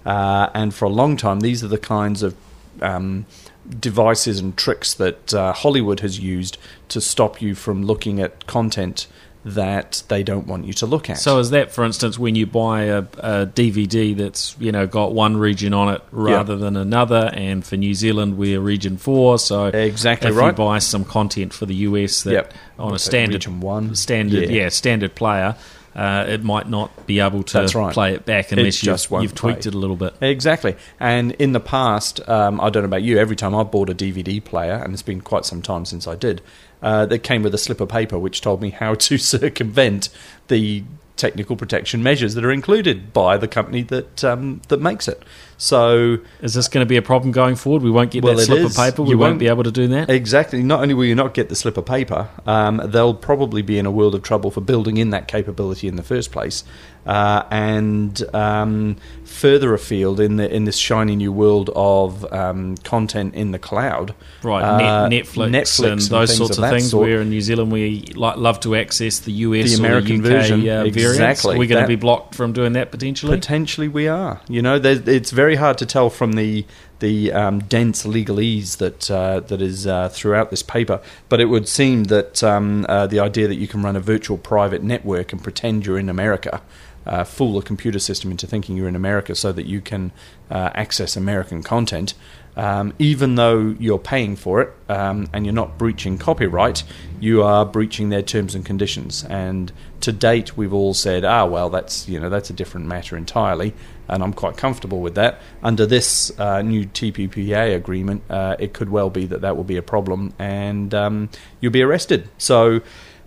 Uh, 0.06 0.48
and 0.54 0.74
for 0.74 0.86
a 0.86 0.90
long 0.90 1.18
time, 1.18 1.40
these 1.40 1.62
are 1.62 1.68
the 1.68 1.78
kinds 1.78 2.22
of 2.22 2.34
um, 2.80 3.26
devices 3.68 4.40
and 4.40 4.56
tricks 4.56 4.94
that 4.94 5.34
uh, 5.34 5.52
Hollywood 5.52 6.00
has 6.00 6.18
used 6.18 6.56
to 6.88 7.00
stop 7.00 7.42
you 7.42 7.54
from 7.54 7.84
looking 7.84 8.20
at 8.20 8.46
content 8.46 9.06
that 9.54 10.02
they 10.08 10.22
don't 10.22 10.46
want 10.46 10.64
you 10.64 10.72
to 10.74 10.86
look 10.86 11.08
at. 11.10 11.18
So 11.18 11.38
is 11.38 11.50
that, 11.50 11.70
for 11.72 11.84
instance, 11.84 12.18
when 12.18 12.34
you 12.34 12.46
buy 12.46 12.82
a, 12.84 12.98
a 12.98 13.46
DVD 13.46 14.16
that's 14.16 14.56
you 14.58 14.72
know 14.72 14.86
got 14.86 15.12
one 15.12 15.36
region 15.36 15.74
on 15.74 15.94
it 15.94 16.02
rather 16.10 16.56
than 16.56 16.76
another, 16.76 17.30
and 17.32 17.64
for 17.64 17.76
New 17.76 17.94
Zealand 17.94 18.38
we're 18.38 18.60
region 18.60 18.96
four, 18.96 19.38
so 19.38 19.66
exactly 19.66 20.30
if 20.30 20.36
right. 20.36 20.48
you 20.48 20.52
buy 20.52 20.78
some 20.78 21.04
content 21.04 21.52
for 21.52 21.66
the 21.66 21.74
US 21.74 22.22
that 22.22 22.32
Yep. 22.32 22.54
on 22.78 22.88
a 22.88 22.90
What's 22.92 23.04
standard 23.04 23.34
region 23.46 23.60
one? 23.60 23.94
standard 23.94 24.50
Yeah. 24.50 24.62
yeah, 24.64 24.68
standard 24.68 25.14
player. 25.14 25.56
Uh, 25.96 26.24
it 26.28 26.44
might 26.44 26.68
not 26.68 27.06
be 27.08 27.18
able 27.18 27.42
to 27.42 27.66
right. 27.74 27.92
play 27.92 28.14
it 28.14 28.24
back 28.24 28.52
unless 28.52 28.76
just 28.78 29.10
you've, 29.10 29.22
you've 29.22 29.34
tweaked 29.34 29.66
it 29.66 29.74
a 29.74 29.78
little 29.78 29.96
bit. 29.96 30.14
Exactly. 30.20 30.76
And 31.00 31.32
in 31.32 31.52
the 31.52 31.60
past, 31.60 32.20
um, 32.28 32.60
I 32.60 32.70
don't 32.70 32.84
know 32.84 32.88
about 32.88 33.02
you, 33.02 33.18
every 33.18 33.34
time 33.34 33.52
I've 33.52 33.72
bought 33.72 33.90
a 33.90 33.94
DVD 33.94 34.44
player, 34.44 34.74
and 34.74 34.92
it's 34.92 35.02
been 35.02 35.20
quite 35.20 35.44
some 35.44 35.60
time 35.60 35.84
since 35.84 36.06
I 36.06 36.14
did, 36.14 36.40
uh, 36.82 37.06
that 37.06 37.20
came 37.20 37.42
with 37.42 37.54
a 37.54 37.58
slip 37.58 37.80
of 37.80 37.88
paper 37.88 38.18
which 38.18 38.40
told 38.40 38.60
me 38.60 38.70
how 38.70 38.94
to 38.94 39.18
circumvent 39.18 40.08
the 40.48 40.84
technical 41.16 41.56
protection 41.56 42.02
measures 42.02 42.34
that 42.34 42.44
are 42.44 42.52
included 42.52 43.12
by 43.12 43.36
the 43.36 43.48
company 43.48 43.82
that 43.82 44.24
um, 44.24 44.62
that 44.68 44.80
makes 44.80 45.08
it. 45.08 45.22
So 45.60 46.18
Is 46.40 46.54
this 46.54 46.68
going 46.68 46.84
to 46.86 46.88
be 46.88 46.96
a 46.96 47.02
problem 47.02 47.32
going 47.32 47.56
forward? 47.56 47.82
We 47.82 47.90
won't 47.90 48.10
get 48.12 48.22
Well, 48.22 48.36
that 48.36 48.44
slip 48.46 48.60
is. 48.60 48.70
of 48.70 48.76
paper. 48.76 49.02
We 49.02 49.10
You 49.10 49.18
won't 49.18 49.32
won't- 49.32 49.40
be 49.40 49.48
able 49.48 49.64
to 49.64 49.72
do 49.72 49.88
that. 49.88 50.08
Exactly. 50.08 50.62
Not 50.62 50.80
only 50.82 50.94
will 50.94 51.04
you 51.04 51.16
not 51.16 51.34
get 51.34 51.48
the 51.48 51.56
slip 51.56 51.76
of 51.76 51.84
paper, 51.84 52.28
um, 52.46 52.80
they'll 52.86 53.12
probably 53.12 53.60
be 53.62 53.76
in 53.78 53.84
a 53.84 53.90
world 53.90 54.14
of 54.14 54.22
trouble 54.22 54.50
for 54.52 54.60
building 54.60 54.96
in 54.96 55.10
that 55.10 55.26
capability 55.28 55.88
in 55.88 55.96
the 55.96 56.02
first 56.04 56.30
place. 56.32 56.62
Uh, 57.06 57.42
and 57.50 58.22
um, 58.34 58.94
further 59.24 59.72
afield 59.72 60.20
in 60.20 60.36
the 60.36 60.52
in 60.54 60.64
this 60.64 60.76
shiny 60.76 61.16
new 61.16 61.32
world 61.32 61.70
of 61.74 62.30
um, 62.32 62.76
content 62.84 63.34
in 63.34 63.50
the 63.50 63.58
cloud, 63.58 64.14
Right, 64.42 64.62
uh, 64.62 65.08
Net, 65.08 65.24
Netflix, 65.24 65.48
Netflix 65.50 65.90
and 65.92 66.00
those 66.02 66.36
sorts 66.36 66.58
of, 66.58 66.62
that 66.62 66.70
things. 66.70 66.90
sort. 66.90 67.06
Where 67.08 67.22
in 67.22 67.30
New 67.30 67.40
Zealand 67.40 67.72
we 67.72 68.02
like, 68.14 68.36
love 68.36 68.60
to 68.60 68.76
access 68.76 69.20
the 69.20 69.32
US 69.32 69.70
The 69.72 69.78
American 69.78 70.20
the 70.20 70.28
UK 70.28 70.34
version, 70.34 70.60
uh, 70.60 70.64
variants. 70.84 70.96
exactly. 70.98 71.56
We're 71.58 71.66
going 71.68 71.82
to 71.82 71.88
be 71.88 71.96
blocked 71.96 72.34
from 72.34 72.52
doing 72.52 72.74
that 72.74 72.90
potentially. 72.90 73.38
Potentially, 73.38 73.88
we 73.88 74.06
are. 74.06 74.40
You 74.48 74.60
know, 74.60 74.74
it's 74.82 75.30
very 75.30 75.47
hard 75.56 75.78
to 75.78 75.86
tell 75.86 76.10
from 76.10 76.32
the 76.32 76.64
the 77.00 77.32
um, 77.32 77.60
dense 77.60 78.04
legalese 78.04 78.78
that 78.78 79.10
uh, 79.10 79.40
that 79.40 79.62
is 79.62 79.86
uh, 79.86 80.08
throughout 80.08 80.50
this 80.50 80.62
paper. 80.62 81.00
But 81.28 81.40
it 81.40 81.46
would 81.46 81.68
seem 81.68 82.04
that 82.04 82.42
um, 82.42 82.86
uh, 82.88 83.06
the 83.06 83.20
idea 83.20 83.48
that 83.48 83.56
you 83.56 83.68
can 83.68 83.82
run 83.82 83.96
a 83.96 84.00
virtual 84.00 84.38
private 84.38 84.82
network 84.82 85.32
and 85.32 85.42
pretend 85.42 85.86
you're 85.86 85.98
in 85.98 86.08
America. 86.08 86.62
Uh, 87.06 87.24
fool 87.24 87.56
a 87.56 87.62
computer 87.62 87.98
system 87.98 88.30
into 88.30 88.46
thinking 88.46 88.76
you're 88.76 88.88
in 88.88 88.96
America 88.96 89.34
so 89.34 89.50
that 89.50 89.64
you 89.64 89.80
can 89.80 90.12
uh, 90.50 90.68
access 90.74 91.16
American 91.16 91.62
content, 91.62 92.12
um, 92.54 92.92
even 92.98 93.36
though 93.36 93.74
you're 93.78 94.00
paying 94.00 94.36
for 94.36 94.60
it 94.60 94.74
um, 94.90 95.26
and 95.32 95.46
you're 95.46 95.54
not 95.54 95.78
breaching 95.78 96.18
copyright, 96.18 96.82
you 97.18 97.42
are 97.42 97.64
breaching 97.64 98.10
their 98.10 98.20
terms 98.20 98.54
and 98.54 98.66
conditions. 98.66 99.24
And 99.24 99.72
to 100.00 100.12
date, 100.12 100.56
we've 100.56 100.74
all 100.74 100.92
said, 100.92 101.24
"Ah, 101.24 101.46
well, 101.46 101.70
that's 101.70 102.08
you 102.08 102.20
know 102.20 102.28
that's 102.28 102.50
a 102.50 102.52
different 102.52 102.86
matter 102.86 103.16
entirely," 103.16 103.72
and 104.08 104.22
I'm 104.22 104.32
quite 104.32 104.56
comfortable 104.56 105.00
with 105.00 105.14
that. 105.14 105.40
Under 105.62 105.86
this 105.86 106.38
uh, 106.38 106.62
new 106.62 106.84
TPPA 106.86 107.74
agreement, 107.74 108.22
uh, 108.30 108.56
it 108.58 108.72
could 108.72 108.90
well 108.90 109.10
be 109.10 109.26
that 109.26 109.40
that 109.42 109.56
will 109.56 109.64
be 109.64 109.76
a 109.76 109.82
problem, 109.82 110.32
and 110.38 110.94
um, 110.94 111.30
you'll 111.60 111.72
be 111.72 111.82
arrested. 111.82 112.28
So. 112.38 112.80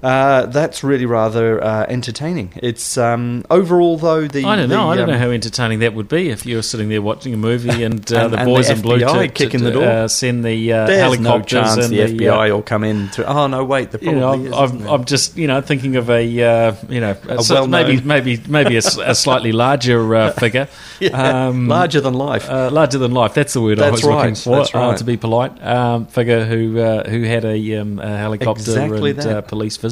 Uh, 0.04 0.48
that's 0.48 0.84
really 0.84 1.06
rather 1.06 1.64
uh, 1.64 1.86
entertaining. 1.88 2.52
It's 2.56 2.98
um, 2.98 3.44
overall 3.52 3.98
though 3.98 4.28
the 4.28 4.44
I 4.46 4.56
don't 4.56 4.68
know. 4.70 4.86
the, 4.88 4.90
I 4.94 4.96
don't 4.96 5.04
um, 5.10 5.12
know 5.12 5.20
how 5.20 5.30
entertaining 5.32 5.80
that 5.80 5.94
would 5.94 6.08
be 6.08 6.30
if 6.30 6.46
you 6.46 6.56
were 6.56 6.62
sitting 6.64 6.90
there 6.90 7.02
watching 7.04 7.34
a 7.34 7.38
movie 7.38 7.84
and, 7.84 8.12
uh, 8.12 8.18
And- 8.26 8.34
the 8.34 8.38
and 8.40 8.46
boys 8.48 8.68
the 8.68 8.74
in 8.74 8.82
blue 8.82 9.00
to, 9.00 9.28
kicking 9.30 9.64
the 9.64 9.72
door. 9.72 9.84
Uh, 9.84 10.08
send 10.08 10.44
the 10.44 10.74
uh, 10.74 10.88
There's 10.88 11.20
no 11.20 11.30
helicopters 11.30 11.52
chance 11.52 11.86
and 11.86 11.94
the 11.94 12.06
the, 12.14 12.30
uh, 12.30 12.36
FBI 12.38 12.52
will 12.52 12.62
come 12.64 12.84
in 12.84 13.10
to. 13.10 13.26
Oh 13.28 13.46
no, 13.48 13.64
wait, 13.64 13.90
you 14.02 14.12
know, 14.14 14.34
is. 14.34 14.52
I'm. 14.54 14.88
I'm 14.88 15.06
just 15.06 15.38
you 15.38 15.46
know 15.48 15.62
thinking 15.62 15.96
of 15.98 16.10
a 16.10 16.22
uh, 16.42 16.76
you 16.90 17.00
know 17.00 17.16
a 17.30 17.44
so- 17.44 17.68
maybe 17.68 18.02
maybe 18.02 18.42
maybe 18.48 18.76
a, 18.78 18.80
a 18.80 19.14
slightly 19.16 19.52
larger 19.52 20.16
uh, 20.16 20.32
figure, 20.44 20.68
Yeah, 21.00 21.48
um, 21.48 21.68
larger 21.68 22.02
than 22.02 22.16
life. 22.16 22.50
uh, 22.50 22.70
larger 22.72 22.98
than 22.98 23.12
life. 23.12 23.34
That's 23.36 23.54
the 23.54 23.62
word 23.62 23.78
I 23.80 23.92
That's 23.92 24.04
was 24.04 24.06
looking 24.06 24.36
for. 24.36 24.56
that's 24.58 24.74
uh, 24.74 24.80
right. 24.80 24.98
to 24.98 25.04
be 25.04 25.18
polite, 25.18 25.62
um, 25.64 26.08
figure 26.08 26.44
who 26.46 26.80
uh, 26.80 27.08
who 27.10 27.24
had 27.24 27.46
a, 27.46 27.76
um, 27.78 28.00
a 28.00 28.18
helicopter 28.18 28.62
Exactly 28.62 29.12
and 29.12 29.20
that. 29.20 29.38
uh, 29.38 29.42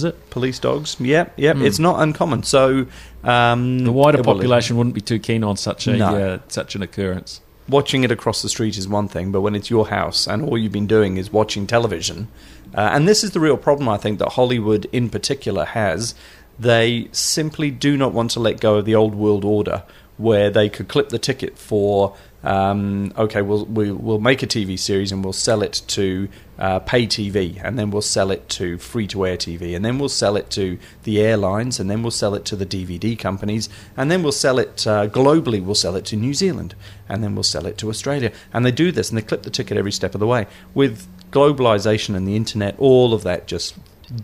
police 0.01 0.15
it? 0.15 0.29
Police 0.29 0.59
dogs. 0.59 0.97
Yep, 0.99 1.33
yep. 1.37 1.57
It's 1.57 1.79
not 1.79 2.01
uncommon. 2.01 2.43
So 2.43 2.85
um, 3.23 3.79
The 3.79 3.91
wider 3.91 4.23
population 4.23 4.77
wouldn't 4.77 4.95
be 4.95 5.01
too 5.01 5.19
keen 5.19 5.43
on 5.43 5.57
such 5.57 5.87
a 5.87 5.97
No. 5.97 6.15
uh, 6.15 6.39
such 6.47 6.75
an 6.75 6.81
occurrence. 6.81 7.41
watching 7.67 8.03
it 8.03 8.11
across 8.11 8.41
the 8.41 8.49
street 8.49 8.77
is 8.77 8.87
one 8.87 9.07
thing, 9.07 9.31
but 9.31 9.41
when 9.41 9.55
it's 9.55 9.69
your 9.69 9.89
house 9.89 10.27
and 10.27 10.41
all 10.43 10.57
you've 10.57 10.71
been 10.71 10.87
doing 10.87 11.17
is 11.17 11.31
watching 11.31 11.67
television, 11.67 12.27
uh, 12.75 12.89
and 12.93 13.07
this 13.07 13.23
is 13.23 13.31
the 13.31 13.39
real 13.39 13.57
problem 13.57 13.87
I 13.89 13.97
think 13.97 14.19
that 14.19 14.29
Hollywood 14.29 14.85
in 14.91 15.09
particular 15.09 15.65
has, 15.65 16.15
they 16.57 17.07
simply 17.11 17.69
do 17.71 17.95
not 17.97 18.11
want 18.13 18.31
to 18.31 18.39
let 18.39 18.59
go 18.59 18.75
of 18.77 18.85
the 18.85 18.95
old 18.95 19.15
world 19.15 19.45
order 19.45 19.83
where 20.17 20.49
they 20.49 20.67
could 20.67 20.87
clip 20.87 21.09
the 21.09 21.19
ticket 21.19 21.57
for. 21.57 22.15
Um, 22.43 23.13
okay, 23.17 23.41
we'll 23.41 23.65
we, 23.65 23.91
we'll 23.91 24.19
make 24.19 24.43
a 24.43 24.47
TV 24.47 24.79
series 24.79 25.11
and 25.11 25.23
we'll 25.23 25.33
sell 25.33 25.61
it 25.61 25.81
to 25.87 26.29
uh, 26.57 26.79
pay 26.79 27.05
TV, 27.05 27.59
and 27.63 27.77
then 27.77 27.91
we'll 27.91 28.01
sell 28.01 28.31
it 28.31 28.47
to 28.49 28.77
free 28.77 29.07
to 29.07 29.25
air 29.25 29.37
TV, 29.37 29.75
and 29.75 29.83
then 29.83 29.99
we'll 29.99 30.09
sell 30.09 30.35
it 30.35 30.49
to 30.51 30.77
the 31.03 31.21
airlines, 31.21 31.79
and 31.79 31.89
then 31.89 32.01
we'll 32.01 32.11
sell 32.11 32.35
it 32.35 32.45
to 32.45 32.55
the 32.55 32.65
DVD 32.65 33.17
companies, 33.17 33.69
and 33.97 34.09
then 34.09 34.23
we'll 34.23 34.31
sell 34.31 34.59
it 34.59 34.85
uh, 34.87 35.07
globally. 35.07 35.63
We'll 35.63 35.75
sell 35.75 35.95
it 35.95 36.05
to 36.05 36.15
New 36.15 36.33
Zealand, 36.33 36.75
and 37.07 37.23
then 37.23 37.35
we'll 37.35 37.43
sell 37.43 37.65
it 37.65 37.77
to 37.79 37.89
Australia. 37.89 38.31
And 38.53 38.65
they 38.65 38.71
do 38.71 38.91
this, 38.91 39.09
and 39.09 39.17
they 39.17 39.21
clip 39.21 39.43
the 39.43 39.49
ticket 39.49 39.77
every 39.77 39.91
step 39.91 40.13
of 40.13 40.19
the 40.19 40.27
way. 40.27 40.47
With 40.73 41.07
globalization 41.31 42.15
and 42.15 42.27
the 42.27 42.35
internet, 42.35 42.75
all 42.79 43.13
of 43.13 43.23
that 43.23 43.47
just 43.47 43.75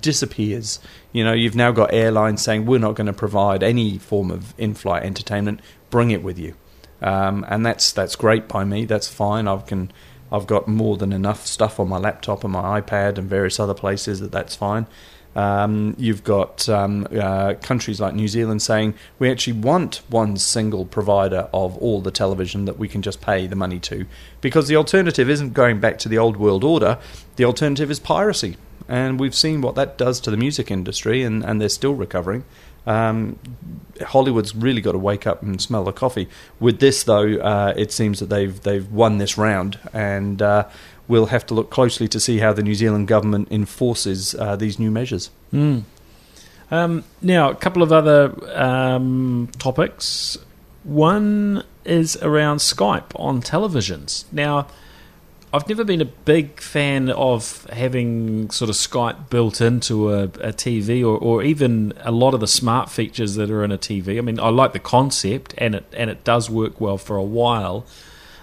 disappears. 0.01 0.80
You 1.11 1.24
know, 1.24 1.34
you've 1.34 1.55
now 1.55 1.72
got 1.72 1.93
airlines 1.93 2.41
saying 2.41 2.66
we're 2.66 2.80
not 2.80 2.95
going 2.95 3.07
to 3.07 3.13
provide 3.13 3.63
any 3.63 3.97
form 3.97 4.32
of 4.32 4.53
in-flight 4.57 5.03
entertainment. 5.03 5.59
Bring 5.89 6.11
it 6.11 6.24
with 6.24 6.39
you, 6.39 6.55
um, 7.06 7.45
and 7.47 7.66
that's 7.66 7.93
that's 7.93 8.16
great 8.16 8.47
by 8.47 8.66
me. 8.66 8.84
That's 8.86 9.08
fine. 9.08 9.47
I 9.47 9.62
can. 9.62 9.91
I've 10.32 10.47
got 10.47 10.68
more 10.68 10.97
than 10.97 11.14
enough 11.14 11.45
stuff 11.45 11.80
on 11.80 11.88
my 11.88 11.99
laptop 11.99 12.43
and 12.43 12.51
my 12.51 12.82
iPad 12.82 13.20
and 13.20 13.30
various 13.30 13.60
other 13.60 13.76
places 13.76 14.20
that 14.20 14.32
that's 14.32 14.56
fine. 14.56 14.88
Um, 15.36 15.95
you've 15.99 16.24
got 16.24 16.68
um, 16.68 17.08
uh, 17.12 17.56
countries 17.62 17.99
like 17.99 18.16
New 18.16 18.28
Zealand 18.28 18.62
saying 18.62 18.95
we 19.20 19.30
actually 19.30 19.60
want 19.60 20.01
one 20.10 20.38
single 20.38 20.86
provider 20.86 21.49
of 21.53 21.78
all 21.78 22.01
the 22.01 22.10
television 22.10 22.66
that 22.66 22.80
we 22.80 22.88
can 22.88 23.01
just 23.01 23.22
pay 23.22 23.45
the 23.45 23.56
money 23.56 23.80
to, 23.82 24.06
because 24.41 24.68
the 24.68 24.78
alternative 24.78 25.30
isn't 25.30 25.53
going 25.53 25.80
back 25.80 25.99
to 25.99 26.10
the 26.10 26.18
old 26.18 26.38
world 26.38 26.64
order. 26.64 26.97
The 27.36 27.45
alternative 27.45 27.91
is 27.91 27.99
piracy, 27.99 28.58
and 28.88 29.20
we've 29.20 29.36
seen 29.36 29.62
what 29.62 29.76
that 29.76 29.97
does 29.97 30.20
to 30.22 30.32
the 30.32 30.38
music 30.38 30.72
industry, 30.72 31.22
and, 31.22 31.45
and 31.45 31.62
they're 31.62 31.70
still 31.70 31.95
recovering. 31.95 32.45
Um, 32.86 33.39
Hollywood's 34.01 34.55
really 34.55 34.81
got 34.81 34.91
to 34.91 34.97
wake 34.97 35.25
up 35.25 35.41
and 35.41 35.61
smell 35.61 35.83
the 35.83 35.91
coffee. 35.91 36.27
With 36.59 36.79
this, 36.79 37.03
though, 37.03 37.38
uh, 37.38 37.73
it 37.75 37.91
seems 37.91 38.19
that 38.19 38.29
they've 38.29 38.59
they've 38.61 38.89
won 38.91 39.17
this 39.17 39.38
round, 39.38 39.79
and 39.93 40.41
uh, 40.41 40.67
we'll 41.07 41.27
have 41.27 41.45
to 41.47 41.53
look 41.53 41.69
closely 41.69 42.07
to 42.09 42.19
see 42.19 42.39
how 42.39 42.53
the 42.53 42.63
New 42.63 42.75
Zealand 42.75 43.07
government 43.07 43.47
enforces 43.51 44.36
uh, 44.36 44.55
these 44.55 44.79
new 44.79 44.91
measures. 44.91 45.29
Mm. 45.53 45.83
Um, 46.71 47.03
now, 47.21 47.51
a 47.51 47.55
couple 47.55 47.83
of 47.83 47.91
other 47.91 48.33
um, 48.57 49.49
topics. 49.59 50.38
One 50.83 51.63
is 51.83 52.15
around 52.17 52.57
Skype 52.57 53.11
on 53.15 53.41
televisions. 53.41 54.25
Now, 54.31 54.67
I've 55.56 55.70
never 55.70 55.86
been 55.86 56.01
a 56.01 56.06
big 56.06 56.60
fan 56.60 57.10
of 57.10 57.66
having 57.72 58.49
sort 58.49 58.70
of 58.70 58.76
Skype 58.76 59.30
built 59.30 59.62
into 59.62 60.12
a, 60.14 60.24
a 60.24 60.51
TV 60.51 61.01
or, 61.01 61.18
or 61.18 61.43
even 61.43 61.93
a 62.01 62.12
lot 62.12 62.34
of 62.34 62.41
the 62.41 62.47
smart 62.47 62.89
features 62.89 63.36
that 63.36 63.49
are 63.49 63.64
in 63.64 63.72
a 63.72 63.78
TV. 63.78 64.18
I 64.18 64.22
mean, 64.22 64.38
I 64.38 64.49
like 64.49 64.74
the 64.74 64.80
concept 64.80 65.53
and 65.58 65.74
it 65.76 65.86
and 65.95 66.10
it 66.10 66.26
does 66.26 66.49
work 66.49 66.82
well 66.82 66.97
for 66.97 67.16
a 67.16 67.24
while. 67.24 67.86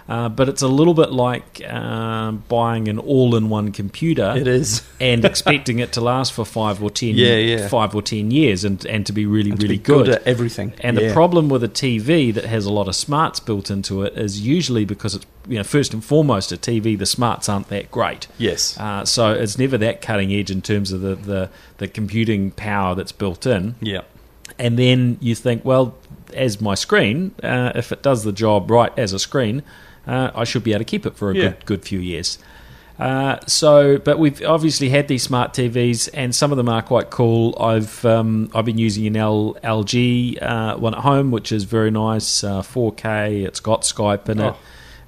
Uh, 0.09 0.27
but 0.27 0.49
it's 0.49 0.61
a 0.61 0.67
little 0.67 0.93
bit 0.93 1.11
like 1.13 1.65
um, 1.69 2.43
buying 2.49 2.89
an 2.89 2.99
all-in-one 2.99 3.71
computer 3.71 4.33
It 4.35 4.47
is. 4.47 4.81
and 4.99 5.23
expecting 5.23 5.79
it 5.79 5.93
to 5.93 6.01
last 6.01 6.33
for 6.33 6.43
five 6.43 6.83
or 6.83 6.89
ten, 6.89 7.15
Yeah, 7.15 7.35
yeah. 7.37 7.67
five 7.69 7.95
or 7.95 8.01
ten 8.01 8.29
years, 8.29 8.65
and, 8.65 8.85
and 8.85 9.05
to 9.05 9.13
be 9.13 9.25
really, 9.25 9.51
And 9.51 9.61
really 9.63 9.77
be 9.77 9.83
good, 9.83 10.07
good. 10.07 10.15
at 10.15 10.27
everything. 10.27 10.73
And 10.81 10.99
Yeah. 10.99 11.07
the 11.07 11.13
problem 11.13 11.47
with 11.47 11.63
a 11.63 11.69
TV 11.69 12.33
that 12.33 12.43
has 12.45 12.65
a 12.65 12.71
lot 12.71 12.87
of 12.89 12.95
smarts 12.95 13.39
built 13.39 13.71
into 13.71 14.01
it 14.03 14.17
is 14.17 14.41
usually 14.41 14.83
because 14.83 15.15
it's 15.15 15.25
you 15.47 15.57
know 15.57 15.63
first 15.63 15.93
and 15.93 16.03
foremost 16.03 16.51
a 16.51 16.57
TV, 16.57 16.97
the 16.99 17.05
smarts 17.05 17.47
aren't 17.47 17.69
that 17.69 17.89
great. 17.89 18.27
Yes. 18.37 18.77
Uh, 18.77 19.05
so 19.05 19.31
it's 19.31 19.57
never 19.57 19.77
that 19.77 20.01
cutting 20.01 20.33
edge 20.33 20.51
in 20.51 20.61
terms 20.61 20.91
of 20.91 20.99
the, 21.01 21.15
the, 21.15 21.49
the 21.77 21.87
computing 21.87 22.51
power 22.51 22.93
that's 22.93 23.11
built 23.13 23.45
in. 23.45 23.75
yeah. 23.81 24.01
And 24.59 24.77
then 24.77 25.17
you 25.19 25.33
think, 25.33 25.65
well, 25.65 25.95
as 26.33 26.61
my 26.61 26.75
screen, 26.75 27.33
uh, 27.41 27.71
if 27.73 27.91
it 27.91 28.03
does 28.03 28.23
the 28.23 28.31
job 28.33 28.69
right 28.69 28.91
as 28.99 29.11
a 29.13 29.17
screen, 29.17 29.63
uh, 30.07 30.31
I 30.35 30.43
should 30.43 30.63
be 30.63 30.71
able 30.71 30.79
to 30.79 30.85
keep 30.85 31.05
it 31.05 31.15
for 31.15 31.31
a 31.31 31.35
Yeah. 31.35 31.41
good 31.43 31.65
good 31.65 31.81
few 31.83 31.99
years. 31.99 32.37
Uh, 32.99 33.39
so, 33.47 33.97
but 33.97 34.19
we've 34.19 34.41
obviously 34.45 34.89
had 34.89 35.07
these 35.07 35.23
smart 35.23 35.51
TVs, 35.53 36.09
and 36.13 36.33
some 36.35 36.51
of 36.51 36.57
them 36.57 36.69
are 36.69 36.81
quite 36.83 37.09
cool. 37.09 37.57
I've 37.59 38.05
um, 38.05 38.51
I've 38.53 38.65
been 38.65 38.77
using 38.77 39.07
an 39.07 39.17
L, 39.17 39.57
LG 39.63 40.41
uh, 40.41 40.77
one 40.77 40.93
at 40.93 41.01
home, 41.01 41.31
which 41.31 41.51
is 41.51 41.63
very 41.63 41.89
nice, 41.89 42.43
uh, 42.43 42.61
4K. 42.61 43.45
It's 43.45 43.59
got 43.59 43.81
Skype 43.81 44.29
in 44.29 44.39
it. 44.39 44.53
Oh. 44.53 44.57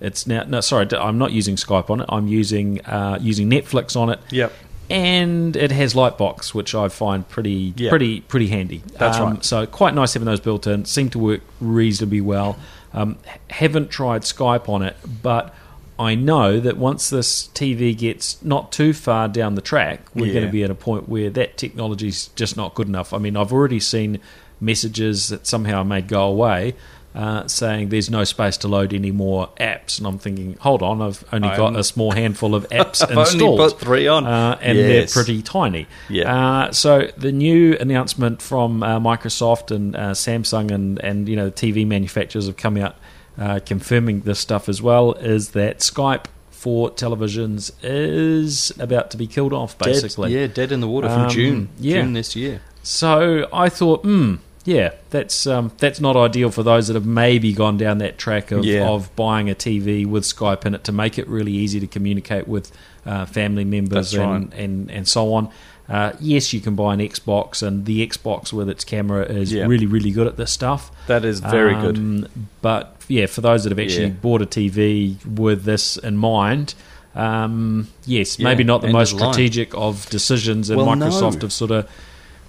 It's 0.02 0.26
now 0.28 0.44
no, 0.48 0.62
sorry, 0.62 0.88
I'm 0.94 1.18
not 1.20 1.32
using 1.32 1.56
Skype 1.58 1.90
on 1.92 2.02
it. 2.02 2.08
I'm 2.10 2.28
using 2.28 2.84
uh, 2.86 3.18
using 3.22 3.50
Netflix 3.50 3.96
on 3.96 4.10
it 4.10 4.20
Yep. 4.32 4.52
and 4.90 5.56
it 5.56 5.72
has 5.72 5.94
Lightbox, 5.94 6.54
which 6.54 6.74
I 6.76 6.90
find 6.90 7.28
pretty 7.30 7.74
Yeah. 7.78 7.90
pretty 7.92 8.22
pretty 8.22 8.48
handy. 8.48 8.82
That's 8.98 9.18
Um, 9.20 9.34
right. 9.36 9.46
So 9.46 9.66
quite 9.68 9.94
nice 9.94 10.14
having 10.14 10.26
those 10.26 10.40
built 10.42 10.68
in. 10.68 10.86
Seem 10.86 11.10
to 11.12 11.20
work 11.20 11.42
reasonably 11.62 12.20
well. 12.22 12.58
Um, 12.96 13.18
haven't 13.50 13.90
tried 13.92 14.22
Skype 14.24 14.68
on 14.70 14.82
it, 14.82 14.96
but 15.22 15.54
I 16.00 16.16
know 16.16 16.60
that 16.60 16.78
once 16.78 17.10
this 17.10 17.50
TV 17.54 17.96
gets 17.96 18.42
not 18.44 18.72
too 18.72 18.94
far 18.94 19.28
down 19.28 19.56
the 19.56 19.62
track, 19.62 20.08
we're 20.16 20.28
Yeah. 20.28 20.34
going 20.34 20.46
to 20.48 20.52
be 20.52 20.64
at 20.64 20.72
a 20.72 20.76
point 20.76 21.08
where 21.08 21.30
that 21.30 21.58
technology's 21.58 22.30
just 22.36 22.56
not 22.58 22.74
good 22.74 22.88
enough. 22.88 23.14
I 23.14 23.18
mean, 23.18 23.36
I've 23.38 23.54
already 23.54 23.80
seen 23.80 24.20
messages 24.62 25.28
that 25.30 25.46
somehow 25.46 25.84
made 25.84 26.08
go 26.08 26.24
away. 26.24 26.74
Uh, 27.16 27.48
saying 27.48 27.88
there's 27.88 28.10
no 28.10 28.26
space 28.26 28.58
to 28.58 28.68
load 28.68 28.94
any 28.94 29.10
more 29.12 29.48
apps, 29.58 30.00
and 30.00 30.06
I'm 30.06 30.18
thinking, 30.20 30.58
hold 30.60 30.82
on, 30.84 31.02
I've 31.02 31.24
only 31.32 31.48
I 31.48 31.56
got 31.56 31.74
a 31.78 31.84
small 31.84 32.12
handful 32.12 32.54
of 32.54 32.68
apps 32.72 33.02
installed. 33.10 33.18
I've 33.18 33.42
only 33.42 33.58
put 33.70 33.80
three 33.80 34.06
on. 34.08 34.26
uh, 34.28 34.58
and 34.62 34.78
Yes. 34.78 35.14
they're 35.14 35.24
pretty 35.24 35.42
tiny. 35.42 35.88
Yeah. 36.10 36.36
Uh, 36.36 36.72
so 36.74 37.10
the 37.16 37.32
new 37.32 37.78
announcement 37.80 38.42
from 38.42 38.84
uh, 38.84 39.00
Microsoft 39.00 39.74
and 39.74 39.96
uh, 39.96 40.12
Samsung 40.12 40.72
and 40.72 41.00
and 41.00 41.30
you 41.30 41.38
know 41.38 41.50
TV 41.50 41.88
manufacturers 41.88 42.48
have 42.48 42.58
come 42.58 42.76
out 42.76 42.98
uh, 43.40 43.62
confirming 43.66 44.22
this 44.22 44.40
stuff 44.40 44.68
as 44.68 44.82
well. 44.82 45.14
Is 45.14 45.52
that 45.52 45.80
Skype 45.80 46.26
for 46.52 46.90
televisions 46.92 47.72
is 47.82 48.74
about 48.78 49.10
to 49.12 49.18
be 49.18 49.26
killed 49.28 49.54
off, 49.54 49.78
Dead- 49.78 49.86
basically. 49.94 50.34
yeah, 50.38 50.48
dead 50.48 50.74
in 50.74 50.82
the 50.82 50.88
water 50.90 51.08
from 51.08 51.22
Um, 51.22 51.30
June. 51.30 51.70
yeah. 51.80 52.02
June 52.02 52.12
this 52.12 52.36
year. 52.36 52.60
So 52.84 53.48
I 53.54 53.70
thought, 53.70 54.04
hmm, 54.04 54.36
yeah, 54.66 54.92
that's 55.12 55.46
um, 55.48 55.72
that's 55.78 56.02
not 56.02 56.18
ideal 56.18 56.50
for 56.52 56.64
those 56.64 56.88
that 56.88 56.96
have 56.96 57.06
maybe 57.06 57.54
gone 57.54 57.78
down 57.78 58.00
that 58.00 58.18
track 58.18 58.52
of, 58.52 58.66
Yeah. 58.66 58.88
of 58.90 59.16
buying 59.16 59.50
a 59.50 59.56
TV 59.56 60.06
with 60.06 60.24
Skype 60.24 60.66
in 60.66 60.74
it 60.76 60.84
to 60.86 60.92
make 60.92 61.18
it 61.20 61.28
really 61.28 61.52
easy 61.54 61.80
to 61.80 61.88
communicate 61.88 62.48
with 62.48 62.72
uh, 63.06 63.26
family 63.26 63.64
members 63.64 64.12
That's 64.12 64.24
and, 64.24 64.54
and 64.54 64.92
and 64.92 65.08
so 65.08 65.34
on. 65.34 65.50
Uh, 65.88 66.14
yes, 66.20 66.52
you 66.52 66.60
can 66.62 66.74
buy 66.76 66.96
an 66.96 67.00
Xbox, 67.00 67.62
and 67.62 67.86
the 67.86 68.06
Xbox 68.08 68.52
with 68.52 68.68
its 68.68 68.84
camera 68.84 69.24
is 69.26 69.54
Yeah. 69.54 69.68
really 69.68 69.86
really 69.86 70.10
good 70.12 70.26
at 70.26 70.36
this 70.36 70.52
stuff. 70.52 70.92
That 71.06 71.24
is 71.24 71.40
very 71.42 71.76
good. 71.76 71.98
Um, 71.98 72.28
But 72.64 72.96
yeah, 73.08 73.28
for 73.28 73.42
those 73.42 73.64
that 73.66 73.70
have 73.70 73.78
actually 73.80 74.06
Yeah. 74.08 74.14
bought 74.22 74.42
a 74.42 74.48
TV 74.48 75.18
with 75.28 75.64
this 75.64 75.96
in 75.98 76.18
mind. 76.18 76.74
Um, 77.14 77.88
yes, 78.06 78.40
maybe 78.40 78.64
not 78.66 78.82
the 78.82 78.88
end 78.88 78.94
most 78.94 79.16
strategic 79.16 79.74
of 79.76 80.10
decisions, 80.10 80.70
and 80.70 80.78
Well, 80.82 80.94
no. 80.96 81.06
Microsoft 81.08 81.44
have 81.44 81.54
sort 81.54 81.72
of 81.72 81.88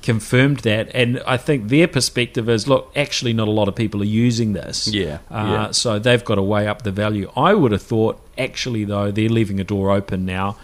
confirmed 0.07 0.61
that. 0.61 0.89
And 0.95 1.21
I 1.27 1.37
think 1.37 1.69
their 1.69 1.89
perspective 1.89 2.49
is, 2.49 2.67
look, 2.67 2.91
actually, 2.97 3.35
not 3.35 3.49
a 3.49 3.51
lot 3.51 3.69
of 3.69 3.75
people 3.75 4.01
are 4.01 4.05
using 4.27 4.55
this. 4.55 4.87
Yeah, 4.89 5.19
Uh, 5.31 5.47
yeah. 5.51 5.71
So 5.73 5.99
they've 5.99 6.25
got 6.25 6.37
to 6.37 6.43
weigh 6.43 6.67
up 6.67 6.83
the 6.83 6.93
value. 6.93 7.31
I 7.37 7.53
would 7.53 7.73
have 7.73 7.83
thought, 7.83 8.19
actually, 8.39 8.85
though, 8.85 9.11
they're 9.11 9.29
leaving 9.29 9.61
a 9.61 9.65
door 9.65 9.91
open 9.91 10.25
now. 10.25 10.57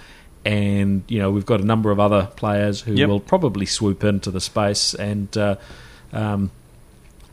And, 0.45 1.03
you 1.09 1.19
know, 1.19 1.31
we've 1.31 1.47
got 1.47 1.61
a 1.61 1.65
number 1.65 1.91
of 1.91 2.01
other 2.01 2.29
players 2.37 2.81
who 2.81 2.95
Yep. 2.95 3.09
will 3.09 3.21
probably 3.21 3.67
swoop 3.67 4.03
into 4.05 4.31
the 4.31 4.41
space 4.41 4.95
and 4.95 5.37
uh, 5.37 5.57
um, 6.13 6.51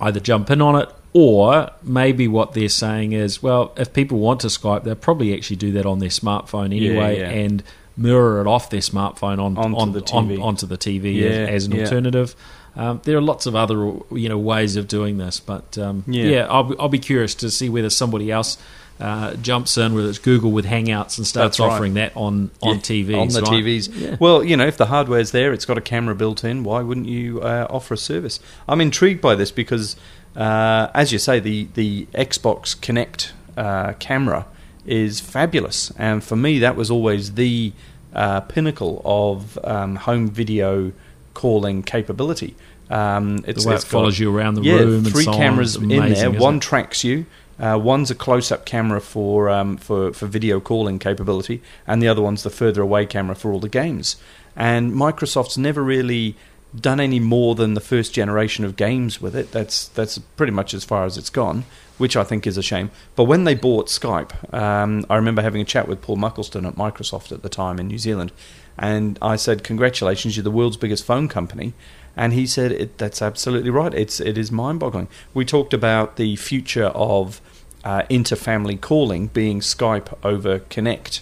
either 0.02 0.20
jump 0.20 0.50
in 0.52 0.62
on 0.62 0.76
it 0.82 0.90
or 1.14 1.72
maybe 1.82 2.28
what 2.28 2.54
they're 2.54 2.70
saying 2.70 3.14
is, 3.14 3.42
well, 3.42 3.72
if 3.78 3.94
people 3.94 4.20
want 4.20 4.42
to 4.42 4.48
Skype, 4.48 4.84
they'll 4.84 4.96
probably 4.96 5.34
actually 5.34 5.56
do 5.56 5.72
that 5.72 5.86
on 5.86 6.00
their 6.00 6.10
smartphone 6.10 6.66
anyway 6.66 7.20
yeah. 7.20 7.30
and 7.30 7.64
mirror 8.00 8.42
it 8.42 8.48
off 8.48 8.70
their 8.70 8.80
smartphone 8.82 9.40
on, 9.40 9.58
Onto 9.58 9.78
on, 9.78 9.92
the 9.92 10.00
on- 10.14 10.28
TV. 10.30 10.42
onto 10.42 10.66
the 10.68 10.78
TV 10.78 11.16
Yeah, 11.16 11.28
as, 11.30 11.50
as 11.50 11.66
an 11.66 11.72
yeah. 11.74 11.84
alternative. 11.84 12.36
Um, 12.76 13.02
there 13.04 13.18
are 13.18 13.22
lots 13.22 13.46
of 13.46 13.56
other 13.56 13.76
you 14.12 14.30
know 14.30 14.38
ways 14.38 14.76
of 14.76 14.88
doing 14.88 15.18
this, 15.18 15.40
but 15.40 15.78
um, 15.78 16.04
yeah, 16.08 16.24
Yeah. 16.26 16.48
I'll, 16.50 16.64
be- 16.64 16.76
I'll 16.80 16.90
be 16.90 17.00
curious 17.00 17.36
to 17.36 17.50
see 17.52 17.68
whether 17.70 17.90
somebody 17.90 18.32
else 18.32 18.58
uh, 19.00 19.34
jumps 19.36 19.78
in, 19.78 19.94
whether 19.96 20.10
it's 20.10 20.20
Google 20.20 20.52
with 20.52 20.66
Hangouts 20.66 21.18
and 21.18 21.26
starts 21.26 21.58
That's 21.58 21.60
right. 21.62 21.72
offering 21.72 21.94
that 21.96 22.12
on 22.16 22.52
on 22.62 22.76
Yeah, 22.76 22.82
TVs. 22.82 23.22
on 23.22 23.28
the 23.30 23.42
right? 23.42 23.64
TVs. 23.64 23.90
Yeah. 23.94 24.18
Well, 24.20 24.44
you 24.44 24.56
know, 24.58 24.68
if 24.68 24.78
the 24.78 24.86
hardware's 24.88 25.32
there, 25.32 25.52
it's 25.54 25.66
got 25.66 25.78
a 25.78 25.82
camera 25.82 26.16
built 26.16 26.44
in. 26.44 26.64
Why 26.64 26.82
wouldn't 26.82 27.08
you 27.08 27.42
uh, 27.42 27.66
offer 27.70 27.94
a 27.94 27.98
service? 27.98 28.40
I'm 28.68 28.82
intrigued 28.82 29.22
by 29.22 29.36
this 29.36 29.52
because, 29.52 29.96
uh, 30.36 30.88
as 30.94 31.12
you 31.12 31.18
say, 31.20 31.40
the 31.40 31.68
the 31.74 32.08
Xbox 32.14 32.76
Kinect 32.78 33.32
uh, 33.58 33.94
camera 34.00 34.46
is 34.90 35.20
fabulous, 35.20 35.92
and 35.98 36.24
for 36.24 36.36
me, 36.36 36.60
that 36.60 36.76
was 36.76 36.90
always 36.90 37.36
the 37.36 37.72
uh, 38.14 38.42
pinnacle 38.42 39.02
of 39.06 39.58
um, 39.64 39.96
home 39.96 40.30
video 40.30 40.92
calling 41.34 41.84
capability. 41.84 42.56
Um, 42.90 43.44
it's, 43.46 43.66
way 43.66 43.74
it 43.74 43.76
it's 43.76 43.84
got- 43.86 43.92
follows 43.92 44.20
you 44.20 44.36
around 44.36 44.56
the 44.56 44.64
yeah, 44.64 44.76
room 44.76 45.06
and 45.06 45.12
three 45.12 45.26
so 45.26 45.34
cameras 45.34 45.76
in 45.76 45.92
amazing, 45.92 46.32
there. 46.32 46.42
One 46.42 46.58
it? 46.58 46.62
tracks 46.64 47.04
you. 47.04 47.26
Uh, 47.60 47.78
one's 47.78 48.10
a 48.10 48.16
close-up 48.16 48.66
camera 48.66 49.02
for 49.02 49.50
um, 49.50 49.78
for 49.78 50.14
for 50.14 50.28
video 50.28 50.60
calling 50.60 50.98
capability, 50.98 51.62
and 51.86 52.02
the 52.02 52.08
other 52.08 52.22
one's 52.22 52.44
the 52.44 52.50
further 52.50 52.82
away 52.82 53.06
camera 53.06 53.36
for 53.36 53.52
all 53.52 53.60
the 53.60 53.70
games. 53.70 54.16
And 54.56 54.94
Microsoft's 54.94 55.58
never 55.58 55.84
really 55.84 56.36
done 56.74 57.00
any 57.00 57.20
more 57.20 57.56
than 57.56 57.74
the 57.74 57.82
first 57.82 58.14
generation 58.14 58.64
of 58.66 58.76
games 58.76 59.22
with 59.22 59.36
it. 59.36 59.52
That's 59.52 59.88
that's 59.90 60.18
pretty 60.38 60.54
much 60.54 60.74
as 60.74 60.84
far 60.86 61.06
as 61.06 61.18
it's 61.18 61.30
gone, 61.30 61.66
which 62.00 62.18
I 62.18 62.24
think 62.24 62.48
is 62.48 62.58
a 62.58 62.64
shame. 62.64 62.90
But 63.16 63.26
when 63.26 63.44
they 63.44 63.54
bought 63.54 63.88
Skype, 63.88 64.52
um, 64.54 65.06
I 65.10 65.16
remember 65.16 65.44
having 65.44 65.62
a 65.62 65.66
chat 65.66 65.88
with 65.88 66.02
Paul 66.02 66.18
Muckleston 66.18 66.66
at 66.66 66.76
Microsoft 66.76 67.32
at 67.32 67.44
the 67.44 67.50
time 67.50 67.78
in 67.80 67.88
New 67.88 68.00
Zealand, 68.00 68.32
and 68.78 69.20
I 69.22 69.36
said, 69.36 69.64
"Congratulations, 69.64 70.36
you're 70.36 70.44
the 70.44 70.50
world's 70.50 70.78
biggest 70.78 71.06
phone 71.06 71.28
company." 71.28 71.74
And 72.16 72.34
he 72.34 72.48
said, 72.48 72.90
"That's 72.98 73.22
absolutely 73.22 73.70
right. 73.70 73.94
It's 73.94 74.20
it 74.20 74.38
is 74.38 74.52
mind-boggling." 74.52 75.10
We 75.34 75.46
talked 75.46 75.74
about 75.74 76.16
the 76.16 76.36
future 76.38 76.88
of 76.88 77.42
uh, 77.84 78.04
inter-family 78.10 78.78
calling 78.78 79.28
being 79.28 79.60
Skype 79.60 80.18
over 80.24 80.60
Kinect, 80.60 81.22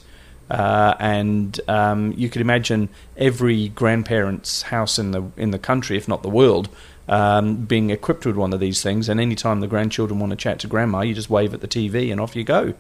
uh, 0.50 0.94
and 1.00 1.60
um, 1.68 2.14
you 2.16 2.30
could 2.30 2.42
imagine 2.42 2.90
every 3.18 3.70
grandparent's 3.70 4.64
house 4.64 4.98
in 4.98 5.12
the 5.12 5.24
in 5.36 5.52
the 5.52 5.60
country, 5.60 5.98
if 5.98 6.08
not 6.08 6.24
the 6.24 6.30
world, 6.30 6.70
um, 7.08 7.66
being 7.66 7.90
equipped 7.90 8.26
with 8.26 8.36
one 8.36 8.54
of 8.54 8.60
these 8.60 8.82
things. 8.84 9.08
And 9.10 9.20
anytime 9.20 9.60
the 9.62 9.68
grandchildren 9.68 10.20
want 10.20 10.32
to 10.32 10.36
chat 10.36 10.60
to 10.60 10.68
grandma, 10.68 11.02
you 11.02 11.14
just 11.14 11.30
wave 11.30 11.54
at 11.54 11.62
the 11.62 11.68
TV 11.68 12.12
and 12.12 12.20
off 12.20 12.36
you 12.36 12.44
go. 12.44 12.74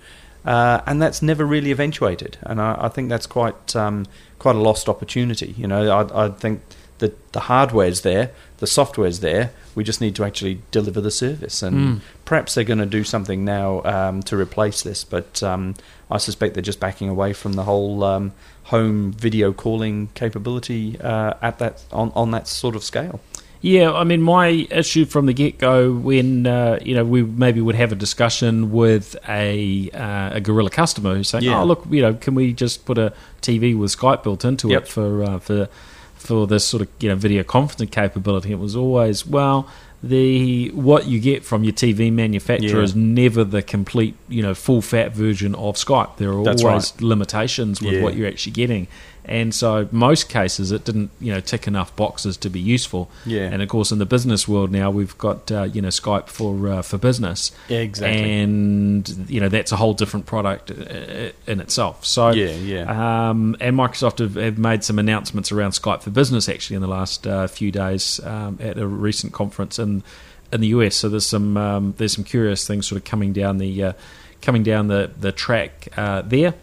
Uh, 0.45 0.81
and 0.85 1.01
that's 1.01 1.21
never 1.21 1.45
really 1.45 1.71
eventuated, 1.71 2.37
and 2.43 2.61
I, 2.61 2.77
I 2.79 2.87
think 2.87 3.09
that's 3.09 3.25
quite 3.27 3.75
um, 3.75 4.05
quite 4.39 4.55
a 4.55 4.59
lost 4.59 4.87
opportunity. 4.87 5.53
You 5.57 5.67
know, 5.67 5.89
I, 5.89 6.25
I 6.27 6.29
think 6.29 6.61
that 6.99 7.33
the 7.33 7.41
hardware's 7.41 8.01
there, 8.01 8.31
the 8.59 8.67
software's 8.67 9.19
there. 9.19 9.51
We 9.75 9.83
just 9.83 9.99
need 9.99 10.15
to 10.15 10.23
actually 10.23 10.61
deliver 10.71 11.01
the 11.01 11.11
service, 11.11 11.61
and 11.61 11.75
Mm. 11.75 12.01
perhaps 12.23 12.55
they're 12.55 12.63
going 12.63 12.79
to 12.79 12.85
do 12.85 13.03
something 13.03 13.43
now 13.43 13.81
um, 13.83 14.23
to 14.23 14.37
replace 14.37 14.83
this. 14.83 15.03
But 15.03 15.43
um, 15.43 15.75
I 16.09 16.17
suspect 16.17 16.53
they're 16.53 16.63
just 16.63 16.79
backing 16.79 17.09
away 17.09 17.33
from 17.33 17.53
the 17.53 17.63
whole 17.63 18.05
um, 18.05 18.31
home 18.65 19.11
video 19.11 19.51
calling 19.51 20.07
capability 20.13 20.97
uh, 21.01 21.33
at 21.41 21.59
that 21.59 21.83
on, 21.91 22.13
on 22.15 22.31
that 22.31 22.47
sort 22.47 22.75
of 22.75 22.83
scale. 22.85 23.19
Yeah, 23.61 23.91
I 23.91 24.03
mean, 24.03 24.21
my 24.21 24.47
issue 24.69 25.05
from 25.05 25.25
the 25.25 25.33
get 25.33 25.57
go 25.57 25.91
when 25.91 26.45
uh, 26.45 26.77
you 26.81 26.93
know 26.95 27.03
we 27.03 27.23
maybe 27.23 27.59
would 27.61 27.75
have 27.75 27.91
a 27.91 27.95
discussion 27.95 28.71
with 28.71 29.15
a 29.27 29.89
uh, 29.93 30.31
a 30.35 30.41
Gorilla 30.41 30.69
customer 30.69 31.15
who's 31.15 31.29
saying, 31.29 31.43
Yeah. 31.43 31.61
"Oh, 31.61 31.65
look, 31.65 31.85
you 31.89 32.01
know, 32.01 32.13
can 32.13 32.35
we 32.35 32.53
just 32.53 32.85
put 32.85 32.97
a 32.97 33.13
TV 33.41 33.75
with 33.77 33.95
Skype 33.97 34.23
built 34.23 34.45
into 34.45 34.69
Yep. 34.69 34.81
it 34.83 34.87
for 34.87 35.23
uh, 35.23 35.39
for 35.39 35.69
for 36.15 36.45
this 36.47 36.65
sort 36.65 36.81
of 36.83 36.87
you 36.99 37.09
know 37.09 37.15
video 37.15 37.43
conferencing 37.43 37.89
capability. 37.91 38.51
It 38.51 38.59
was 38.59 38.75
always 38.75 39.25
well 39.25 39.67
the 40.03 40.69
what 40.75 41.07
you 41.07 41.19
get 41.19 41.43
from 41.43 41.63
your 41.63 41.73
TV 41.73 42.11
manufacturer 42.13 42.77
Yeah. 42.79 42.83
is 42.83 42.95
never 42.95 43.43
the 43.43 43.63
complete 43.63 44.15
you 44.29 44.43
know 44.43 44.53
full 44.53 44.81
fat 44.83 45.13
version 45.15 45.55
of 45.55 45.75
Skype. 45.75 46.17
There 46.17 46.31
are 46.31 46.43
That's 46.43 46.63
always 46.63 46.93
right. 46.93 47.01
limitations 47.01 47.81
with 47.81 47.93
Yeah. 47.93 48.03
what 48.03 48.15
you're 48.15 48.27
actually 48.27 48.51
getting. 48.53 48.87
And 49.27 49.53
so, 49.53 49.89
most 49.91 50.29
cases, 50.29 50.71
it 50.71 50.85
didn't, 50.85 51.11
you 51.19 51.33
know, 51.33 51.39
tick 51.39 51.67
enough 51.67 51.95
boxes 51.95 52.37
to 52.37 52.49
be 52.49 52.59
useful. 52.59 53.09
Yeah. 53.25 53.43
And 53.43 53.61
of 53.61 53.67
course, 53.67 53.91
in 53.91 53.99
the 53.99 54.05
business 54.05 54.47
world 54.47 54.71
now, 54.71 54.89
we've 54.89 55.17
got, 55.17 55.51
uh, 55.51 55.63
you 55.63 55.81
know, 55.81 55.89
Skype 55.89 56.27
for 56.27 56.69
uh, 56.69 56.81
for 56.81 56.97
business. 56.97 57.51
Yeah, 57.67 57.79
exactly. 57.79 58.41
And 58.41 59.29
you 59.29 59.41
know, 59.41 59.49
that's 59.49 59.71
a 59.71 59.75
whole 59.75 59.93
different 59.93 60.25
product 60.25 60.71
uh, 60.71 61.31
in 61.45 61.59
itself. 61.59 62.05
So 62.05 62.29
Yeah, 62.29 62.51
yeah. 62.51 63.29
Um, 63.29 63.55
and 63.59 63.75
Microsoft 63.75 64.19
have, 64.19 64.35
have 64.35 64.57
made 64.57 64.83
some 64.83 64.97
announcements 64.97 65.51
around 65.51 65.71
Skype 65.71 66.01
for 66.01 66.09
business 66.09 66.47
actually 66.47 66.77
in 66.77 66.81
the 66.81 66.87
last 66.87 67.27
uh, 67.27 67.47
few 67.47 67.71
days 67.71 68.19
um, 68.23 68.57
at 68.61 68.77
a 68.77 68.87
recent 68.87 69.33
conference 69.33 69.77
in 69.77 70.03
in 70.51 70.61
the 70.61 70.67
US. 70.67 70.95
So 70.95 71.09
there's 71.09 71.25
some 71.25 71.57
um, 71.57 71.93
there's 71.97 72.13
some 72.13 72.23
curious 72.23 72.65
things 72.65 72.87
sort 72.87 72.97
of 73.01 73.05
coming 73.05 73.33
down 73.33 73.57
the 73.57 73.83
uh, 73.83 73.93
coming 74.41 74.63
down 74.63 74.87
the 74.87 75.11
the 75.19 75.31
track 75.31 75.89
uh, 75.97 76.21
there 76.21 76.53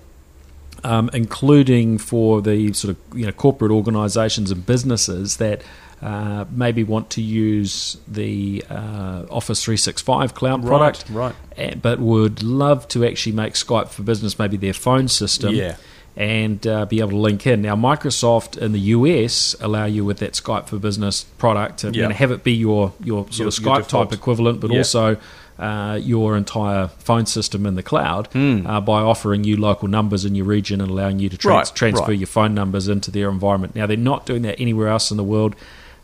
um, 0.85 1.11
including 1.13 1.99
for 1.99 2.41
the 2.43 2.73
sort 2.73 2.97
of 2.97 3.19
you 3.19 3.27
know 3.27 3.33
corporate 3.33 3.73
organisations 3.73 4.51
and 4.51 4.65
businesses 4.65 5.39
that 5.39 5.63
uh, 6.03 6.45
maybe 6.51 6.85
want 6.85 7.09
to 7.11 7.23
use 7.23 7.97
the 8.07 8.63
uh, 8.69 9.25
Office 9.31 9.65
365 9.65 10.35
cloud 10.35 10.65
product, 10.65 11.07
right. 11.09 11.35
eh, 11.57 11.75
but 11.81 11.99
would 11.99 12.43
love 12.43 12.87
to 12.89 13.07
actually 13.07 13.33
make 13.33 13.55
Skype 13.55 13.89
for 13.89 14.03
Business 14.03 14.39
maybe 14.39 14.57
their 14.59 14.75
phone 14.75 15.09
system. 15.09 15.55
Yeah. 15.55 15.77
And 16.17 16.65
uh, 16.65 16.85
be 16.87 17.01
able 17.01 17.11
to 17.11 17.17
link 17.17 17.45
in. 17.45 17.63
Now, 17.63 17.75
Microsoft 17.75 18.57
in 18.57 18.71
the 18.71 18.79
US 18.81 19.57
allow 19.61 19.87
you 19.87 20.05
with 20.05 20.19
that 20.19 20.35
Skype 20.35 20.69
for 20.69 20.79
Business 20.79 21.25
product 21.39 21.79
to 21.81 21.89
you 21.91 22.03
Yeah. 22.03 22.09
know, 22.09 22.15
have 22.15 22.31
it 22.31 22.45
be 22.45 22.53
your, 22.53 22.93
your 23.03 23.25
sort 23.33 23.39
Your- 23.39 23.49
of 23.49 23.55
Skype 23.55 23.89
type 23.89 24.13
equivalent, 24.13 24.61
but 24.61 24.71
Yeah. 24.71 24.79
also 24.79 25.17
uh, 25.59 25.99
your 26.03 26.37
entire 26.37 26.89
phone 26.99 27.27
system 27.27 27.65
in 27.67 27.75
the 27.77 27.83
cloud 27.83 28.27
Hmm. 28.33 28.67
uh, 28.67 28.81
by 28.81 29.01
offering 29.03 29.45
you 29.45 29.57
local 29.57 29.87
numbers 29.89 30.25
in 30.25 30.35
your 30.35 30.47
region 30.47 30.81
and 30.81 30.91
allowing 30.91 31.19
you 31.21 31.29
to 31.29 31.37
trans- 31.37 31.71
Right, 31.71 31.77
transfer 31.77 32.09
right. 32.09 32.19
your 32.19 32.27
phone 32.27 32.55
numbers 32.55 32.89
into 32.89 33.11
their 33.11 33.29
environment. 33.31 33.75
Now, 33.77 33.87
they're 33.87 33.97
not 33.97 34.27
doing 34.27 34.43
that 34.43 34.59
anywhere 34.61 34.89
else 34.89 35.11
in 35.11 35.17
the 35.17 35.23
world. 35.25 35.55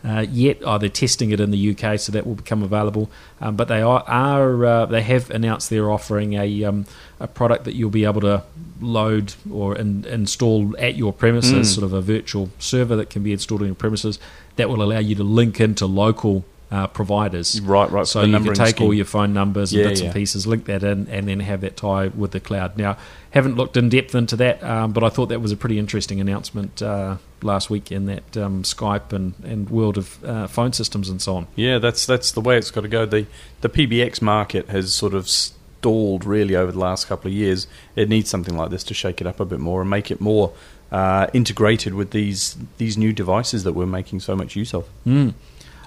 Uh, 0.02 0.24
yet, 0.30 0.56
oh, 0.64 0.78
they're 0.78 0.88
testing 0.88 1.30
it 1.30 1.40
in 1.40 1.50
the 1.50 1.58
UK, 1.76 1.98
so 2.00 2.10
that 2.10 2.26
will 2.26 2.34
become 2.36 2.62
available. 2.62 3.10
Um, 3.38 3.54
but 3.56 3.68
they 3.68 3.82
are, 3.82 4.02
are 4.06 4.64
uh, 4.64 4.86
they 4.86 5.02
have 5.02 5.28
announced 5.30 5.68
they're 5.68 5.90
offering 5.90 6.32
a 6.34 6.64
um, 6.64 6.86
a 7.18 7.26
product 7.26 7.64
that 7.64 7.74
you'll 7.74 7.90
be 7.90 8.06
able 8.06 8.22
to 8.22 8.42
load 8.80 9.34
or 9.52 9.76
in, 9.76 10.06
install 10.06 10.74
at 10.78 10.94
your 10.96 11.12
premises, 11.12 11.52
Mm. 11.70 11.74
sort 11.74 11.84
of 11.84 11.92
a 11.92 12.00
virtual 12.00 12.48
server 12.58 12.96
that 12.96 13.10
can 13.10 13.22
be 13.22 13.32
installed 13.32 13.60
on 13.60 13.66
your 13.66 13.74
premises 13.74 14.18
that 14.56 14.70
will 14.70 14.82
allow 14.82 15.00
you 15.00 15.14
to 15.16 15.22
link 15.22 15.60
into 15.60 15.84
local 15.84 16.46
uh, 16.70 16.86
providers. 16.86 17.60
Right, 17.60 17.90
right, 17.90 18.06
So 18.06 18.22
you 18.22 18.38
can 18.38 18.54
take 18.54 18.80
all 18.80 18.94
your 18.94 19.04
phone 19.04 19.32
numbers 19.32 19.72
and 19.72 19.82
Yeah, 19.82 19.88
bits 19.88 20.00
yeah. 20.00 20.06
and 20.06 20.14
pieces, 20.14 20.46
link 20.46 20.66
that 20.66 20.84
in, 20.84 21.08
and 21.08 21.26
then 21.26 21.40
have 21.40 21.62
that 21.62 21.76
tie 21.76 22.08
with 22.08 22.30
the 22.30 22.40
cloud. 22.40 22.76
Now, 22.76 22.96
haven't 23.30 23.56
looked 23.56 23.76
in 23.76 23.88
depth 23.88 24.14
into 24.14 24.36
that, 24.36 24.62
um, 24.62 24.92
but 24.92 25.02
I 25.02 25.08
thought 25.08 25.26
that 25.30 25.40
was 25.40 25.52
a 25.52 25.56
pretty 25.56 25.78
interesting 25.78 26.20
announcement 26.20 26.80
uh, 26.80 27.16
last 27.42 27.70
week 27.70 27.90
in 27.90 28.06
that 28.06 28.36
um, 28.36 28.62
Skype 28.62 29.12
and, 29.12 29.34
and 29.42 29.68
world 29.68 29.98
of 29.98 30.22
uh, 30.24 30.46
phone 30.46 30.72
systems 30.72 31.08
and 31.08 31.20
so 31.20 31.36
on. 31.36 31.46
Yeah, 31.56 31.78
that's 31.78 32.06
that's 32.06 32.32
the 32.32 32.40
way 32.40 32.56
it's 32.56 32.70
got 32.70 32.82
to 32.82 32.88
go. 32.88 33.04
The 33.04 33.26
the 33.62 33.68
PBX 33.68 34.22
market 34.22 34.68
has 34.68 34.94
sort 34.94 35.14
of 35.14 35.28
stalled 35.28 36.24
really 36.24 36.54
over 36.54 36.70
the 36.70 36.78
last 36.78 37.08
couple 37.08 37.28
of 37.28 37.34
years. 37.34 37.66
It 37.96 38.08
needs 38.08 38.30
something 38.30 38.56
like 38.56 38.70
this 38.70 38.84
to 38.84 38.94
shake 38.94 39.20
it 39.20 39.26
up 39.26 39.40
a 39.40 39.44
bit 39.44 39.58
more 39.60 39.80
and 39.80 39.90
make 39.90 40.10
it 40.10 40.20
more 40.20 40.52
uh, 40.92 41.26
integrated 41.32 41.94
with 41.94 42.10
these 42.10 42.56
these 42.78 42.96
new 42.98 43.12
devices 43.12 43.64
that 43.64 43.72
we're 43.72 43.86
making 43.86 44.20
so 44.20 44.36
much 44.36 44.54
use 44.56 44.74
of. 44.74 44.88
Mm. 45.06 45.34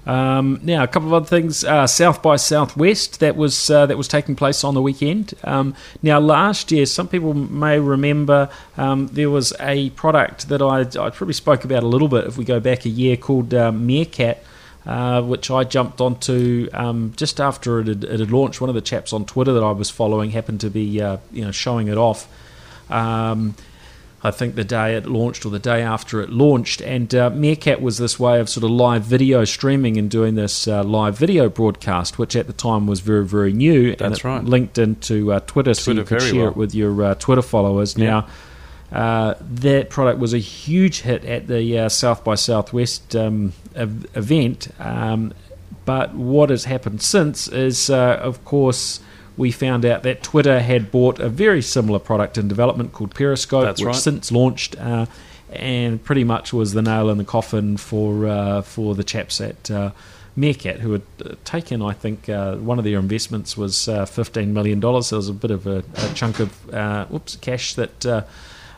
Um, 0.06 0.60
now, 0.64 0.84
a 0.84 0.88
couple 0.88 1.08
of 1.10 1.14
other 1.14 1.26
things. 1.26 1.64
Uh, 1.64 1.88
South 1.88 2.22
by 2.22 2.36
Southwest 2.36 3.20
that 3.20 3.36
was 3.36 3.70
uh, 3.70 3.86
that 3.86 3.98
was 3.98 4.08
taking 4.08 4.36
place 4.36 4.64
on 4.64 4.74
the 4.74 4.82
weekend. 4.82 5.34
Um, 5.44 5.76
now, 6.02 6.20
last 6.20 6.72
year, 6.72 6.86
some 6.86 7.08
people 7.08 7.34
may 7.34 7.80
remember 7.80 8.50
um, 8.78 9.08
there 9.08 9.30
was 9.30 9.54
a 9.60 9.92
product 9.92 10.50
that 10.50 10.62
I, 10.62 10.82
I 10.82 11.10
probably 11.10 11.34
spoke 11.34 11.64
about 11.64 11.84
a 11.84 11.88
little 11.88 12.10
bit 12.10 12.26
if 12.26 12.38
we 12.38 12.44
go 12.44 12.60
back 12.60 12.86
a 12.86 12.90
year 12.90 13.18
called 13.18 13.54
uh, 13.54 13.72
Meerkat. 13.72 14.44
Uh, 14.86 15.22
which 15.22 15.50
I 15.50 15.64
jumped 15.64 16.02
onto 16.02 16.68
um, 16.74 17.14
just 17.16 17.40
after 17.40 17.80
it 17.80 17.88
had, 17.88 18.04
it 18.04 18.20
had 18.20 18.32
launched. 18.32 18.60
One 18.60 18.70
of 18.70 18.76
the 18.76 18.82
chaps 18.82 19.14
on 19.14 19.24
Twitter 19.24 19.54
that 19.54 19.64
I 19.64 19.72
was 19.72 19.90
following 19.90 20.32
happened 20.32 20.60
to 20.60 20.70
be, 20.70 21.02
uh, 21.02 21.20
you 21.32 21.46
know, 21.46 21.52
showing 21.52 21.88
it 21.88 21.98
off. 21.98 22.28
Um, 22.90 23.56
I 24.26 24.32
think 24.32 24.56
the 24.56 24.64
day 24.64 24.96
it 24.96 25.06
launched 25.06 25.46
or 25.46 25.50
the 25.50 25.60
day 25.60 25.82
after 25.82 26.22
it 26.22 26.30
launched. 26.30 26.82
And 26.82 27.14
uh, 27.14 27.30
Meerkat 27.32 27.82
was 27.82 27.98
this 27.98 28.18
way 28.18 28.40
of 28.40 28.48
sort 28.48 28.64
of 28.64 28.72
live 28.72 29.04
video 29.04 29.44
streaming 29.44 29.98
and 29.98 30.10
doing 30.10 30.36
this 30.36 30.66
uh, 30.66 30.82
live 30.84 31.18
video 31.18 31.50
broadcast, 31.50 32.18
which 32.18 32.34
at 32.38 32.48
the 32.48 32.54
time 32.54 32.88
was 32.88 33.02
very, 33.02 33.26
very 33.26 33.52
new. 33.52 33.90
and 33.90 33.98
That's 33.98 34.24
right. 34.24 34.42
Linked 34.42 34.78
into 34.78 35.34
uh, 35.34 35.42
Twitter, 35.42 35.74
so 35.74 35.92
you 35.92 36.04
could 36.04 36.22
share 36.22 36.44
well. 36.44 36.52
it 36.52 36.56
with 36.56 36.74
your 36.74 37.04
uh, 37.04 37.16
Twitter 37.16 37.42
followers. 37.42 37.98
Yeah. 37.98 38.26
Now, 38.92 38.98
uh, 38.98 39.34
that 39.42 39.90
product 39.90 40.20
was 40.20 40.34
a 40.34 40.40
huge 40.40 41.02
hit 41.02 41.26
at 41.26 41.48
the 41.48 41.80
uh, 41.80 41.90
South 41.90 42.24
by 42.24 42.36
Southwest 42.36 43.16
um, 43.18 43.52
ev- 43.76 44.06
event. 44.16 44.70
Um, 44.80 45.34
but 45.84 46.14
what 46.14 46.50
has 46.50 46.64
happened 46.64 47.02
since 47.02 47.50
is, 47.50 47.90
uh, 47.90 48.20
of 48.22 48.46
course, 48.46 49.02
we 49.38 49.52
found 49.52 49.86
out 49.86 50.04
that 50.04 50.22
Twitter 50.24 50.60
had 50.60 50.92
bought 50.92 51.20
a 51.20 51.30
very 51.30 51.62
similar 51.62 52.00
product 52.00 52.38
in 52.38 52.48
development 52.48 52.94
called 52.94 53.14
Periscope, 53.16 53.66
That's 53.66 53.82
which 53.82 53.88
right. 53.88 53.96
since 53.96 54.32
launched. 54.32 54.76
Uh, 54.80 55.06
and 55.52 56.04
pretty 56.04 56.24
much 56.24 56.52
was 56.52 56.74
the 56.74 56.82
nail 56.82 57.10
in 57.12 57.18
the 57.20 57.24
coffin 57.24 57.78
for 57.78 58.26
uh, 58.28 58.62
for 58.64 58.96
the 58.96 59.04
chaps 59.04 59.40
at 59.40 59.70
uh, 59.70 59.92
Meerkat, 60.36 60.80
who 60.80 60.94
had 60.94 61.02
uh, 61.24 61.36
taken, 61.46 61.80
I 61.84 61.94
think, 61.94 62.28
uh, 62.28 62.56
one 62.56 62.80
of 62.80 62.86
their 62.86 62.98
investments 62.98 63.56
was 63.56 63.88
uh, 63.88 64.06
fifteen 64.08 64.52
million 64.54 64.80
dollars. 64.80 65.08
So 65.08 65.18
it 65.18 65.20
was 65.20 65.30
a 65.30 65.34
bit 65.34 65.52
of 65.52 65.68
a, 65.68 65.84
a 65.96 66.14
chunk 66.16 66.40
of 66.40 66.74
uh, 66.74 67.06
whoops 67.06 67.36
cash 67.36 67.76
that 67.76 68.04
uh, 68.06 68.24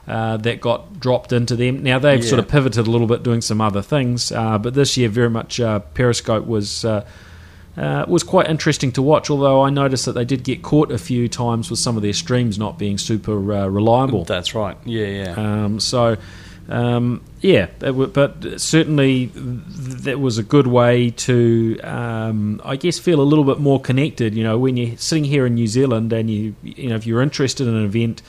uh, 0.06 0.36
that 0.38 0.60
got 0.60 1.00
dropped 1.00 1.32
into 1.32 1.56
them. 1.56 1.82
Now 1.82 1.98
they've 1.98 2.22
Yeah. 2.22 2.30
sort 2.30 2.40
of 2.40 2.50
pivoted 2.50 2.88
a 2.88 2.92
little 2.92 3.08
bit, 3.08 3.24
doing 3.24 3.40
some 3.42 3.62
other 3.62 3.82
things, 3.82 4.34
uh, 4.34 4.58
but 4.58 4.74
this 4.74 4.98
year 4.98 5.08
very 5.08 5.30
much 5.30 5.60
uh, 5.62 5.80
Periscope 5.94 6.46
was. 6.46 6.84
Uh, 7.78 8.06
was 8.08 8.24
quite 8.24 8.50
interesting 8.50 8.90
to 8.94 9.02
watch, 9.02 9.30
although 9.30 9.62
I 9.62 9.70
noticed 9.70 10.06
that 10.06 10.14
they 10.14 10.24
did 10.24 10.46
get 10.46 10.62
caught 10.62 10.94
a 10.94 10.98
few 10.98 11.28
times 11.28 11.70
with 11.70 11.78
some 11.78 11.98
of 11.98 12.04
their 12.04 12.14
streams 12.14 12.58
not 12.58 12.80
being 12.80 12.98
super 12.98 13.34
uh, 13.54 13.68
reliable. 13.68 14.24
That's 14.24 14.56
right. 14.56 14.78
Yeah, 14.86 15.08
yeah. 15.08 15.34
Um, 15.36 15.82
so, 15.82 16.16
um, 16.70 17.22
yeah, 17.42 17.64
it 17.64 17.80
w- 17.82 18.08
but 18.08 18.62
certainly 18.62 19.28
th- 19.28 19.44
that 20.04 20.22
was 20.22 20.38
a 20.38 20.44
good 20.44 20.68
way 20.68 21.10
to, 21.10 21.78
um, 21.82 22.62
I 22.64 22.78
guess, 22.78 22.98
feel 22.98 23.20
a 23.20 23.28
little 23.28 23.44
bit 23.44 23.60
more 23.60 23.82
connected. 23.82 24.36
You 24.36 24.46
know, 24.46 24.58
when 24.58 24.78
you're 24.78 24.96
sitting 24.96 25.26
here 25.26 25.46
in 25.46 25.56
New 25.56 25.68
Zealand 25.68 26.14
and 26.14 26.30
you, 26.30 26.56
you 26.64 26.88
know, 26.88 26.96
if 26.96 27.06
you're 27.06 27.22
interested 27.22 27.68
in 27.68 27.76
an 27.76 27.84
event. 27.84 28.22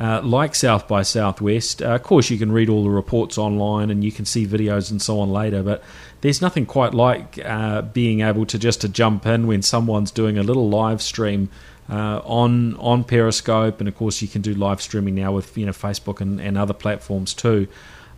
Uh, 0.00 0.20
like 0.22 0.54
South 0.54 0.86
by 0.86 1.02
Southwest, 1.02 1.82
uh, 1.82 1.86
of 1.86 2.04
course, 2.04 2.30
you 2.30 2.38
can 2.38 2.52
read 2.52 2.68
all 2.68 2.84
the 2.84 2.88
reports 2.88 3.36
online 3.36 3.90
and 3.90 4.04
you 4.04 4.12
can 4.12 4.24
see 4.24 4.46
videos 4.46 4.92
and 4.92 5.02
so 5.02 5.18
on 5.18 5.32
later. 5.32 5.60
But 5.60 5.82
there's 6.20 6.40
nothing 6.42 6.66
quite 6.66 6.94
like 6.94 7.38
uh, 7.44 7.82
being 7.82 8.20
able 8.20 8.46
to 8.46 8.58
just 8.58 8.80
to 8.80 8.88
jump 8.88 9.26
in 9.26 9.46
when 9.46 9.62
someone's 9.62 10.10
doing 10.10 10.38
a 10.38 10.42
little 10.42 10.68
live 10.68 11.00
stream 11.00 11.48
uh, 11.90 12.20
on 12.24 12.76
on 12.76 13.04
Periscope, 13.04 13.80
and 13.80 13.88
of 13.88 13.96
course 13.96 14.20
you 14.20 14.28
can 14.28 14.42
do 14.42 14.54
live 14.54 14.82
streaming 14.82 15.14
now 15.14 15.32
with 15.32 15.56
you 15.56 15.64
know 15.66 15.72
Facebook 15.72 16.20
and, 16.20 16.40
and 16.40 16.58
other 16.58 16.74
platforms 16.74 17.34
too. 17.34 17.66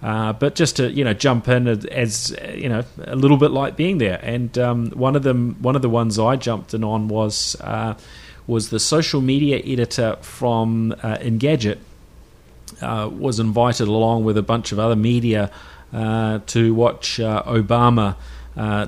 Uh, 0.02 0.32
but 0.32 0.54
just 0.54 0.76
to 0.76 0.90
you 0.90 1.04
know 1.04 1.12
jump 1.12 1.46
in 1.46 1.68
as, 1.68 1.84
as 1.86 2.36
you 2.54 2.68
know 2.68 2.82
a 3.04 3.14
little 3.14 3.36
bit 3.36 3.50
like 3.50 3.76
being 3.76 3.98
there, 3.98 4.18
and 4.22 4.58
um, 4.58 4.90
one 4.90 5.14
of 5.14 5.22
them 5.22 5.56
one 5.60 5.76
of 5.76 5.82
the 5.82 5.90
ones 5.90 6.18
I 6.18 6.36
jumped 6.36 6.74
in 6.74 6.82
on 6.82 7.08
was 7.08 7.54
uh, 7.60 7.94
was 8.46 8.70
the 8.70 8.80
social 8.80 9.20
media 9.20 9.58
editor 9.64 10.16
from 10.22 10.92
uh, 11.02 11.18
Engadget 11.18 11.78
uh, 12.80 13.10
was 13.12 13.38
invited 13.38 13.88
along 13.88 14.24
with 14.24 14.38
a 14.38 14.42
bunch 14.42 14.72
of 14.72 14.78
other 14.78 14.96
media 14.96 15.50
to 15.92 16.74
watch 16.74 17.18
uh, 17.20 17.42
Obama 17.44 18.16
uh, 18.56 18.86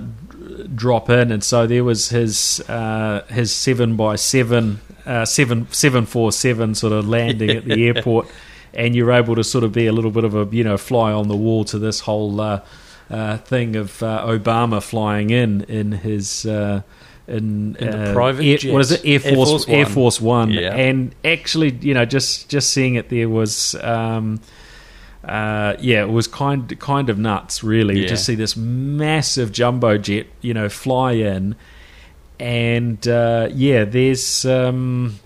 drop 0.74 1.10
in, 1.10 1.30
and 1.32 1.42
so 1.42 1.66
there 1.66 1.84
was 1.84 2.08
his 2.10 2.60
uh, 2.68 3.24
his 3.28 3.54
seven 3.54 3.96
by 3.96 4.16
seven 4.16 4.80
uh, 5.06 5.24
seven 5.24 5.66
seven 5.70 6.06
four 6.06 6.32
seven 6.32 6.74
sort 6.74 6.92
of 6.92 7.08
landing 7.08 7.50
at 7.50 7.64
the 7.64 7.86
airport, 7.88 8.28
and 8.74 8.94
you're 8.94 9.12
able 9.12 9.34
to 9.34 9.44
sort 9.44 9.64
of 9.64 9.72
be 9.72 9.86
a 9.86 9.92
little 9.92 10.10
bit 10.10 10.24
of 10.24 10.34
a 10.34 10.48
you 10.54 10.64
know 10.64 10.76
fly 10.76 11.12
on 11.12 11.28
the 11.28 11.36
wall 11.36 11.64
to 11.64 11.78
this 11.78 12.00
whole 12.00 12.40
uh, 12.40 12.60
uh, 13.10 13.36
thing 13.38 13.76
of 13.76 14.02
uh, 14.02 14.24
Obama 14.26 14.82
flying 14.82 15.30
in 15.30 15.62
in 15.64 15.92
his. 15.92 16.46
Uh, 16.46 16.82
in, 17.28 17.76
In 17.76 17.90
the 17.90 18.10
uh, 18.10 18.12
private 18.14 18.44
Air- 18.44 18.56
jet. 18.58 18.72
what 18.72 18.80
is 18.80 18.90
it? 18.90 19.00
Air 19.04 19.20
Air 19.24 19.34
Force, 19.36 19.48
Force 19.50 19.68
Air 19.68 19.84
One. 19.84 19.92
Force 19.92 20.20
One, 20.20 20.50
Yeah. 20.50 20.74
and 20.74 21.14
actually, 21.24 21.70
you 21.80 21.94
know, 21.94 22.04
just 22.04 22.48
just 22.48 22.70
seeing 22.72 22.96
it 22.96 23.10
there 23.10 23.28
was, 23.28 23.76
um, 23.76 24.40
uh, 25.24 25.76
yeah, 25.80 26.02
it 26.02 26.10
was 26.10 26.26
kind 26.26 26.78
kind 26.80 27.08
of 27.08 27.18
nuts, 27.18 27.62
really, 27.62 28.02
Yeah. 28.02 28.08
to 28.08 28.16
see 28.16 28.34
this 28.34 28.56
massive 28.56 29.52
jumbo 29.52 29.98
jet, 29.98 30.26
you 30.40 30.52
know, 30.54 30.68
fly 30.68 31.12
in, 31.12 31.54
and 32.40 33.06
uh, 33.06 33.48
yeah, 33.52 33.84
there's. 33.84 34.44
Um, 34.44 35.18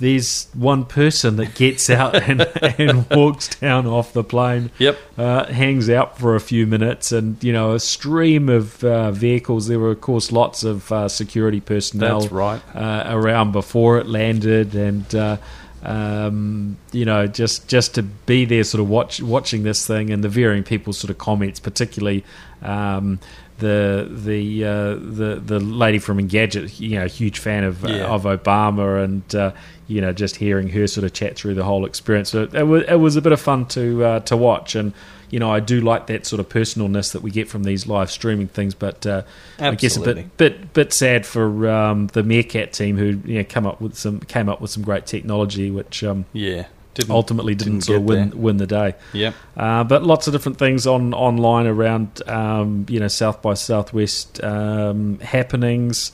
there's 0.00 0.46
one 0.54 0.84
person 0.84 1.34
that 1.38 1.56
gets 1.56 1.90
out 1.98 2.14
and, 2.14 2.42
and 2.78 3.04
walks 3.10 3.48
down 3.48 3.84
off 3.84 4.12
the 4.12 4.22
plane. 4.22 4.70
Yep. 4.78 4.96
Uh, 5.18 5.46
hangs 5.46 5.90
out 5.90 6.16
for 6.16 6.36
a 6.36 6.40
few 6.40 6.68
minutes, 6.68 7.10
and 7.10 7.42
you 7.42 7.52
know 7.52 7.72
a 7.72 7.80
stream 7.80 8.48
of 8.48 8.84
uh, 8.84 9.10
vehicles. 9.10 9.66
There 9.66 9.80
were, 9.80 9.90
of 9.90 10.00
course, 10.00 10.30
lots 10.30 10.62
of 10.62 10.92
uh, 10.92 11.08
security 11.08 11.58
personnel 11.60 12.20
That's 12.20 12.32
right. 12.32 12.62
uh, 12.76 13.06
around 13.08 13.50
before 13.50 13.98
it 13.98 14.06
landed, 14.06 14.76
and 14.76 15.12
uh, 15.16 15.36
um, 15.82 16.76
you 16.92 17.04
know 17.04 17.26
just 17.26 17.68
just 17.68 17.94
to 17.94 18.02
be 18.02 18.44
there, 18.44 18.64
sort 18.64 18.80
of 18.80 18.88
watch 18.88 19.20
watching 19.22 19.62
this 19.62 19.86
thing, 19.86 20.10
and 20.10 20.22
the 20.24 20.28
varying 20.28 20.64
people's 20.64 20.98
sort 20.98 21.10
of 21.10 21.18
comments, 21.18 21.60
particularly. 21.60 22.24
Um, 22.62 23.20
the 23.58 24.08
the 24.08 24.64
uh, 24.64 24.94
the 24.94 25.42
the 25.44 25.58
lady 25.58 25.98
from 25.98 26.18
Engadget, 26.18 26.78
you 26.78 26.96
know, 26.96 27.08
huge 27.08 27.40
fan 27.40 27.64
of 27.64 27.82
Yeah. 27.82 28.06
of 28.06 28.22
Obama, 28.22 29.02
and 29.02 29.34
uh, 29.34 29.50
you 29.88 30.00
know, 30.00 30.12
just 30.12 30.36
hearing 30.36 30.68
her 30.68 30.86
sort 30.86 31.04
of 31.04 31.12
chat 31.12 31.34
through 31.34 31.54
the 31.54 31.64
whole 31.64 31.84
experience, 31.84 32.32
it, 32.34 32.54
it 32.54 32.62
was 32.68 32.84
it 32.86 32.94
was 33.00 33.16
a 33.16 33.22
bit 33.22 33.32
of 33.32 33.40
fun 33.40 33.66
to 33.66 34.04
uh, 34.04 34.20
to 34.20 34.36
watch, 34.36 34.76
and 34.76 34.92
you 35.30 35.38
know, 35.38 35.50
I 35.50 35.60
do 35.60 35.80
like 35.80 36.06
that 36.06 36.26
sort 36.26 36.40
of 36.40 36.48
personalness 36.48 37.12
that 37.12 37.22
we 37.22 37.30
get 37.30 37.48
from 37.48 37.64
these 37.64 37.86
live 37.86 38.10
streaming 38.10 38.48
things, 38.48 38.74
but 38.74 39.06
uh, 39.06 39.22
I 39.58 39.74
guess 39.74 39.96
a 39.96 40.00
bit 40.00 40.36
bit 40.36 40.72
bit 40.72 40.92
sad 40.92 41.26
for 41.26 41.68
um, 41.68 42.06
the 42.08 42.22
Meerkat 42.22 42.72
team 42.72 42.96
who 42.96 43.20
you 43.24 43.38
know 43.38 43.44
come 43.44 43.66
up 43.66 43.80
with 43.80 43.96
some 43.96 44.20
came 44.20 44.48
up 44.48 44.60
with 44.60 44.70
some 44.70 44.82
great 44.82 45.06
technology, 45.06 45.70
which 45.70 46.02
um, 46.04 46.24
Yeah. 46.32 46.66
Didn't, 46.94 47.12
ultimately 47.12 47.54
didn't, 47.54 47.74
didn't 47.74 47.84
sort 47.84 47.98
of 47.98 48.04
win 48.06 48.30
there. 48.30 48.38
win 48.40 48.56
the 48.56 48.66
day. 48.66 48.94
Yep. 49.12 49.34
Uh, 49.56 49.84
but 49.84 50.02
lots 50.02 50.26
of 50.26 50.32
different 50.32 50.58
things 50.58 50.84
on 50.84 51.14
online 51.14 51.68
around 51.68 52.28
um, 52.28 52.86
you 52.88 52.98
know 52.98 53.06
South 53.06 53.40
by 53.40 53.54
Southwest 53.54 54.42
um, 54.42 55.20
happenings. 55.20 56.10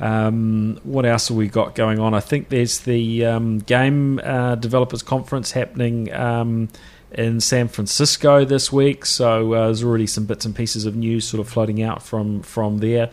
Um, 0.00 0.80
what 0.82 1.06
else 1.06 1.28
have 1.28 1.36
we 1.36 1.48
got 1.48 1.74
going 1.74 2.00
on? 2.00 2.12
I 2.12 2.20
think 2.20 2.48
there's 2.48 2.80
the 2.80 3.24
um, 3.24 3.58
game 3.58 4.18
uh, 4.18 4.56
developers 4.56 5.02
conference 5.02 5.52
happening 5.52 6.12
um, 6.12 6.70
in 7.12 7.40
San 7.40 7.68
Francisco 7.68 8.44
this 8.44 8.72
week. 8.72 9.06
So 9.06 9.52
uh, 9.54 9.66
there's 9.66 9.84
already 9.84 10.06
some 10.06 10.24
bits 10.24 10.44
and 10.44 10.54
pieces 10.54 10.84
of 10.86 10.96
news 10.96 11.26
sort 11.26 11.40
of 11.40 11.48
floating 11.48 11.82
out 11.82 12.02
from 12.02 12.42
from 12.42 12.78
there. 12.78 13.10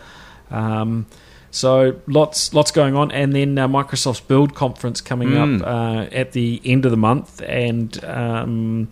Um, 0.52 1.06
so 1.52 2.00
lots 2.08 2.54
lots 2.54 2.72
going 2.72 2.96
on, 2.96 3.12
and 3.12 3.34
then 3.34 3.58
uh, 3.58 3.68
Microsoft's 3.68 4.22
Build 4.22 4.56
conference 4.56 5.02
coming 5.02 5.30
Mm. 5.30 5.62
up 5.62 5.68
uh, 5.68 6.16
at 6.16 6.32
the 6.32 6.60
end 6.66 6.86
of 6.86 6.92
the 6.92 6.98
month, 6.98 7.42
and 7.48 8.04
um, 8.06 8.88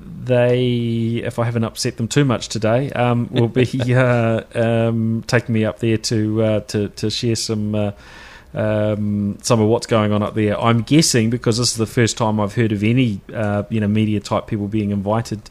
they, 0.00 1.22
if 1.24 1.38
I 1.38 1.44
haven't 1.44 1.64
upset 1.64 1.96
them 1.96 2.08
too 2.08 2.24
much 2.24 2.48
today, 2.48 2.90
um, 2.92 3.28
will 3.30 3.48
be 3.48 3.66
uh, 3.94 4.42
um, 4.54 5.24
taking 5.26 5.52
me 5.52 5.64
up 5.64 5.78
there 5.78 5.98
to 5.98 6.42
uh, 6.42 6.60
to 6.60 6.88
to 6.88 7.10
share 7.10 7.36
some. 7.36 7.92
Uh, 8.54 8.80
um, 8.80 9.38
some 9.42 9.60
of 9.60 9.68
what's 9.68 9.86
going 9.86 10.12
on 10.12 10.22
up 10.22 10.34
there. 10.34 10.58
I'm 10.60 10.82
guessing 10.82 11.30
because 11.30 11.58
this 11.58 11.72
is 11.72 11.76
the 11.76 11.86
first 11.86 12.16
time 12.16 12.40
I've 12.40 12.54
heard 12.54 12.72
of 12.72 12.82
any 12.82 13.20
uh, 13.32 13.64
you 13.70 13.80
know 13.80 13.88
media 13.88 14.20
type 14.20 14.46
people 14.46 14.68
being 14.68 14.90
invited 14.90 15.42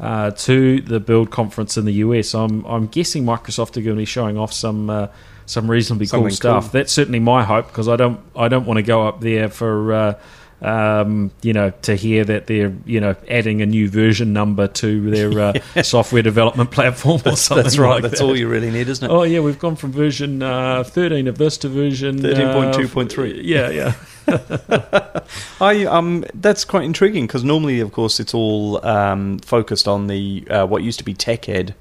uh, 0.00 0.30
to 0.32 0.80
the 0.80 1.00
Build 1.00 1.30
conference 1.30 1.76
in 1.76 1.84
the 1.84 1.94
US. 1.94 2.34
I'm 2.34 2.64
I'm 2.64 2.86
guessing 2.86 3.24
Microsoft 3.24 3.76
are 3.76 3.82
going 3.82 3.96
to 3.96 4.02
be 4.02 4.04
showing 4.04 4.38
off 4.38 4.52
some 4.52 4.90
uh, 4.90 5.08
some 5.46 5.70
reasonably 5.70 6.06
cool 6.06 6.30
stuff. 6.30 6.64
cool. 6.64 6.70
That's 6.72 6.92
certainly 6.92 7.20
my 7.20 7.44
hope 7.44 7.68
because 7.68 7.88
I 7.88 7.96
don't 7.96 8.20
I 8.36 8.48
don't 8.48 8.66
want 8.66 8.78
to 8.78 8.82
go 8.82 9.06
up 9.06 9.20
there 9.20 9.48
for. 9.48 10.18
Um, 10.64 11.30
you 11.42 11.52
know, 11.52 11.70
to 11.82 11.94
hear 11.94 12.24
that 12.24 12.46
they're 12.46 12.74
you 12.86 12.98
know 12.98 13.14
adding 13.28 13.60
a 13.60 13.66
new 13.66 13.88
version 13.88 14.32
number 14.32 14.66
to 14.66 15.10
their 15.10 15.38
uh, 15.38 15.52
software 15.82 16.22
development 16.22 16.70
platform 16.70 17.20
or 17.26 17.36
something 17.36 17.62
That's 17.64 17.76
right. 17.76 17.94
like 17.94 18.02
That's 18.02 18.20
that. 18.20 18.24
all 18.24 18.34
you 18.36 18.48
really 18.48 18.70
need, 18.70 18.88
isn't 18.88 19.04
it? 19.04 19.12
Oh 19.12 19.24
yeah, 19.24 19.40
we've 19.40 19.58
gone 19.58 19.76
from 19.76 19.92
version 19.92 20.42
uh, 20.42 20.82
13 20.84 21.28
of 21.28 21.36
this 21.36 21.58
to 21.58 21.68
version 21.68 22.18
13.2.3. 22.18 23.18
Uh, 23.18 23.34
yeah, 23.42 23.70
yeah. 23.70 23.94
I 25.60 25.84
um, 25.84 26.24
that's 26.34 26.64
quite 26.64 26.84
intriguing 26.84 27.26
because 27.26 27.44
normally, 27.44 27.80
of 27.80 27.92
course, 27.92 28.18
it's 28.18 28.32
all 28.32 28.84
um, 28.86 29.38
focused 29.40 29.86
on 29.86 30.06
the 30.06 30.46
uh, 30.48 30.66
what 30.66 30.82
used 30.82 30.98
to 30.98 31.04
be 31.04 31.12
Tech 31.12 31.46
Ed 31.48 31.74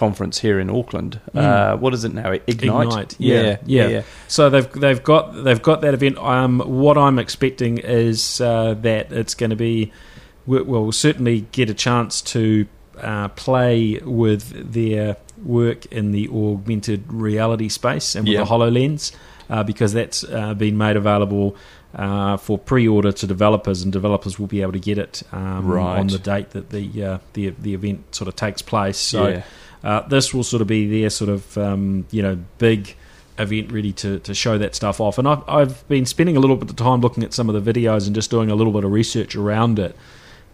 conference 0.00 0.40
here 0.40 0.58
in 0.58 0.68
Auckland. 0.70 1.20
Uh, 1.34 1.76
what 1.76 1.92
is 1.94 2.02
it 2.04 2.12
now? 2.14 2.30
Ignite. 2.32 2.88
Ignite. 2.88 3.16
Yeah, 3.20 3.58
yeah. 3.66 4.02
So 4.28 4.48
they've 4.50 4.70
they've 4.72 5.02
got 5.12 5.44
they've 5.44 5.62
got 5.62 5.80
that 5.82 5.94
event. 5.94 6.16
Um, 6.18 6.60
what 6.84 6.96
I'm 6.98 7.18
expecting 7.18 7.78
is 7.78 8.40
uh, 8.40 8.74
that 8.82 9.12
it's 9.12 9.34
going 9.34 9.50
to 9.50 9.56
be 9.56 9.92
we- 10.46 10.62
we'll 10.62 10.92
certainly 10.92 11.42
get 11.52 11.68
a 11.70 11.74
chance 11.74 12.22
to 12.34 12.66
uh, 12.98 13.28
play 13.28 14.00
with 14.04 14.72
their 14.72 15.16
work 15.44 15.86
in 15.92 16.12
the 16.12 16.28
augmented 16.28 17.02
reality 17.12 17.68
space 17.68 18.14
and 18.16 18.24
with 18.26 18.34
Yeah. 18.34 18.44
the 18.44 18.50
Hololens 18.50 19.12
uh, 19.48 19.62
because 19.62 19.92
that's 19.92 20.24
uh, 20.24 20.54
been 20.54 20.76
made 20.78 20.96
available. 20.96 21.54
Uh, 21.92 22.36
for 22.36 22.56
pre-order 22.56 23.10
to 23.10 23.26
developers, 23.26 23.82
and 23.82 23.92
developers 23.92 24.38
will 24.38 24.46
be 24.46 24.62
able 24.62 24.70
to 24.70 24.78
get 24.78 24.96
it 24.96 25.24
um, 25.32 25.66
Right. 25.66 25.98
on 25.98 26.06
the 26.06 26.20
date 26.20 26.50
that 26.50 26.70
the 26.70 26.84
uh, 27.04 27.18
the 27.32 27.48
the 27.58 27.74
event 27.74 28.14
sort 28.14 28.28
of 28.28 28.36
takes 28.36 28.62
place. 28.62 28.96
So 28.96 29.26
Yeah. 29.26 29.42
Uh, 29.82 30.00
this 30.08 30.34
will 30.34 30.44
sort 30.44 30.62
of 30.62 30.68
be 30.68 31.00
their 31.00 31.10
sort 31.10 31.30
of 31.30 31.56
um, 31.58 32.06
you 32.10 32.22
know 32.22 32.38
big 32.58 32.96
event 33.40 33.72
ready 33.72 33.92
to, 33.92 34.18
to 34.20 34.34
show 34.34 34.58
that 34.58 34.74
stuff 34.74 35.00
off. 35.00 35.18
And 35.18 35.26
I've, 35.26 35.42
I've 35.48 35.88
been 35.88 36.06
spending 36.06 36.36
a 36.36 36.40
little 36.40 36.56
bit 36.56 36.70
of 36.70 36.76
time 36.76 37.00
looking 37.00 37.24
at 37.24 37.32
some 37.32 37.48
of 37.48 37.64
the 37.64 37.72
videos 37.72 38.06
and 38.06 38.14
just 38.14 38.30
doing 38.30 38.50
a 38.50 38.54
little 38.54 38.72
bit 38.72 38.84
of 38.84 38.92
research 38.92 39.34
around 39.34 39.78
it. 39.78 39.96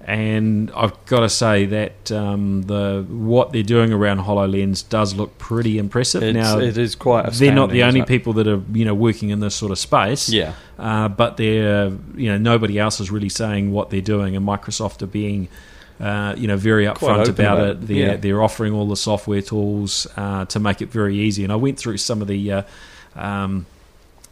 And 0.02 0.70
I've 0.70 1.04
got 1.06 1.20
to 1.20 1.28
say 1.28 1.66
that 1.66 2.12
um, 2.12 2.62
the 2.62 3.04
what 3.08 3.50
they're 3.50 3.64
doing 3.64 3.92
around 3.92 4.20
Hololens 4.20 4.88
does 4.88 5.16
look 5.16 5.36
pretty 5.36 5.78
impressive. 5.78 6.22
It's, 6.22 6.36
now 6.36 6.60
it 6.60 6.78
is 6.78 6.94
quite. 6.94 7.32
they're 7.32 7.52
not 7.52 7.70
the 7.70 7.82
only 7.82 8.04
people 8.04 8.34
that 8.34 8.46
are 8.46 8.62
you 8.72 8.84
know 8.84 8.94
working 8.94 9.30
in 9.30 9.40
this 9.40 9.56
sort 9.56 9.72
of 9.72 9.80
space. 9.80 10.28
Yeah. 10.28 10.52
Uh, 10.78 11.08
but 11.08 11.38
they're 11.38 11.90
you 12.14 12.30
know 12.30 12.38
nobody 12.38 12.78
else 12.78 13.00
is 13.00 13.10
really 13.10 13.28
saying 13.28 13.72
what 13.72 13.90
they're 13.90 14.00
doing, 14.00 14.36
and 14.36 14.46
Microsoft 14.46 15.02
are 15.02 15.08
being 15.08 15.48
uh, 16.00 16.34
you 16.36 16.46
know 16.46 16.56
very 16.56 16.84
upfront 16.84 17.28
about, 17.28 17.30
about 17.30 17.58
it. 17.60 17.70
it, 17.70 17.86
They're 17.86 17.96
yeah. 17.96 18.16
they're 18.16 18.42
offering 18.42 18.72
all 18.74 18.86
the 18.88 18.96
software 18.96 19.42
tools 19.42 20.06
uh, 20.16 20.44
to 20.46 20.58
make 20.60 20.82
it 20.82 20.90
very 20.90 21.16
easy. 21.18 21.42
And 21.44 21.52
I 21.52 21.56
went 21.56 21.78
through 21.78 21.98
some 21.98 22.20
of 22.22 22.28
the. 22.28 22.52
Uh, 22.52 22.62
um, 23.14 23.66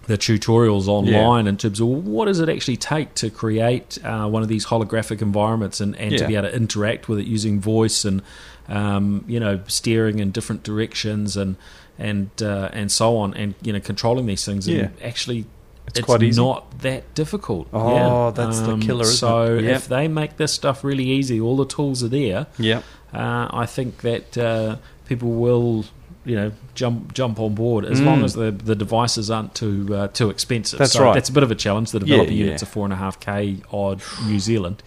the 0.07 0.19
tutorials 0.19 0.87
online 0.87 1.47
in 1.47 1.57
terms 1.57 1.81
of 1.81 1.87
what 1.87 2.27
does 2.27 2.39
it 2.39 2.51
actually 2.51 2.77
take 2.77 3.15
to 3.15 3.31
create 3.31 3.99
uh, 4.05 4.29
one 4.29 4.43
of 4.43 4.49
these 4.49 4.67
holographic 4.67 5.23
environments 5.23 5.81
and, 5.81 5.97
and 5.97 6.19
to 6.19 6.27
be 6.27 6.37
able 6.37 6.47
to 6.47 6.55
interact 6.55 7.09
with 7.09 7.19
it 7.19 7.27
using 7.27 7.59
voice 7.59 8.05
and 8.05 8.21
um, 8.69 9.25
you 9.27 9.41
know 9.41 9.61
steering 9.67 10.19
in 10.19 10.31
different 10.31 10.63
directions 10.63 11.39
and 11.39 11.57
and 11.99 12.29
uh, 12.43 12.69
and 12.75 12.93
so 12.93 13.17
on 13.17 13.33
and 13.33 13.55
you 13.63 13.73
know 13.73 13.81
controlling 13.81 14.27
these 14.27 14.45
things 14.45 14.69
Yeah. 14.69 14.83
and 14.85 15.03
actually 15.03 15.47
It's 15.87 15.99
it's, 15.99 16.07
quite 16.07 16.23
easy. 16.23 16.41
not 16.41 16.79
that 16.81 17.15
difficult. 17.15 17.69
Oh, 17.73 17.95
yeah. 17.95 18.31
that's 18.35 18.61
the 18.61 18.77
killer, 18.79 19.05
so? 19.05 19.55
Yep. 19.55 19.77
if 19.77 19.89
they 19.89 20.09
make 20.09 20.37
this 20.39 20.53
stuff 20.53 20.83
really 20.83 21.05
easy, 21.05 21.41
all 21.41 21.57
the 21.57 21.67
tools 21.67 22.03
are 22.03 22.09
there. 22.09 22.47
Yeah. 22.59 22.83
Uh, 23.13 23.49
I 23.53 23.67
think 23.67 23.99
that 24.03 24.37
uh, 24.39 24.77
people 25.07 25.31
will, 25.33 25.85
you 26.25 26.35
know, 26.37 26.53
jump 26.75 27.13
jump 27.15 27.39
on 27.39 27.55
board 27.55 27.85
as 27.85 28.01
Mm. 28.01 28.07
long 28.07 28.25
as 28.25 28.33
the 28.35 28.51
the 28.51 28.75
devices 28.75 29.31
aren't 29.31 29.55
too 29.55 29.95
uh, 29.95 30.09
too 30.09 30.31
expensive. 30.31 30.79
That's 30.79 30.93
so 30.93 31.05
right. 31.05 31.15
That's 31.15 31.29
a 31.29 31.33
bit 31.33 31.43
of 31.45 31.51
a 31.51 31.55
challenge. 31.55 31.93
The 31.93 31.99
Yeah, 32.01 32.07
developer 32.07 32.33
yeah. 32.33 32.45
units 32.47 32.63
are 32.63 32.67
four 32.67 32.85
and 32.85 32.93
a 32.93 32.97
half 32.97 33.21
k 33.21 33.59
odd 33.71 34.03
New 34.27 34.41
Zealand. 34.41 34.83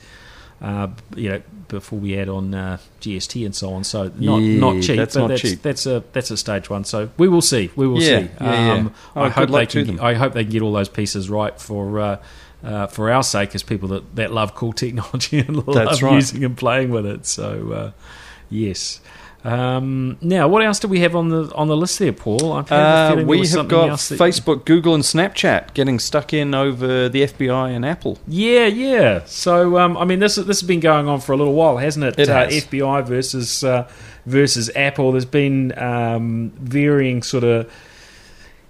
Uh, 0.62 0.88
you 1.16 1.30
know, 1.30 1.42
before 1.68 2.00
we 2.00 2.18
add 2.18 2.30
on 2.30 2.54
uh, 2.56 2.78
GST 3.02 3.46
and 3.46 3.54
so 3.56 3.74
on, 3.74 3.84
so 3.84 4.12
not 4.18 4.38
Yeah, 4.42 4.60
not 4.60 4.82
cheap. 4.82 4.98
that's 4.98 5.16
but 5.16 5.28
that's, 5.28 5.42
cheap. 5.42 5.62
That's 5.62 5.86
a 5.86 6.04
that's 6.14 6.32
a 6.32 6.38
stage 6.38 6.70
one. 6.70 6.84
So 6.84 7.10
we 7.18 7.28
will 7.28 7.42
see. 7.44 7.70
We 7.76 7.88
will 7.88 8.02
Yeah, 8.02 8.22
see. 8.24 8.30
yeah. 8.42 8.74
Um, 8.74 8.94
Oh, 9.16 9.22
I 9.24 9.30
hope 9.30 9.52
they 9.52 9.66
can. 9.68 10.00
I 10.00 10.16
hope 10.16 10.34
they 10.34 10.44
can 10.44 10.52
get 10.52 10.62
all 10.64 10.74
those 10.74 10.90
pieces 10.90 11.30
right 11.30 11.60
for. 11.60 12.00
Uh, 12.00 12.18
uh, 12.64 12.88
for 12.88 13.12
our 13.12 13.22
sake, 13.22 13.54
as 13.54 13.62
people 13.62 13.88
that, 13.90 14.16
that 14.16 14.34
love 14.34 14.56
cool 14.56 14.74
technology 14.74 15.38
and 15.48 15.68
love 15.68 16.02
right. 16.02 16.16
using 16.16 16.44
and 16.44 16.58
playing 16.58 16.90
with 16.90 17.06
it, 17.06 17.28
so 17.28 17.72
uh, 17.72 17.92
yes. 18.50 19.00
Um, 19.48 20.18
now, 20.20 20.50
what 20.50 20.62
else 20.62 20.78
do 20.78 20.90
we 20.90 21.00
have 21.00 21.16
on 21.16 21.30
the 21.30 21.50
on 21.56 21.70
the 21.70 21.78
list 21.78 22.00
there, 22.00 22.12
Paul? 22.12 22.52
I 22.52 22.58
have 22.58 23.20
Uh, 23.20 23.24
we 23.24 23.48
have 23.48 23.70
got 23.70 23.92
Facebook, 23.92 24.66
Google, 24.66 24.94
and 24.94 25.06
Snapchat 25.06 25.74
getting 25.74 26.00
stuck 26.00 26.34
in 26.34 26.54
over 26.54 27.08
the 27.08 27.24
FBI 27.24 27.74
and 27.74 27.86
Apple. 27.86 28.20
Yeah, 28.28 28.66
yeah. 28.66 29.22
So, 29.26 29.78
um, 29.78 29.96
I 29.96 30.04
mean, 30.04 30.20
this 30.20 30.36
this 30.36 30.60
has 30.60 30.64
been 30.64 30.82
going 30.82 31.08
on 31.08 31.22
for 31.22 31.32
a 31.32 31.38
little 31.38 31.54
while, 31.54 31.78
hasn't 31.78 32.04
it? 32.04 32.20
It 32.20 32.28
uh, 32.28 32.50
has. 32.50 32.66
FBI 32.66 33.08
versus 33.08 33.64
uh, 33.64 33.90
versus 34.26 34.70
Apple. 34.76 35.14
There's 35.14 35.24
been 35.24 35.78
um, 35.80 36.52
varying 36.58 37.24
sort 37.24 37.46
of 37.46 37.72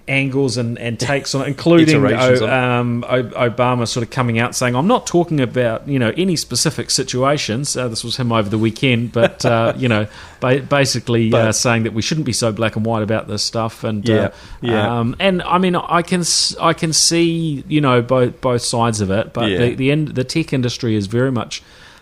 angles 0.07 0.57
and, 0.57 0.79
and 0.79 0.99
takes 0.99 1.35
on, 1.35 1.41
it, 1.41 1.47
including 1.47 1.95
o, 2.05 2.47
um, 2.47 3.03
Obama 3.07 3.87
sort 3.87 4.03
of 4.05 4.09
coming 4.09 4.39
out 4.39 4.55
saying, 4.55 4.75
"I'm 4.75 4.87
not 4.87 5.05
talking 5.07 5.39
about 5.41 5.87
you 5.87 5.99
know 5.99 6.13
any 6.15 6.35
specific 6.35 6.89
situations." 6.89 7.75
Uh, 7.75 7.87
this 7.87 8.03
was 8.03 8.17
him 8.17 8.31
over 8.31 8.49
the 8.49 8.57
weekend, 8.57 9.11
but 9.11 9.45
uh, 9.45 9.73
you 9.77 9.87
know, 9.87 10.07
ba- 10.39 10.61
basically 10.61 11.33
uh, 11.33 11.51
saying 11.51 11.83
that 11.83 11.93
we 11.93 12.01
shouldn't 12.01 12.25
be 12.25 12.33
so 12.33 12.51
black 12.51 12.75
and 12.75 12.85
white 12.85 13.03
about 13.03 13.27
this 13.27 13.43
stuff. 13.43 13.83
And 13.83 14.09
uh, 14.09 14.13
Yeah, 14.13 14.71
yeah. 14.71 14.99
um, 14.99 15.15
and 15.19 15.41
I 15.41 15.57
mean, 15.57 15.75
I 15.75 16.01
can 16.01 16.23
I 16.61 16.73
can 16.73 16.93
see 16.93 17.63
you 17.67 17.81
know 17.81 18.01
both 18.01 18.39
both 18.41 18.61
sides 18.61 19.01
of 19.01 19.11
it, 19.11 19.33
but 19.33 19.49
Yeah. 19.49 19.57
the 19.59 19.75
the, 19.75 19.91
end, 19.91 20.09
the 20.09 20.23
tech 20.23 20.53
industry 20.53 20.95
is 20.95 21.07
very 21.07 21.31
much 21.31 21.61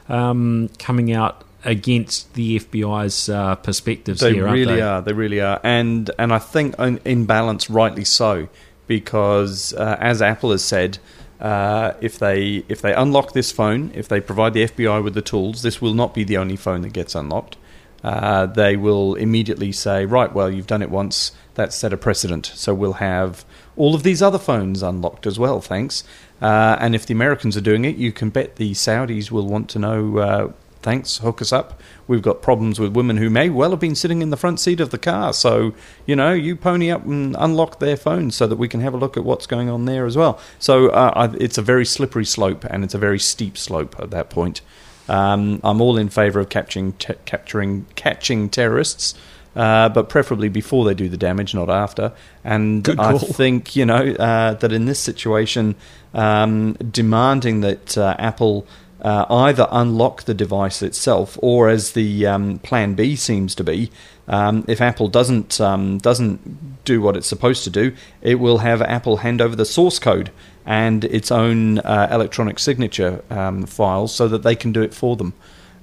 um, 0.09 0.69
coming 0.79 1.11
out 1.11 1.43
against 1.65 2.33
the 2.35 2.59
FBI's 2.59 3.27
uh, 3.29 3.55
perspectives 3.55 4.21
They 4.21 4.33
here, 4.35 4.49
really 4.49 4.75
they? 4.75 4.81
are. 4.81 5.01
They 5.01 5.13
really 5.13 5.41
are, 5.41 5.59
and 5.63 6.09
and 6.17 6.33
I 6.33 6.39
think 6.39 6.77
in, 6.79 6.99
in 7.05 7.25
balance, 7.25 7.69
rightly 7.69 8.05
so, 8.05 8.47
because 8.87 9.73
uh, 9.73 9.97
as 9.99 10.21
Apple 10.21 10.51
has 10.51 10.63
said, 10.63 10.99
uh, 11.39 11.93
if 12.01 12.17
they 12.19 12.63
if 12.69 12.81
they 12.81 12.93
unlock 12.93 13.33
this 13.33 13.51
phone, 13.51 13.91
if 13.93 14.07
they 14.07 14.21
provide 14.21 14.53
the 14.53 14.65
FBI 14.65 15.03
with 15.03 15.13
the 15.15 15.21
tools, 15.21 15.61
this 15.61 15.81
will 15.81 15.93
not 15.93 16.13
be 16.13 16.23
the 16.23 16.37
only 16.37 16.55
phone 16.55 16.81
that 16.81 16.93
gets 16.93 17.15
unlocked. 17.15 17.57
Uh, 18.03 18.45
they 18.45 18.77
will 18.77 19.15
immediately 19.15 19.71
say, 19.71 20.05
right, 20.05 20.31
well, 20.31 20.47
you've 20.51 20.67
done 20.67 20.83
it 20.83 20.91
once, 20.91 21.31
that's 21.55 21.75
set 21.75 21.91
a 21.91 21.97
precedent. 21.97 22.45
So 22.53 22.71
we'll 22.71 22.93
have 22.93 23.43
all 23.75 23.95
of 23.95 24.03
these 24.03 24.21
other 24.21 24.37
phones 24.37 24.83
unlocked 24.83 25.25
as 25.25 25.39
well, 25.39 25.59
thanks. 25.59 26.03
Uh, 26.39 26.77
and 26.79 26.93
if 26.93 27.07
the 27.07 27.13
Americans 27.15 27.57
are 27.57 27.61
doing 27.61 27.83
it, 27.83 27.95
you 27.95 28.11
can 28.11 28.29
bet 28.29 28.57
the 28.57 28.73
Saudis 28.73 29.31
will 29.31 29.47
want 29.47 29.69
to 29.71 29.79
know, 29.79 30.17
uh, 30.19 30.51
thanks, 30.85 31.17
hook 31.17 31.41
us 31.41 31.51
up. 31.51 31.81
We've 32.07 32.21
got 32.21 32.43
problems 32.43 32.79
with 32.79 32.95
women 32.95 33.17
who 33.17 33.31
may 33.31 33.49
well 33.49 33.71
have 33.71 33.79
been 33.79 33.95
sitting 33.95 34.21
in 34.21 34.29
the 34.29 34.37
front 34.37 34.59
seat 34.59 34.79
of 34.79 34.91
the 34.91 34.99
car. 34.99 35.33
So, 35.33 35.73
you 36.05 36.15
know, 36.15 36.31
you 36.31 36.55
pony 36.55 36.91
up 36.91 37.03
and 37.05 37.35
unlock 37.39 37.79
their 37.79 37.97
phones 37.97 38.35
so 38.35 38.45
that 38.45 38.57
we 38.57 38.67
can 38.67 38.81
have 38.81 38.93
a 38.93 38.97
look 38.97 39.17
at 39.17 39.25
what's 39.25 39.47
going 39.47 39.67
on 39.67 39.85
there 39.85 40.05
as 40.05 40.15
well. 40.15 40.39
So 40.59 40.89
uh, 40.89 41.11
I, 41.15 41.35
it's 41.39 41.57
a 41.57 41.63
very 41.63 41.87
slippery 41.87 42.23
slope 42.23 42.65
and 42.65 42.83
it's 42.83 42.93
a 42.93 42.99
very 42.99 43.17
steep 43.17 43.57
slope 43.57 43.95
at 43.99 44.11
that 44.11 44.29
point. 44.29 44.61
Um, 45.09 45.59
I'm 45.63 45.81
all 45.81 45.97
in 45.97 46.09
favour 46.09 46.39
of 46.39 46.49
capturing, 46.49 46.93
te- 46.93 47.15
capturing, 47.25 47.87
catching 47.95 48.47
terrorists, 48.49 49.15
uh, 49.55 49.89
but 49.89 50.07
preferably 50.07 50.49
before 50.49 50.85
they 50.85 50.93
do 50.93 51.09
the 51.09 51.17
damage, 51.17 51.55
not 51.55 51.69
after. 51.69 52.13
And 52.43 52.87
I 52.99 53.17
think 53.17 53.75
you 53.75 53.85
know 53.85 54.13
uh, 54.19 54.53
that 54.53 54.71
in 54.71 54.85
this 54.85 54.99
situation, 54.99 55.75
um, 56.13 56.73
demanding 56.73 57.61
that 57.61 57.97
uh, 57.97 58.15
Apple 58.19 58.67
uh, 59.05 59.25
either 59.29 59.67
unlock 59.69 60.23
the 60.23 60.33
device 60.33 60.81
itself, 60.81 61.37
or 61.39 61.69
as 61.69 61.91
the 61.91 62.25
um, 62.25 62.57
Plan 62.59 62.95
B 62.95 63.15
seems 63.15 63.53
to 63.53 63.63
be, 63.63 63.91
um, 64.27 64.65
if 64.67 64.81
Apple 64.81 65.07
doesn't 65.07 65.61
um, 65.61 65.99
doesn't 65.99 66.83
do 66.85 67.01
what 67.01 67.15
it's 67.15 67.27
supposed 67.27 67.63
to 67.65 67.69
do, 67.69 67.95
it 68.23 68.35
will 68.35 68.57
have 68.57 68.81
Apple 68.81 69.17
hand 69.17 69.41
over 69.41 69.55
the 69.55 69.65
source 69.65 69.99
code 69.99 70.31
and 70.65 71.03
its 71.03 71.31
own 71.31 71.77
uh, 71.79 72.07
electronic 72.09 72.57
signature 72.57 73.23
um, 73.29 73.67
files 73.67 74.11
so 74.11 74.27
that 74.27 74.41
they 74.41 74.55
can 74.55 74.71
do 74.71 74.81
it 74.81 74.93
for 74.93 75.15
them. 75.15 75.33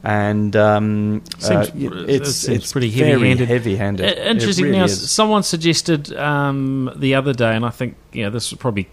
And 0.02 0.56
um, 0.56 1.22
uh, 1.44 1.64
it's 1.76 2.08
it 2.08 2.26
seems 2.26 2.56
it's 2.58 2.72
pretty 2.72 2.90
heavy-handed. 2.90 3.46
heavy-handed. 3.46 4.18
Interesting. 4.18 4.64
Really 4.64 4.78
now, 4.78 4.84
is. 4.86 5.10
someone 5.12 5.44
suggested 5.44 6.12
um, 6.16 6.90
the 6.96 7.14
other 7.14 7.32
day, 7.32 7.54
and 7.54 7.64
I 7.64 7.70
think 7.70 7.94
know 8.24 8.30
this 8.30 8.50
was 8.50 8.58
probably. 8.58 8.88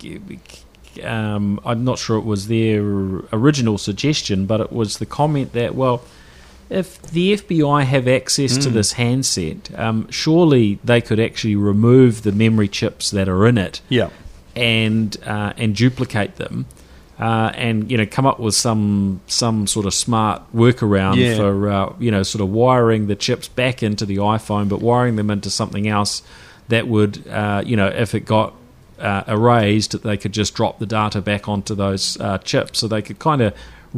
Um, 1.04 1.60
I'm 1.66 1.84
not 1.84 2.00
sure 2.00 2.18
it 2.18 2.26
was 2.26 2.48
their 2.48 2.82
original 3.34 3.78
suggestion, 3.78 4.46
but 4.46 4.62
it 4.62 4.72
was 4.72 4.98
the 4.98 5.06
comment 5.06 5.54
that 5.54 5.76
well, 5.76 6.02
if 6.70 7.02
the 7.02 7.34
FBI 7.36 7.84
have 7.84 8.08
access 8.08 8.56
Hmm. 8.56 8.62
to 8.62 8.70
this 8.70 8.94
handset, 8.94 9.70
um, 9.78 10.08
surely 10.12 10.80
they 10.84 11.02
could 11.02 11.20
actually 11.20 11.56
remove 11.56 12.22
the 12.24 12.32
memory 12.32 12.68
chips 12.68 13.10
that 13.12 13.28
are 13.28 13.48
in 13.48 13.58
it 13.58 13.82
Yeah. 13.90 14.10
and 14.56 15.16
uh, 15.26 15.54
and 15.58 15.76
duplicate 15.76 16.36
them, 16.36 16.66
uh, 17.20 17.52
and 17.56 17.90
you 17.90 17.98
know 17.98 18.06
come 18.06 18.26
up 18.28 18.40
with 18.40 18.54
some 18.56 19.22
some 19.28 19.66
sort 19.68 19.86
of 19.88 19.94
smart 19.94 20.44
workaround 20.56 21.16
Yeah. 21.16 21.38
for 21.38 21.70
uh, 21.70 21.94
you 22.00 22.12
know 22.12 22.22
sort 22.24 22.42
of 22.44 22.50
wiring 22.50 23.08
the 23.08 23.16
chips 23.16 23.48
back 23.48 23.82
into 23.82 24.06
the 24.06 24.18
iPhone, 24.18 24.70
but 24.70 24.80
wiring 24.82 25.16
them 25.16 25.30
into 25.32 25.50
something 25.50 25.88
else 25.88 26.22
that 26.68 26.88
would 26.88 27.28
uh, 27.30 27.64
you 27.66 27.76
know 27.76 27.88
if 27.88 28.14
it 28.14 28.26
got 28.26 28.54
uh, 29.00 29.24
erased, 29.28 30.02
they 30.04 30.18
could 30.18 30.32
just 30.34 30.54
drop 30.56 30.80
the 30.80 30.86
data 30.86 31.22
back 31.22 31.48
onto 31.50 31.76
those 31.76 32.20
uh, 32.20 32.38
chips, 32.40 32.80
so 32.80 32.88
they 32.88 33.02
could 33.02 33.20
kind 33.20 33.42
of 33.42 33.54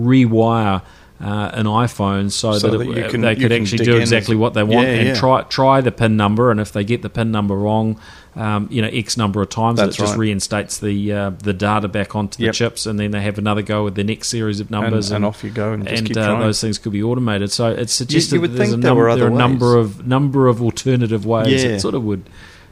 rewire. 0.06 0.82
Uh, 1.24 1.52
an 1.54 1.68
iPhone 1.68 2.32
so, 2.32 2.54
So 2.58 2.70
that, 2.72 2.78
that 2.80 2.90
it, 2.90 2.98
you 2.98 3.08
can- 3.12 3.22
they 3.22 3.34
you 3.36 3.42
could 3.42 3.52
actually 3.52 3.86
do 3.86 3.96
exactly 3.98 4.36
what 4.36 4.56
they 4.56 4.64
want 4.64 4.88
Yeah, 4.88 4.94
and 4.96 5.08
yeah. 5.10 5.14
try 5.14 5.44
try 5.44 5.80
the 5.80 5.92
pin 5.92 6.18
number 6.18 6.50
and 6.50 6.60
if 6.60 6.72
they 6.72 6.84
get 6.84 7.04
the 7.04 7.12
pin 7.12 7.30
number 7.30 7.56
wrong 7.56 8.00
um, 8.36 8.68
you 8.72 8.82
know 8.82 8.88
x 8.88 9.18
number 9.18 9.40
of 9.40 9.50
times 9.50 9.78
That's 9.78 9.96
it 9.96 10.00
just 10.00 10.14
right. 10.14 10.20
reinstates 10.20 10.80
the 10.80 11.14
uh, 11.14 11.30
the 11.30 11.54
data 11.54 11.88
back 11.88 12.16
onto 12.16 12.40
the 12.40 12.46
Yep. 12.46 12.54
chips 12.56 12.86
and 12.88 13.00
then 13.00 13.12
they 13.12 13.22
have 13.22 13.38
another 13.38 13.62
go 13.62 13.84
with 13.84 13.94
the 13.94 14.04
next 14.04 14.30
series 14.30 14.60
of 14.60 14.72
numbers 14.72 15.12
and 15.12 15.24
off 15.24 15.44
you 15.44 15.52
go 15.52 15.74
and 15.74 15.88
just 15.88 16.08
and, 16.08 16.18
uh, 16.18 16.40
those 16.40 16.60
things 16.60 16.80
could 16.80 16.92
be 16.92 17.04
automated 17.04 17.52
so 17.52 17.68
it's 17.68 17.94
suggested 17.94 18.42
would 18.42 18.54
that 18.54 18.58
there's 18.58 18.74
a, 18.74 18.78
there 18.78 18.96
num- 18.96 19.20
there 19.20 19.26
are 19.26 19.28
a 19.28 19.30
number 19.30 19.78
of 19.78 20.08
number 20.08 20.48
of 20.48 20.60
alternative 20.60 21.24
ways 21.24 21.62
Yeah. 21.64 21.74
that 21.74 21.82
sort 21.82 21.94
of 21.94 22.04
would 22.04 22.24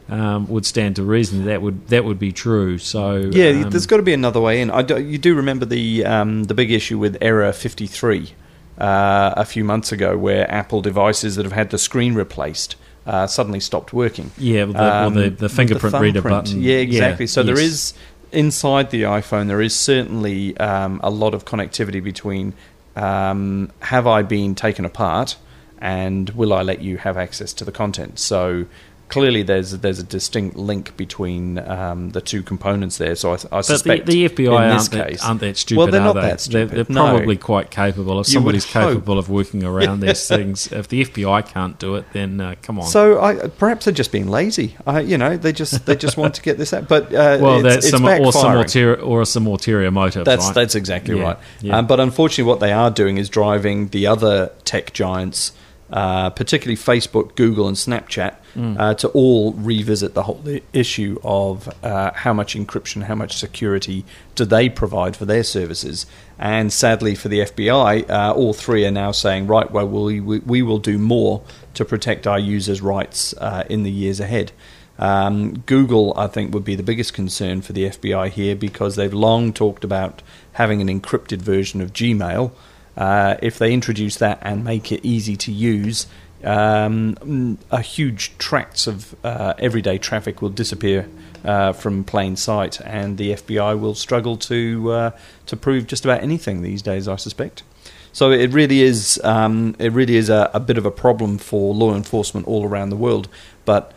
um, 0.10 0.47
would 0.47 0.66
stand 0.66 0.95
to 0.95 1.03
reason 1.03 1.45
that 1.45 1.62
would 1.62 1.88
that 1.88 2.03
would 2.03 2.20
be 2.20 2.32
true 2.32 2.78
so 2.78 3.30
Yeah, 3.32 3.49
um, 3.49 3.70
there's 3.70 3.86
got 3.86 3.97
to 3.97 4.03
be 4.03 4.14
another 4.14 4.41
way 4.41 4.62
in. 4.62 4.72
I 4.72 4.82
do, 4.82 4.99
you 4.99 5.18
do 5.18 5.36
remember 5.36 5.66
the 5.66 6.05
um, 6.05 6.45
the 6.45 6.53
big 6.53 6.72
issue 6.72 6.97
with 6.97 7.18
Error 7.22 7.51
53 7.51 8.34
uh, 8.80 9.34
a 9.38 9.45
few 9.45 9.64
months 9.64 9.91
ago, 9.91 10.18
where 10.18 10.49
Apple 10.51 10.82
devices 10.82 11.36
that 11.36 11.45
have 11.45 11.51
had 11.53 11.70
the 11.70 11.78
screen 11.78 12.16
replaced 12.16 12.76
uh, 13.05 13.28
suddenly 13.28 13.60
stopped 13.60 13.93
working. 13.93 14.32
yeah 14.38 14.64
with 14.66 14.76
the, 14.78 14.88
or 14.88 15.05
Um, 15.05 15.14
the, 15.14 15.30
the 15.30 15.49
fingerprint 15.49 15.95
reader 15.99 16.22
button 16.22 16.62
Yeah, 16.62 16.78
exactly. 16.78 17.28
so 17.28 17.43
there 17.43 17.55
yes. 17.60 17.66
is 17.66 17.93
inside 18.32 18.91
the 18.91 19.03
iPhone 19.03 19.47
there 19.47 19.62
is 19.62 19.76
certainly 19.76 20.55
um, 20.57 20.99
a 21.03 21.10
lot 21.10 21.34
of 21.34 21.45
connectivity 21.45 22.03
between 22.03 22.53
um, 22.95 23.72
have 23.80 24.05
I 24.05 24.22
been 24.22 24.53
taken 24.55 24.86
apart 24.86 25.38
and 25.80 26.30
will 26.32 26.53
I 26.53 26.62
let 26.62 26.82
you 26.82 26.97
have 26.97 27.18
access 27.18 27.53
to 27.53 27.66
the 27.66 27.72
content. 27.72 28.20
So 28.20 28.66
clearly 29.10 29.43
there's 29.43 29.72
there's 29.80 29.99
a 29.99 30.03
distinct 30.03 30.55
link 30.55 30.95
between 30.95 31.57
um, 31.60 32.12
the 32.12 32.22
two 32.22 32.41
components 32.43 32.97
there. 32.97 33.16
So 33.16 33.32
I, 33.32 33.34
I 33.34 33.38
But 33.38 33.49
the, 33.49 33.64
suspect 33.64 34.05
the 34.05 34.30
FBI 34.30 34.64
in 34.64 34.70
this 34.78 34.84
aren't 34.88 34.91
that, 34.91 35.07
case, 35.10 35.24
aren't 35.26 35.39
that 35.41 35.57
stupid, 35.57 35.78
well, 35.80 35.88
they're 35.88 36.01
are 36.01 36.14
not 36.14 36.14
they? 36.14 36.22
that 36.22 36.28
They're, 36.30 36.38
stupid. 36.68 36.88
they're 36.88 36.95
no. 36.95 37.10
probably 37.18 37.38
quite 37.38 37.72
capable. 37.72 38.20
If 38.22 38.28
You 38.28 38.34
somebody's 38.34 38.72
hope. 38.72 38.93
capable 38.93 39.20
of 39.20 39.30
working 39.30 39.64
around 39.66 39.99
these 39.99 40.28
things, 40.28 40.72
if 40.72 40.88
the 40.88 41.03
FBI 41.05 41.45
can't 41.47 41.78
do 41.80 41.95
it, 41.95 42.05
then 42.14 42.39
uh, 42.39 42.55
come 42.62 42.80
on. 42.80 42.86
So 42.86 43.20
I, 43.22 43.47
perhaps 43.49 43.86
they're 43.86 43.93
just 43.93 44.12
being 44.12 44.28
lazy. 44.30 44.76
I, 44.88 45.01
you 45.01 45.18
know, 45.18 45.36
they 45.38 45.51
just 45.51 45.86
they 45.86 45.95
just 45.95 46.16
want 46.16 46.36
to 46.36 46.41
get 46.41 46.57
this 46.57 46.74
out. 46.74 46.88
But 46.88 47.07
uh, 47.14 47.39
well, 47.41 47.55
it's, 47.66 47.76
that's 47.76 47.86
it's 47.88 47.89
some 47.89 48.05
or 48.05 48.32
some 48.32 48.55
ulterior 48.55 48.95
or 49.01 49.26
some 49.26 49.47
ulterior 49.47 49.91
motive. 49.91 50.26
That's 50.26 50.45
right? 50.45 50.55
that's 50.55 50.76
exactly 50.76 51.18
Yeah, 51.18 51.24
right. 51.24 51.38
yeah. 51.62 51.78
Um, 51.78 51.88
but 51.88 51.99
unfortunately, 51.99 52.43
what 52.49 52.60
they 52.60 52.72
are 52.72 52.91
doing 52.91 53.18
is 53.18 53.30
driving 53.30 53.88
the 53.89 54.07
other 54.07 54.51
tech 54.66 54.93
giants, 54.93 55.51
uh, 55.92 56.30
particularly 56.32 56.76
Facebook, 56.78 57.36
Google, 57.36 57.68
and 57.68 57.78
Snapchat, 57.78 58.36
Mm. 58.56 58.80
uh, 58.80 58.96
to 58.96 59.08
all 59.10 59.54
revisit 59.54 60.16
the 60.16 60.24
whole 60.24 60.44
issue 60.74 61.20
of 61.24 61.70
uh, 61.84 62.10
how 62.16 62.34
much 62.34 62.56
encryption, 62.56 63.04
how 63.04 63.14
much 63.14 63.38
security 63.38 64.04
do 64.34 64.44
they 64.44 64.70
provide 64.70 65.16
for 65.16 65.26
their 65.26 65.44
services. 65.44 66.08
And 66.40 66.74
sadly, 66.74 67.14
for 67.14 67.28
the 67.30 67.42
FBI, 67.42 68.10
uh, 68.10 68.34
all 68.34 68.54
three 68.54 68.88
are 68.88 68.92
now 68.92 69.12
saying, 69.12 69.46
right, 69.46 69.70
well, 69.70 69.88
we, 69.88 70.20
we, 70.20 70.40
we 70.40 70.62
will 70.64 70.80
do 70.80 70.98
more 70.98 71.44
to 71.76 71.86
protect 71.86 72.26
our 72.26 72.40
users' 72.40 72.82
rights 72.82 73.36
uh, 73.38 73.66
in 73.70 73.84
the 73.84 73.92
years 73.92 74.20
ahead. 74.20 74.52
Um, 74.98 75.60
Google, 75.68 76.14
I 76.18 76.26
think, 76.26 76.52
would 76.54 76.66
be 76.66 76.76
the 76.76 76.84
biggest 76.84 77.14
concern 77.14 77.62
for 77.62 77.74
the 77.74 77.86
FBI 77.86 78.30
here 78.32 78.56
because 78.56 78.96
they've 78.96 79.14
long 79.14 79.54
talked 79.54 79.84
about 79.84 80.24
having 80.54 80.82
an 80.82 80.88
encrypted 80.88 81.38
version 81.38 81.82
of 81.82 81.94
Gmail. 81.94 82.52
Uh, 82.98 83.36
if 83.42 83.58
they 83.58 83.74
introduce 83.74 84.18
that 84.18 84.40
and 84.42 84.64
make 84.64 84.92
it 84.92 85.00
easy 85.04 85.36
to 85.38 85.52
use, 85.52 86.08
um, 86.44 87.58
a 87.72 87.82
huge 87.82 88.38
tracts 88.38 88.88
of 88.88 89.16
uh, 89.24 89.54
everyday 89.58 89.98
traffic 89.98 90.42
will 90.42 90.50
disappear 90.50 91.10
uh, 91.44 91.74
from 91.74 92.04
plain 92.04 92.36
sight, 92.36 92.80
and 92.82 93.18
the 93.18 93.32
FBI 93.32 93.80
will 93.80 93.96
struggle 93.96 94.38
to 94.38 94.92
uh, 94.92 95.12
to 95.46 95.58
prove 95.58 95.88
just 95.88 96.06
about 96.06 96.22
anything 96.22 96.62
these 96.62 96.82
days. 96.82 97.08
I 97.08 97.16
suspect. 97.16 97.64
So 98.12 98.32
it 98.32 98.52
really 98.52 98.82
is 98.82 99.20
um, 99.24 99.76
it 99.80 99.92
really 99.92 100.16
is 100.16 100.30
a, 100.30 100.50
a 100.54 100.60
bit 100.60 100.78
of 100.78 100.86
a 100.86 100.92
problem 100.92 101.38
for 101.38 101.74
law 101.74 101.96
enforcement 101.96 102.48
all 102.48 102.66
around 102.66 102.90
the 102.90 102.96
world, 102.96 103.30
but 103.66 103.94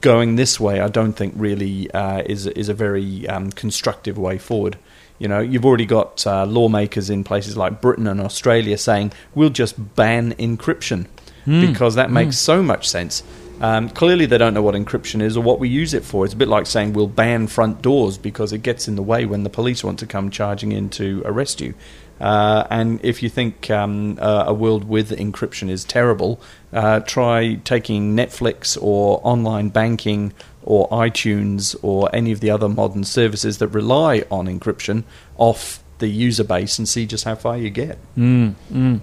going 0.00 0.36
this 0.36 0.58
way, 0.58 0.80
I 0.80 0.88
don't 0.88 1.12
think 1.12 1.34
really 1.36 1.90
uh, 1.92 2.22
is 2.26 2.46
is 2.46 2.68
a 2.68 2.74
very 2.74 3.26
um, 3.28 3.50
constructive 3.50 4.18
way 4.18 4.38
forward. 4.38 4.78
You 5.22 5.28
know, 5.28 5.38
you've 5.38 5.64
already 5.64 5.86
got 5.86 6.26
uh, 6.26 6.44
lawmakers 6.46 7.08
in 7.08 7.22
places 7.22 7.56
like 7.56 7.80
Britain 7.80 8.08
and 8.08 8.20
Australia 8.20 8.76
saying 8.76 9.12
we'll 9.36 9.50
just 9.50 9.94
ban 9.94 10.32
encryption 10.32 11.06
because 11.44 11.94
that 11.94 12.10
makes 12.10 12.36
so 12.38 12.60
much 12.60 12.88
sense. 12.88 13.22
Um, 13.60 13.88
clearly, 13.88 14.26
they 14.26 14.36
don't 14.36 14.52
know 14.52 14.62
what 14.62 14.74
encryption 14.74 15.22
is 15.22 15.36
or 15.36 15.42
what 15.44 15.60
we 15.60 15.68
use 15.68 15.94
it 15.94 16.04
for. 16.04 16.24
It's 16.24 16.34
a 16.34 16.36
bit 16.36 16.48
like 16.48 16.66
saying 16.66 16.94
we'll 16.94 17.06
ban 17.06 17.46
front 17.46 17.82
doors 17.82 18.18
because 18.18 18.52
it 18.52 18.64
gets 18.64 18.88
in 18.88 18.96
the 18.96 19.02
way 19.02 19.24
when 19.24 19.44
the 19.44 19.50
police 19.50 19.84
want 19.84 20.00
to 20.00 20.06
come 20.06 20.28
charging 20.28 20.72
in 20.72 20.90
to 20.90 21.22
arrest 21.24 21.60
you. 21.60 21.74
Uh, 22.20 22.66
and 22.70 23.00
if 23.04 23.22
you 23.22 23.28
think 23.28 23.70
um, 23.70 24.18
uh, 24.20 24.44
a 24.46 24.54
world 24.54 24.84
with 24.84 25.10
encryption 25.10 25.68
is 25.68 25.84
terrible, 25.84 26.40
uh, 26.72 26.98
try 27.00 27.54
taking 27.64 28.16
Netflix 28.16 28.76
or 28.80 29.20
online 29.22 29.68
banking 29.68 30.32
or 30.64 30.88
iTunes 30.90 31.76
or 31.82 32.08
any 32.14 32.32
of 32.32 32.40
the 32.40 32.50
other 32.50 32.68
modern 32.68 33.04
services 33.04 33.58
that 33.58 33.68
rely 33.68 34.24
on 34.30 34.46
encryption 34.46 35.04
off 35.36 35.82
the 35.98 36.08
user 36.08 36.44
base 36.44 36.78
and 36.78 36.88
see 36.88 37.06
just 37.06 37.24
how 37.24 37.34
far 37.34 37.56
you 37.56 37.70
get. 37.70 37.98
Mm, 38.16 38.54
mm. 38.72 39.00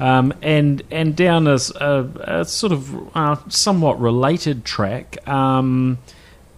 Um, 0.00 0.34
and 0.42 0.82
and 0.90 1.14
down 1.14 1.46
as 1.46 1.70
a, 1.70 2.40
a 2.40 2.44
sort 2.44 2.72
of 2.72 3.16
uh, 3.16 3.36
somewhat 3.48 4.00
related 4.00 4.64
track 4.64 5.26
um, 5.28 5.98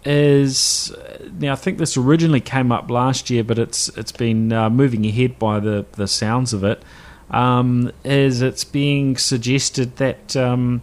is 0.05 0.91
now 1.39 1.53
I 1.53 1.57
think 1.57 1.79
this 1.79 1.97
originally 1.97 2.41
came 2.41 2.73
up 2.73 2.91
last 2.91 3.29
year, 3.29 3.45
but 3.45 3.59
it's 3.59 3.89
it's 3.91 4.13
been 4.13 4.53
uh, 4.53 4.71
moving 4.71 5.05
ahead 5.05 5.39
by 5.39 5.61
the 5.61 5.85
the 5.93 6.09
sounds 6.09 6.53
of 6.53 6.65
it. 6.65 6.83
Um, 7.31 7.93
is 8.05 8.41
it's 8.41 8.65
being 8.65 9.17
suggested 9.17 9.97
that 9.97 10.37
um, 10.37 10.81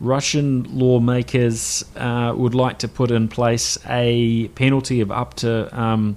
Russian 0.00 0.78
lawmakers 0.78 1.84
uh, 1.96 2.32
would 2.36 2.54
like 2.54 2.78
to 2.80 2.88
put 2.88 3.10
in 3.10 3.28
place 3.28 3.78
a 3.86 4.48
penalty 4.48 5.00
of 5.00 5.10
up 5.10 5.34
to 5.34 5.68
um, 5.78 6.16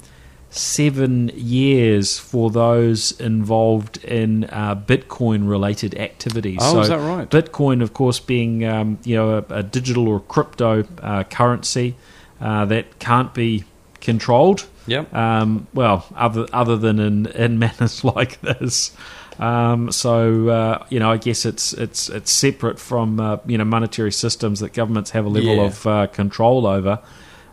seven 0.52 1.32
years 1.34 2.20
for 2.20 2.52
those 2.52 3.20
involved 3.20 4.04
in 4.04 4.44
uh, 4.46 4.76
Bitcoin 4.76 5.50
related 5.50 5.96
activities. 5.96 6.60
Oh, 6.62 6.74
so 6.74 6.80
is 6.82 6.90
that 6.90 7.00
right? 7.00 7.30
Bitcoin, 7.30 7.82
of 7.82 7.94
course, 7.94 8.20
being 8.20 8.66
um, 8.66 9.00
you 9.04 9.16
know 9.16 9.38
a, 9.38 9.56
a 9.56 9.64
digital 9.64 10.08
or 10.08 10.20
crypto 10.20 10.86
uh, 11.02 11.24
currency 11.24 11.96
uh, 12.40 12.66
that 12.66 13.00
can't 13.00 13.34
be 13.34 13.64
controlled. 14.02 14.68
Yep. 14.88 15.14
Um, 15.14 15.68
well, 15.74 16.06
other 16.16 16.46
other 16.54 16.78
than 16.78 17.00
in, 17.00 17.26
in 17.28 17.60
manners 17.60 18.04
like 18.04 18.42
this. 18.42 18.96
Um, 19.42 19.92
so 19.92 20.50
uh, 20.50 20.86
you 20.90 21.00
know, 21.00 21.12
I 21.12 21.18
guess 21.18 21.46
it's 21.46 21.74
it's 21.74 22.10
it's 22.10 22.32
separate 22.32 22.80
from 22.80 23.20
uh, 23.20 23.38
you 23.48 23.58
know 23.58 23.66
monetary 23.66 24.12
systems 24.12 24.60
that 24.60 24.74
governments 24.74 25.12
have 25.12 25.26
a 25.26 25.30
level 25.30 25.56
Yeah. 25.56 25.64
of 25.66 25.88
uh, 25.88 26.08
control 26.08 26.68
over. 26.68 27.00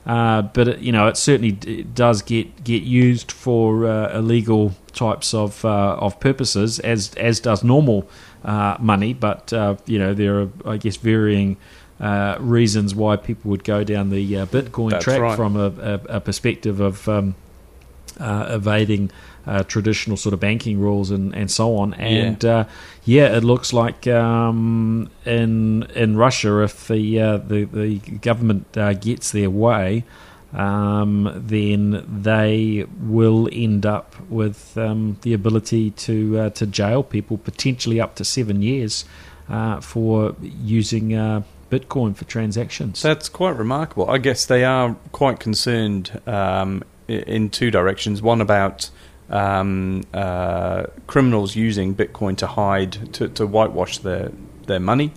Uh, 0.06 0.42
but 0.42 0.68
it, 0.68 0.78
you 0.80 0.92
know, 0.92 1.06
it 1.06 1.16
certainly 1.16 1.52
d- 1.52 1.82
does 1.82 2.22
get 2.22 2.62
get 2.62 2.82
used 2.82 3.32
for 3.32 3.86
uh, 3.86 4.16
illegal 4.18 4.74
types 4.92 5.32
of 5.34 5.64
uh, 5.64 5.96
of 5.98 6.20
purposes, 6.20 6.78
as 6.80 7.14
as 7.16 7.40
does 7.40 7.64
normal 7.64 8.08
uh, 8.44 8.76
money. 8.80 9.14
But 9.14 9.52
uh, 9.52 9.76
you 9.86 9.98
know, 9.98 10.12
there 10.14 10.40
are 10.42 10.48
I 10.66 10.76
guess 10.76 10.96
varying. 10.96 11.56
Uh, 12.00 12.36
reasons 12.38 12.94
why 12.94 13.16
people 13.16 13.50
would 13.50 13.64
go 13.64 13.82
down 13.82 14.10
the 14.10 14.36
uh, 14.38 14.46
Bitcoin 14.46 14.90
That's 14.90 15.02
track 15.02 15.20
right. 15.20 15.36
from 15.36 15.56
a, 15.56 15.66
a, 15.66 15.94
a 16.18 16.20
perspective 16.20 16.78
of 16.78 17.08
um, 17.08 17.34
uh, 18.20 18.46
evading 18.50 19.10
uh, 19.48 19.62
traditional 19.64 20.16
sort 20.16 20.34
of 20.34 20.40
banking 20.40 20.78
rules 20.78 21.10
and, 21.10 21.34
and 21.34 21.50
so 21.50 21.76
on. 21.76 21.94
And 21.94 22.44
yeah, 22.44 22.56
uh, 22.56 22.64
yeah 23.04 23.36
it 23.36 23.44
looks 23.44 23.72
like 23.72 24.06
um, 24.06 25.10
in 25.24 25.84
in 25.94 26.16
Russia, 26.16 26.62
if 26.62 26.88
the 26.88 27.20
uh, 27.20 27.36
the, 27.38 27.64
the 27.64 27.98
government 27.98 28.76
uh, 28.76 28.92
gets 28.92 29.32
their 29.32 29.48
way, 29.48 30.04
um, 30.52 31.32
then 31.34 32.04
they 32.06 32.84
will 33.00 33.48
end 33.50 33.86
up 33.86 34.14
with 34.28 34.76
um, 34.76 35.16
the 35.22 35.32
ability 35.32 35.92
to 35.92 36.38
uh, 36.38 36.50
to 36.50 36.66
jail 36.66 37.02
people 37.02 37.38
potentially 37.38 38.00
up 38.00 38.14
to 38.16 38.24
seven 38.24 38.62
years 38.62 39.04
uh, 39.48 39.80
for 39.80 40.36
using. 40.42 41.14
Uh, 41.14 41.42
Bitcoin 41.70 42.16
for 42.16 42.24
transactions. 42.24 43.02
That's 43.02 43.28
quite 43.28 43.54
remarkable. 43.54 44.08
I 44.08 44.16
guess 44.16 44.46
they 44.46 44.64
are 44.64 44.96
quite 45.12 45.38
concerned 45.38 46.18
um, 46.26 46.82
in 47.06 47.50
two 47.50 47.70
directions. 47.70 48.22
One 48.22 48.40
about 48.40 48.88
um, 49.30 50.02
uh, 50.14 50.84
criminals 51.06 51.54
using 51.56 51.94
Bitcoin 51.94 52.36
to 52.38 52.46
hide, 52.46 53.12
to, 53.14 53.28
to 53.28 53.46
whitewash 53.46 53.98
their 53.98 54.32
their 54.66 54.80
money, 54.80 55.12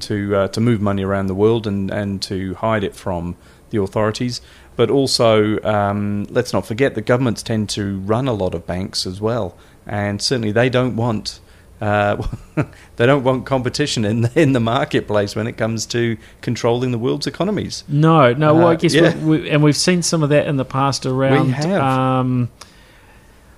to 0.00 0.34
uh, 0.36 0.48
to 0.48 0.60
move 0.60 0.80
money 0.80 1.04
around 1.04 1.26
the 1.26 1.34
world 1.34 1.66
and, 1.66 1.90
and 1.90 2.22
to 2.22 2.54
hide 2.54 2.84
it 2.84 2.94
from 2.94 3.36
the 3.70 3.80
authorities. 3.80 4.40
But 4.76 4.90
also, 4.90 5.60
um, 5.62 6.24
let's 6.30 6.52
not 6.52 6.66
forget 6.66 6.94
that 6.94 7.06
governments 7.06 7.42
tend 7.42 7.70
to 7.70 7.98
run 8.00 8.28
a 8.28 8.34
lot 8.34 8.54
of 8.54 8.66
banks 8.66 9.06
as 9.06 9.20
well, 9.20 9.56
and 9.86 10.20
certainly 10.20 10.52
they 10.52 10.68
don't 10.68 10.96
want. 10.96 11.40
Uh, 11.78 12.26
they 12.96 13.04
don't 13.04 13.22
want 13.22 13.44
competition 13.44 14.06
in 14.06 14.22
the, 14.22 14.40
in 14.40 14.52
the 14.54 14.60
marketplace 14.60 15.36
when 15.36 15.46
it 15.46 15.58
comes 15.58 15.84
to 15.84 16.16
controlling 16.40 16.90
the 16.90 16.96
world's 16.98 17.26
economies. 17.26 17.84
No, 17.86 18.32
no. 18.32 18.54
Well, 18.54 18.68
I 18.68 18.72
Uh, 18.72 18.76
guess, 18.76 18.94
yeah. 18.94 19.14
we, 19.16 19.40
we, 19.40 19.50
and 19.50 19.62
we've 19.62 19.76
seen 19.76 20.00
some 20.02 20.22
of 20.22 20.30
that 20.30 20.46
in 20.46 20.56
the 20.56 20.64
past 20.64 21.04
around. 21.04 21.48
We 21.48 21.52
have. 21.52 21.82
Um, 21.82 22.48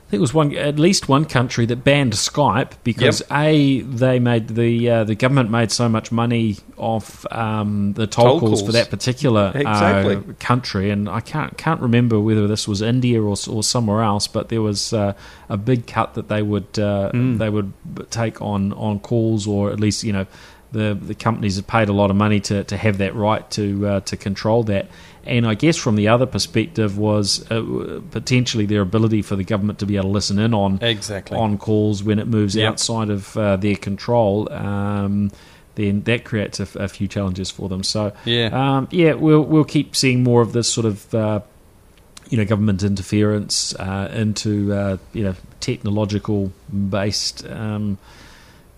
I 0.09 0.11
think 0.13 0.21
it 0.21 0.23
was 0.23 0.33
one, 0.33 0.57
at 0.57 0.79
least 0.79 1.07
one 1.07 1.27
country 1.27 1.67
that 1.67 1.85
banned 1.85 2.15
Skype 2.15 2.73
because 2.83 3.23
a 3.31 3.83
they 3.83 4.19
made 4.19 4.49
the 4.49 4.89
uh, 4.89 5.05
the 5.05 5.15
government 5.15 5.51
made 5.51 5.71
so 5.71 5.87
much 5.87 6.11
money 6.11 6.57
off 6.79 7.27
um, 7.31 7.93
the 7.93 8.07
toll, 8.07 8.41
Toll 8.41 8.41
calls 8.41 8.63
for 8.63 8.73
that 8.73 8.89
particular 8.89 9.53
Exactly. 9.55 10.17
uh, 10.17 10.23
country, 10.41 10.91
and 10.91 11.11
I 11.11 11.21
can't 11.21 11.59
can't 11.59 11.83
remember 11.83 12.19
whether 12.19 12.47
this 12.47 12.67
was 12.67 12.81
India 12.81 13.21
or 13.23 13.37
or 13.51 13.63
somewhere 13.63 14.03
else, 14.03 14.27
but 14.29 14.49
there 14.49 14.63
was 14.63 14.95
uh, 14.95 15.13
a 15.51 15.59
big 15.59 15.87
cut 15.87 16.15
that 16.15 16.29
they 16.29 16.41
would 16.41 16.79
uh, 16.79 17.11
Mm. 17.13 17.37
they 17.37 17.51
would 17.51 17.71
take 18.11 18.41
on 18.41 18.73
on 18.73 19.01
calls, 19.01 19.47
or 19.47 19.71
at 19.73 19.79
least 19.79 20.05
you 20.05 20.15
know 20.15 20.25
the 20.73 20.99
the 21.01 21.15
companies 21.15 21.57
have 21.57 21.67
paid 21.67 21.91
a 21.91 21.93
lot 21.93 22.09
of 22.11 22.17
money 22.17 22.41
to, 22.41 22.65
to 22.65 22.79
have 22.79 22.97
that 22.99 23.15
right 23.15 23.51
to 23.51 23.87
uh, 23.87 24.01
to 24.01 24.17
control 24.17 24.63
that. 24.65 24.87
And 25.29 25.47
I 25.47 25.55
guess 25.55 25.77
from 25.77 25.97
the 25.97 26.09
other 26.09 26.27
perspective 26.27 26.97
was 26.97 27.49
uh, 27.51 28.01
potentially 28.11 28.67
their 28.67 28.81
ability 28.81 29.21
for 29.23 29.37
the 29.37 29.45
government 29.45 29.79
to 29.81 29.87
be 29.87 29.97
able 29.97 30.09
to 30.09 30.13
listen 30.13 30.39
in 30.39 30.55
on 30.55 30.79
Exactly. 30.83 31.37
on 31.37 31.59
calls 31.59 32.03
when 32.03 32.19
it 32.19 32.27
moves 32.27 32.57
Yep. 32.57 32.69
outside 32.73 33.11
of 33.11 33.37
uh, 33.37 33.57
their 33.57 33.77
control. 33.77 34.51
Um, 34.53 35.31
then 35.75 36.03
that 36.05 36.25
creates 36.25 36.59
a 36.61 36.89
few 36.89 37.07
challenges 37.07 37.51
for 37.53 37.69
them. 37.69 37.85
So 37.85 38.13
Yeah. 38.25 38.49
um, 38.53 38.89
yeah, 38.91 39.13
we'll 39.13 39.43
we'll 39.43 39.65
keep 39.65 39.95
seeing 39.95 40.25
more 40.25 40.41
of 40.43 40.53
this 40.53 40.67
sort 40.67 40.87
of 40.87 41.15
uh, 41.15 41.41
you 42.31 42.37
know 42.39 42.45
government 42.45 42.83
interference 42.83 43.75
uh, 43.77 44.11
into 44.13 44.73
uh, 44.73 44.97
you 45.13 45.23
know 45.25 45.35
technological 45.61 46.51
based 46.91 47.47
um, 47.47 47.99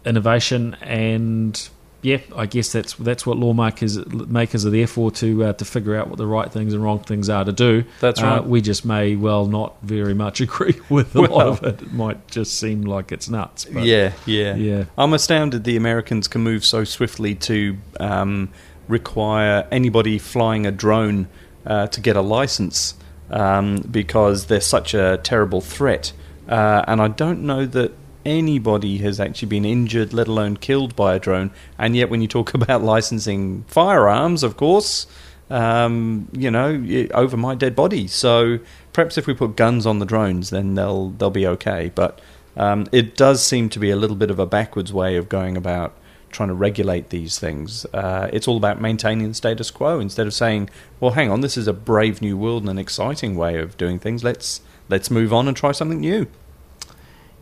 innovation 0.05 0.77
and. 0.83 1.69
Yeah, 2.03 2.19
I 2.35 2.47
guess 2.47 2.73
that's 2.73 2.95
that's 2.95 3.27
what 3.27 3.37
lawmakers 3.37 3.99
makers 4.07 4.65
are 4.65 4.71
there 4.71 4.87
for 4.87 5.11
to 5.11 5.45
uh, 5.45 5.53
to 5.53 5.65
figure 5.67 5.95
out 5.97 6.09
what 6.09 6.17
the 6.17 6.27
right 6.27 6.51
things 6.51 6.73
and 6.73 6.83
wrong 6.83 7.01
things 7.01 7.29
are 7.29 7.45
to 7.45 7.53
do. 7.53 7.85
That's 8.01 8.23
Uh, 8.23 8.27
right. 8.27 8.45
we 8.45 8.63
just 8.63 8.85
may 8.87 9.17
well 9.17 9.45
not 9.47 9.75
very 9.83 10.15
much 10.15 10.41
agree 10.47 10.81
with 10.89 11.15
a 11.15 11.21
lot 11.21 11.47
of 11.47 11.63
it. 11.63 11.83
It 11.83 11.93
might 11.93 12.27
just 12.29 12.59
seem 12.59 12.83
like 12.83 13.13
it's 13.13 13.29
nuts. 13.29 13.67
Yeah, 13.71 14.13
yeah, 14.25 14.55
yeah. 14.55 14.85
I'm 14.97 15.13
astounded 15.13 15.65
the 15.65 15.77
Americans 15.77 16.27
can 16.27 16.41
move 16.43 16.65
so 16.65 16.85
swiftly 16.85 17.35
to 17.35 17.77
um, 18.01 18.49
require 18.89 19.67
anybody 19.71 20.19
flying 20.19 20.67
a 20.67 20.71
drone 20.71 21.29
uh, 21.67 21.87
to 21.89 22.01
get 22.01 22.17
a 22.17 22.23
license 22.23 22.95
um, 23.31 23.77
because 23.91 24.47
they're 24.47 24.61
such 24.63 24.95
a 24.95 25.19
terrible 25.23 25.61
threat. 25.61 26.13
Uh, 26.49 26.83
and 26.89 27.01
I 27.01 27.09
don't 27.09 27.43
know 27.45 27.67
that 27.67 27.93
anybody 28.25 28.99
has 28.99 29.21
actually 29.21 29.49
been 29.49 29.65
injured, 29.65 30.13
let 30.13 30.29
alone 30.29 30.57
killed 30.57 30.95
by 30.97 31.15
a 31.15 31.19
drone. 31.19 31.51
And 31.79 31.97
yet, 31.97 32.11
when 32.11 32.21
you 32.21 32.29
talk 32.29 32.55
about 32.55 32.83
licensing 32.83 33.65
firearms, 33.69 34.43
of 34.43 34.57
course, 34.57 35.07
um, 35.51 36.29
you 36.33 36.51
know, 36.51 37.09
over 37.13 37.37
my 37.37 37.55
dead 37.55 37.75
body. 37.75 38.07
So 38.07 38.61
perhaps 38.93 39.19
if 39.19 39.27
we 39.27 39.35
put 39.35 39.57
guns 39.57 39.85
on 39.85 39.99
the 39.99 40.07
drones, 40.07 40.51
then 40.51 40.75
they'll 40.75 41.11
they'll 41.11 41.31
be 41.31 41.47
okay. 41.47 41.91
But 41.95 42.21
um, 42.57 42.87
it 42.93 43.17
does 43.17 43.45
seem 43.45 43.69
to 43.71 43.79
be 43.79 43.91
a 43.91 43.97
little 43.97 44.17
bit 44.17 44.31
of 44.31 44.39
a 44.39 44.47
backwards 44.47 44.93
way 44.93 45.17
of 45.17 45.29
going 45.29 45.57
about 45.57 45.95
trying 46.31 46.49
to 46.49 46.55
regulate 46.55 47.11
these 47.11 47.41
things. 47.41 47.85
Uh, 47.87 48.31
it's 48.33 48.47
all 48.47 48.57
about 48.57 48.81
maintaining 48.81 49.29
the 49.29 49.35
status 49.35 49.71
quo 49.71 49.99
instead 49.99 50.27
of 50.27 50.35
saying, 50.35 50.71
"Well, 51.01 51.13
hang 51.13 51.31
on, 51.31 51.41
this 51.41 51.57
is 51.57 51.67
a 51.67 51.73
brave 51.73 52.23
new 52.23 52.37
world 52.37 52.63
and 52.63 52.71
an 52.71 52.79
exciting 52.79 53.35
way 53.35 53.59
of 53.59 53.77
doing 53.77 53.99
things. 53.99 54.23
Let's 54.23 54.61
let's 54.89 55.11
move 55.11 55.33
on 55.33 55.49
and 55.49 55.57
try 55.57 55.73
something 55.73 56.01
new." 56.01 56.29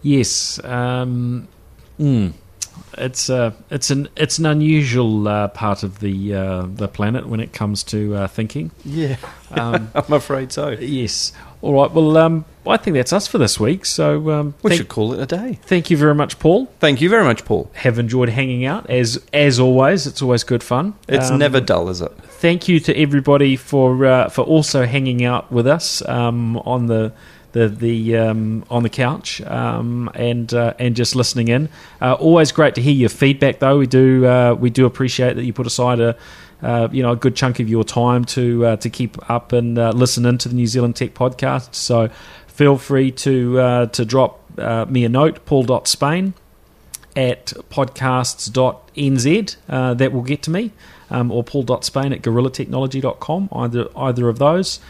Yes. 0.02 0.62
Um, 0.64 1.48
mm, 1.98 2.32
it's 2.96 3.28
uh, 3.30 3.52
it's 3.70 3.90
an 3.90 4.08
it's 4.16 4.38
an 4.38 4.46
unusual 4.46 5.26
uh, 5.28 5.48
part 5.48 5.82
of 5.82 6.00
the 6.00 6.34
uh, 6.34 6.66
the 6.66 6.88
planet 6.88 7.28
when 7.28 7.40
it 7.40 7.52
comes 7.52 7.82
to 7.84 8.14
uh, 8.14 8.28
thinking. 8.28 8.70
Yeah, 8.84 9.16
Um, 9.50 9.90
I'm 9.94 10.12
afraid 10.12 10.52
so. 10.52 10.70
yes. 10.70 11.32
All 11.60 11.74
right. 11.74 11.90
Well, 11.90 12.16
um, 12.16 12.44
I 12.64 12.76
think 12.76 12.94
that's 12.94 13.12
us 13.12 13.26
for 13.26 13.38
this 13.38 13.58
week. 13.58 13.84
So 13.84 14.30
um, 14.30 14.54
We 14.62 14.70
thank, 14.70 14.78
should 14.78 14.88
call 14.88 15.12
it 15.12 15.18
a 15.20 15.26
day. 15.26 15.58
thank 15.62 15.90
you 15.90 15.96
very 15.96 16.14
much, 16.14 16.38
Paul. 16.38 16.66
Thank 16.78 17.00
you 17.00 17.08
very 17.08 17.24
much, 17.24 17.44
Paul. 17.44 17.68
Have 17.74 17.98
enjoyed 17.98 18.28
hanging 18.28 18.64
out 18.64 18.88
as 18.88 19.20
as 19.32 19.58
always. 19.58 20.06
It's 20.06 20.22
always 20.22 20.44
good 20.44 20.62
fun. 20.62 20.94
It's 21.08 21.30
Um, 21.32 21.38
never 21.38 21.60
dull, 21.60 21.88
is 21.88 22.00
it? 22.00 22.12
thank 22.40 22.68
you 22.68 22.78
to 22.78 22.96
everybody 22.96 23.56
for 23.56 24.06
uh, 24.06 24.28
for 24.28 24.42
also 24.42 24.86
hanging 24.86 25.24
out 25.24 25.50
with 25.50 25.66
us 25.66 26.00
um, 26.08 26.58
on 26.58 26.86
the 26.86 27.12
the 27.52 27.68
the 27.68 28.16
um, 28.16 28.64
on 28.70 28.82
the 28.82 28.88
couch 28.88 29.40
um, 29.42 30.10
and 30.14 30.52
uh, 30.52 30.74
and 30.78 30.96
just 30.96 31.16
listening 31.16 31.48
in. 31.48 31.68
Uh, 32.00 32.14
always 32.14 32.52
great 32.52 32.74
to 32.74 32.82
hear 32.82 32.92
your 32.92 33.08
feedback, 33.08 33.58
though. 33.58 33.78
We 33.78 33.86
do 33.86 34.26
uh, 34.26 34.54
we 34.54 34.70
do 34.70 34.86
appreciate 34.86 35.36
that 35.36 35.44
you 35.44 35.52
put 35.52 35.66
aside 35.66 36.00
a. 36.00 36.16
Uh, 36.60 36.88
you 36.90 37.04
know, 37.04 37.12
a 37.12 37.16
good 37.16 37.36
chunk 37.36 37.60
of 37.60 37.68
your 37.68 37.84
time 37.84 38.24
to 38.24 38.66
uh, 38.66 38.76
to 38.78 38.90
keep 38.90 39.30
up 39.30 39.52
and 39.52 39.78
uh, 39.78 39.90
listen 39.90 40.26
into 40.26 40.48
the 40.48 40.56
New 40.56 40.66
Zealand 40.66 40.96
Tech 40.96 41.14
podcast. 41.14 41.72
So, 41.72 42.08
feel 42.48 42.76
free 42.76 43.12
to 43.12 43.86
to 43.92 44.04
drop 44.04 44.40
me 44.90 45.04
a 45.04 45.08
note, 45.08 45.46
paul.spain 45.46 46.34
at 47.18 47.46
podcasts.nz. 47.70 49.56
Uh, 49.68 49.94
that 49.94 50.12
will 50.12 50.22
get 50.22 50.42
to 50.42 50.50
me, 50.50 50.72
um, 51.10 51.30
or 51.30 51.42
paul.spain 51.42 52.12
at 52.12 52.22
gorillatechnology.com, 52.22 53.48
either, 53.52 53.88
either 53.96 54.28
of 54.28 54.38
those. 54.38 54.80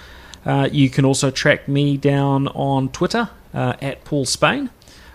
Uh, 0.44 0.68
you 0.70 0.90
can 0.90 1.04
also 1.04 1.30
track 1.30 1.68
me 1.68 1.96
down 1.96 2.48
on 2.48 2.88
Twitter 2.90 3.30
uh, 3.54 3.74
at 3.80 4.04
Paul 4.04 4.24
Spain. 4.24 4.70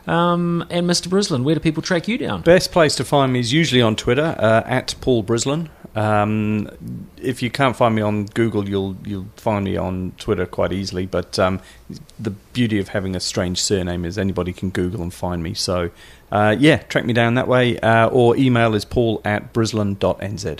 Um, 0.05 0.65
and 0.69 0.87
Mr. 0.89 1.07
Brislin, 1.07 1.43
where 1.43 1.55
do 1.55 1.61
people 1.61 1.81
track 1.81 2.07
you 2.07 2.17
down? 2.17 2.41
Best 2.41 2.71
place 2.71 2.95
to 2.95 3.05
find 3.05 3.31
me 3.31 3.39
is 3.39 3.53
usually 3.53 3.81
on 3.81 3.95
Twitter 3.95 4.35
uh, 4.37 4.63
at 4.65 4.95
Paul 4.99 5.23
Brislin. 5.23 5.69
Um, 5.95 6.69
if 7.17 7.43
you 7.43 7.51
can't 7.51 7.75
find 7.75 7.95
me 7.95 8.01
on 8.01 8.25
Google, 8.25 8.67
you'll 8.67 8.97
you'll 9.05 9.27
find 9.35 9.65
me 9.65 9.77
on 9.77 10.13
Twitter 10.17 10.45
quite 10.45 10.73
easily. 10.73 11.05
But 11.05 11.37
um, 11.37 11.61
the 12.19 12.31
beauty 12.31 12.79
of 12.79 12.89
having 12.89 13.15
a 13.15 13.19
strange 13.19 13.61
surname 13.61 14.03
is 14.03 14.17
anybody 14.17 14.53
can 14.53 14.71
Google 14.71 15.01
and 15.03 15.13
find 15.13 15.43
me. 15.43 15.53
So 15.53 15.91
uh, 16.31 16.55
yeah, 16.57 16.77
track 16.77 17.05
me 17.05 17.13
down 17.13 17.35
that 17.35 17.47
way, 17.47 17.79
uh, 17.79 18.07
or 18.07 18.35
email 18.35 18.73
is 18.73 18.85
paul 18.85 19.21
at 19.23 19.53
brislin.nz. 19.53 20.59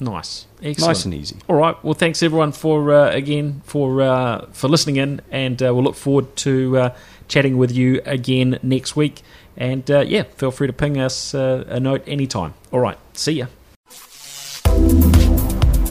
Nice, 0.00 0.46
excellent, 0.64 0.88
Nice 0.88 1.04
and 1.04 1.14
easy. 1.14 1.36
All 1.48 1.56
right. 1.56 1.76
Well, 1.84 1.94
thanks 1.94 2.22
everyone 2.22 2.52
for 2.52 2.92
uh, 2.92 3.10
again 3.10 3.62
for 3.64 4.00
uh, 4.02 4.46
for 4.52 4.68
listening 4.68 4.96
in, 4.96 5.20
and 5.30 5.62
uh, 5.62 5.72
we'll 5.74 5.84
look 5.84 5.94
forward 5.94 6.34
to 6.36 6.78
uh, 6.78 6.94
chatting 7.28 7.56
with 7.58 7.70
you 7.70 8.00
again 8.04 8.58
next 8.62 8.96
week. 8.96 9.22
And 9.56 9.88
uh, 9.90 10.00
yeah, 10.00 10.24
feel 10.36 10.50
free 10.50 10.66
to 10.66 10.72
ping 10.72 10.98
us 10.98 11.34
uh, 11.34 11.64
a 11.68 11.78
note 11.78 12.02
anytime. 12.06 12.54
All 12.72 12.80
right. 12.80 12.98
See 13.12 13.32
ya. 13.32 13.46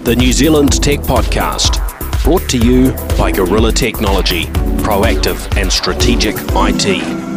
The 0.04 0.16
New 0.18 0.34
Zealand 0.34 0.84
Tech 0.84 1.00
Podcast, 1.00 1.80
brought 2.24 2.50
to 2.50 2.58
you 2.58 2.92
by 3.18 3.32
Gorilla 3.32 3.72
Technology, 3.72 4.44
proactive 4.84 5.56
and 5.56 5.72
strategic 5.72 6.36
IT. 6.38 7.33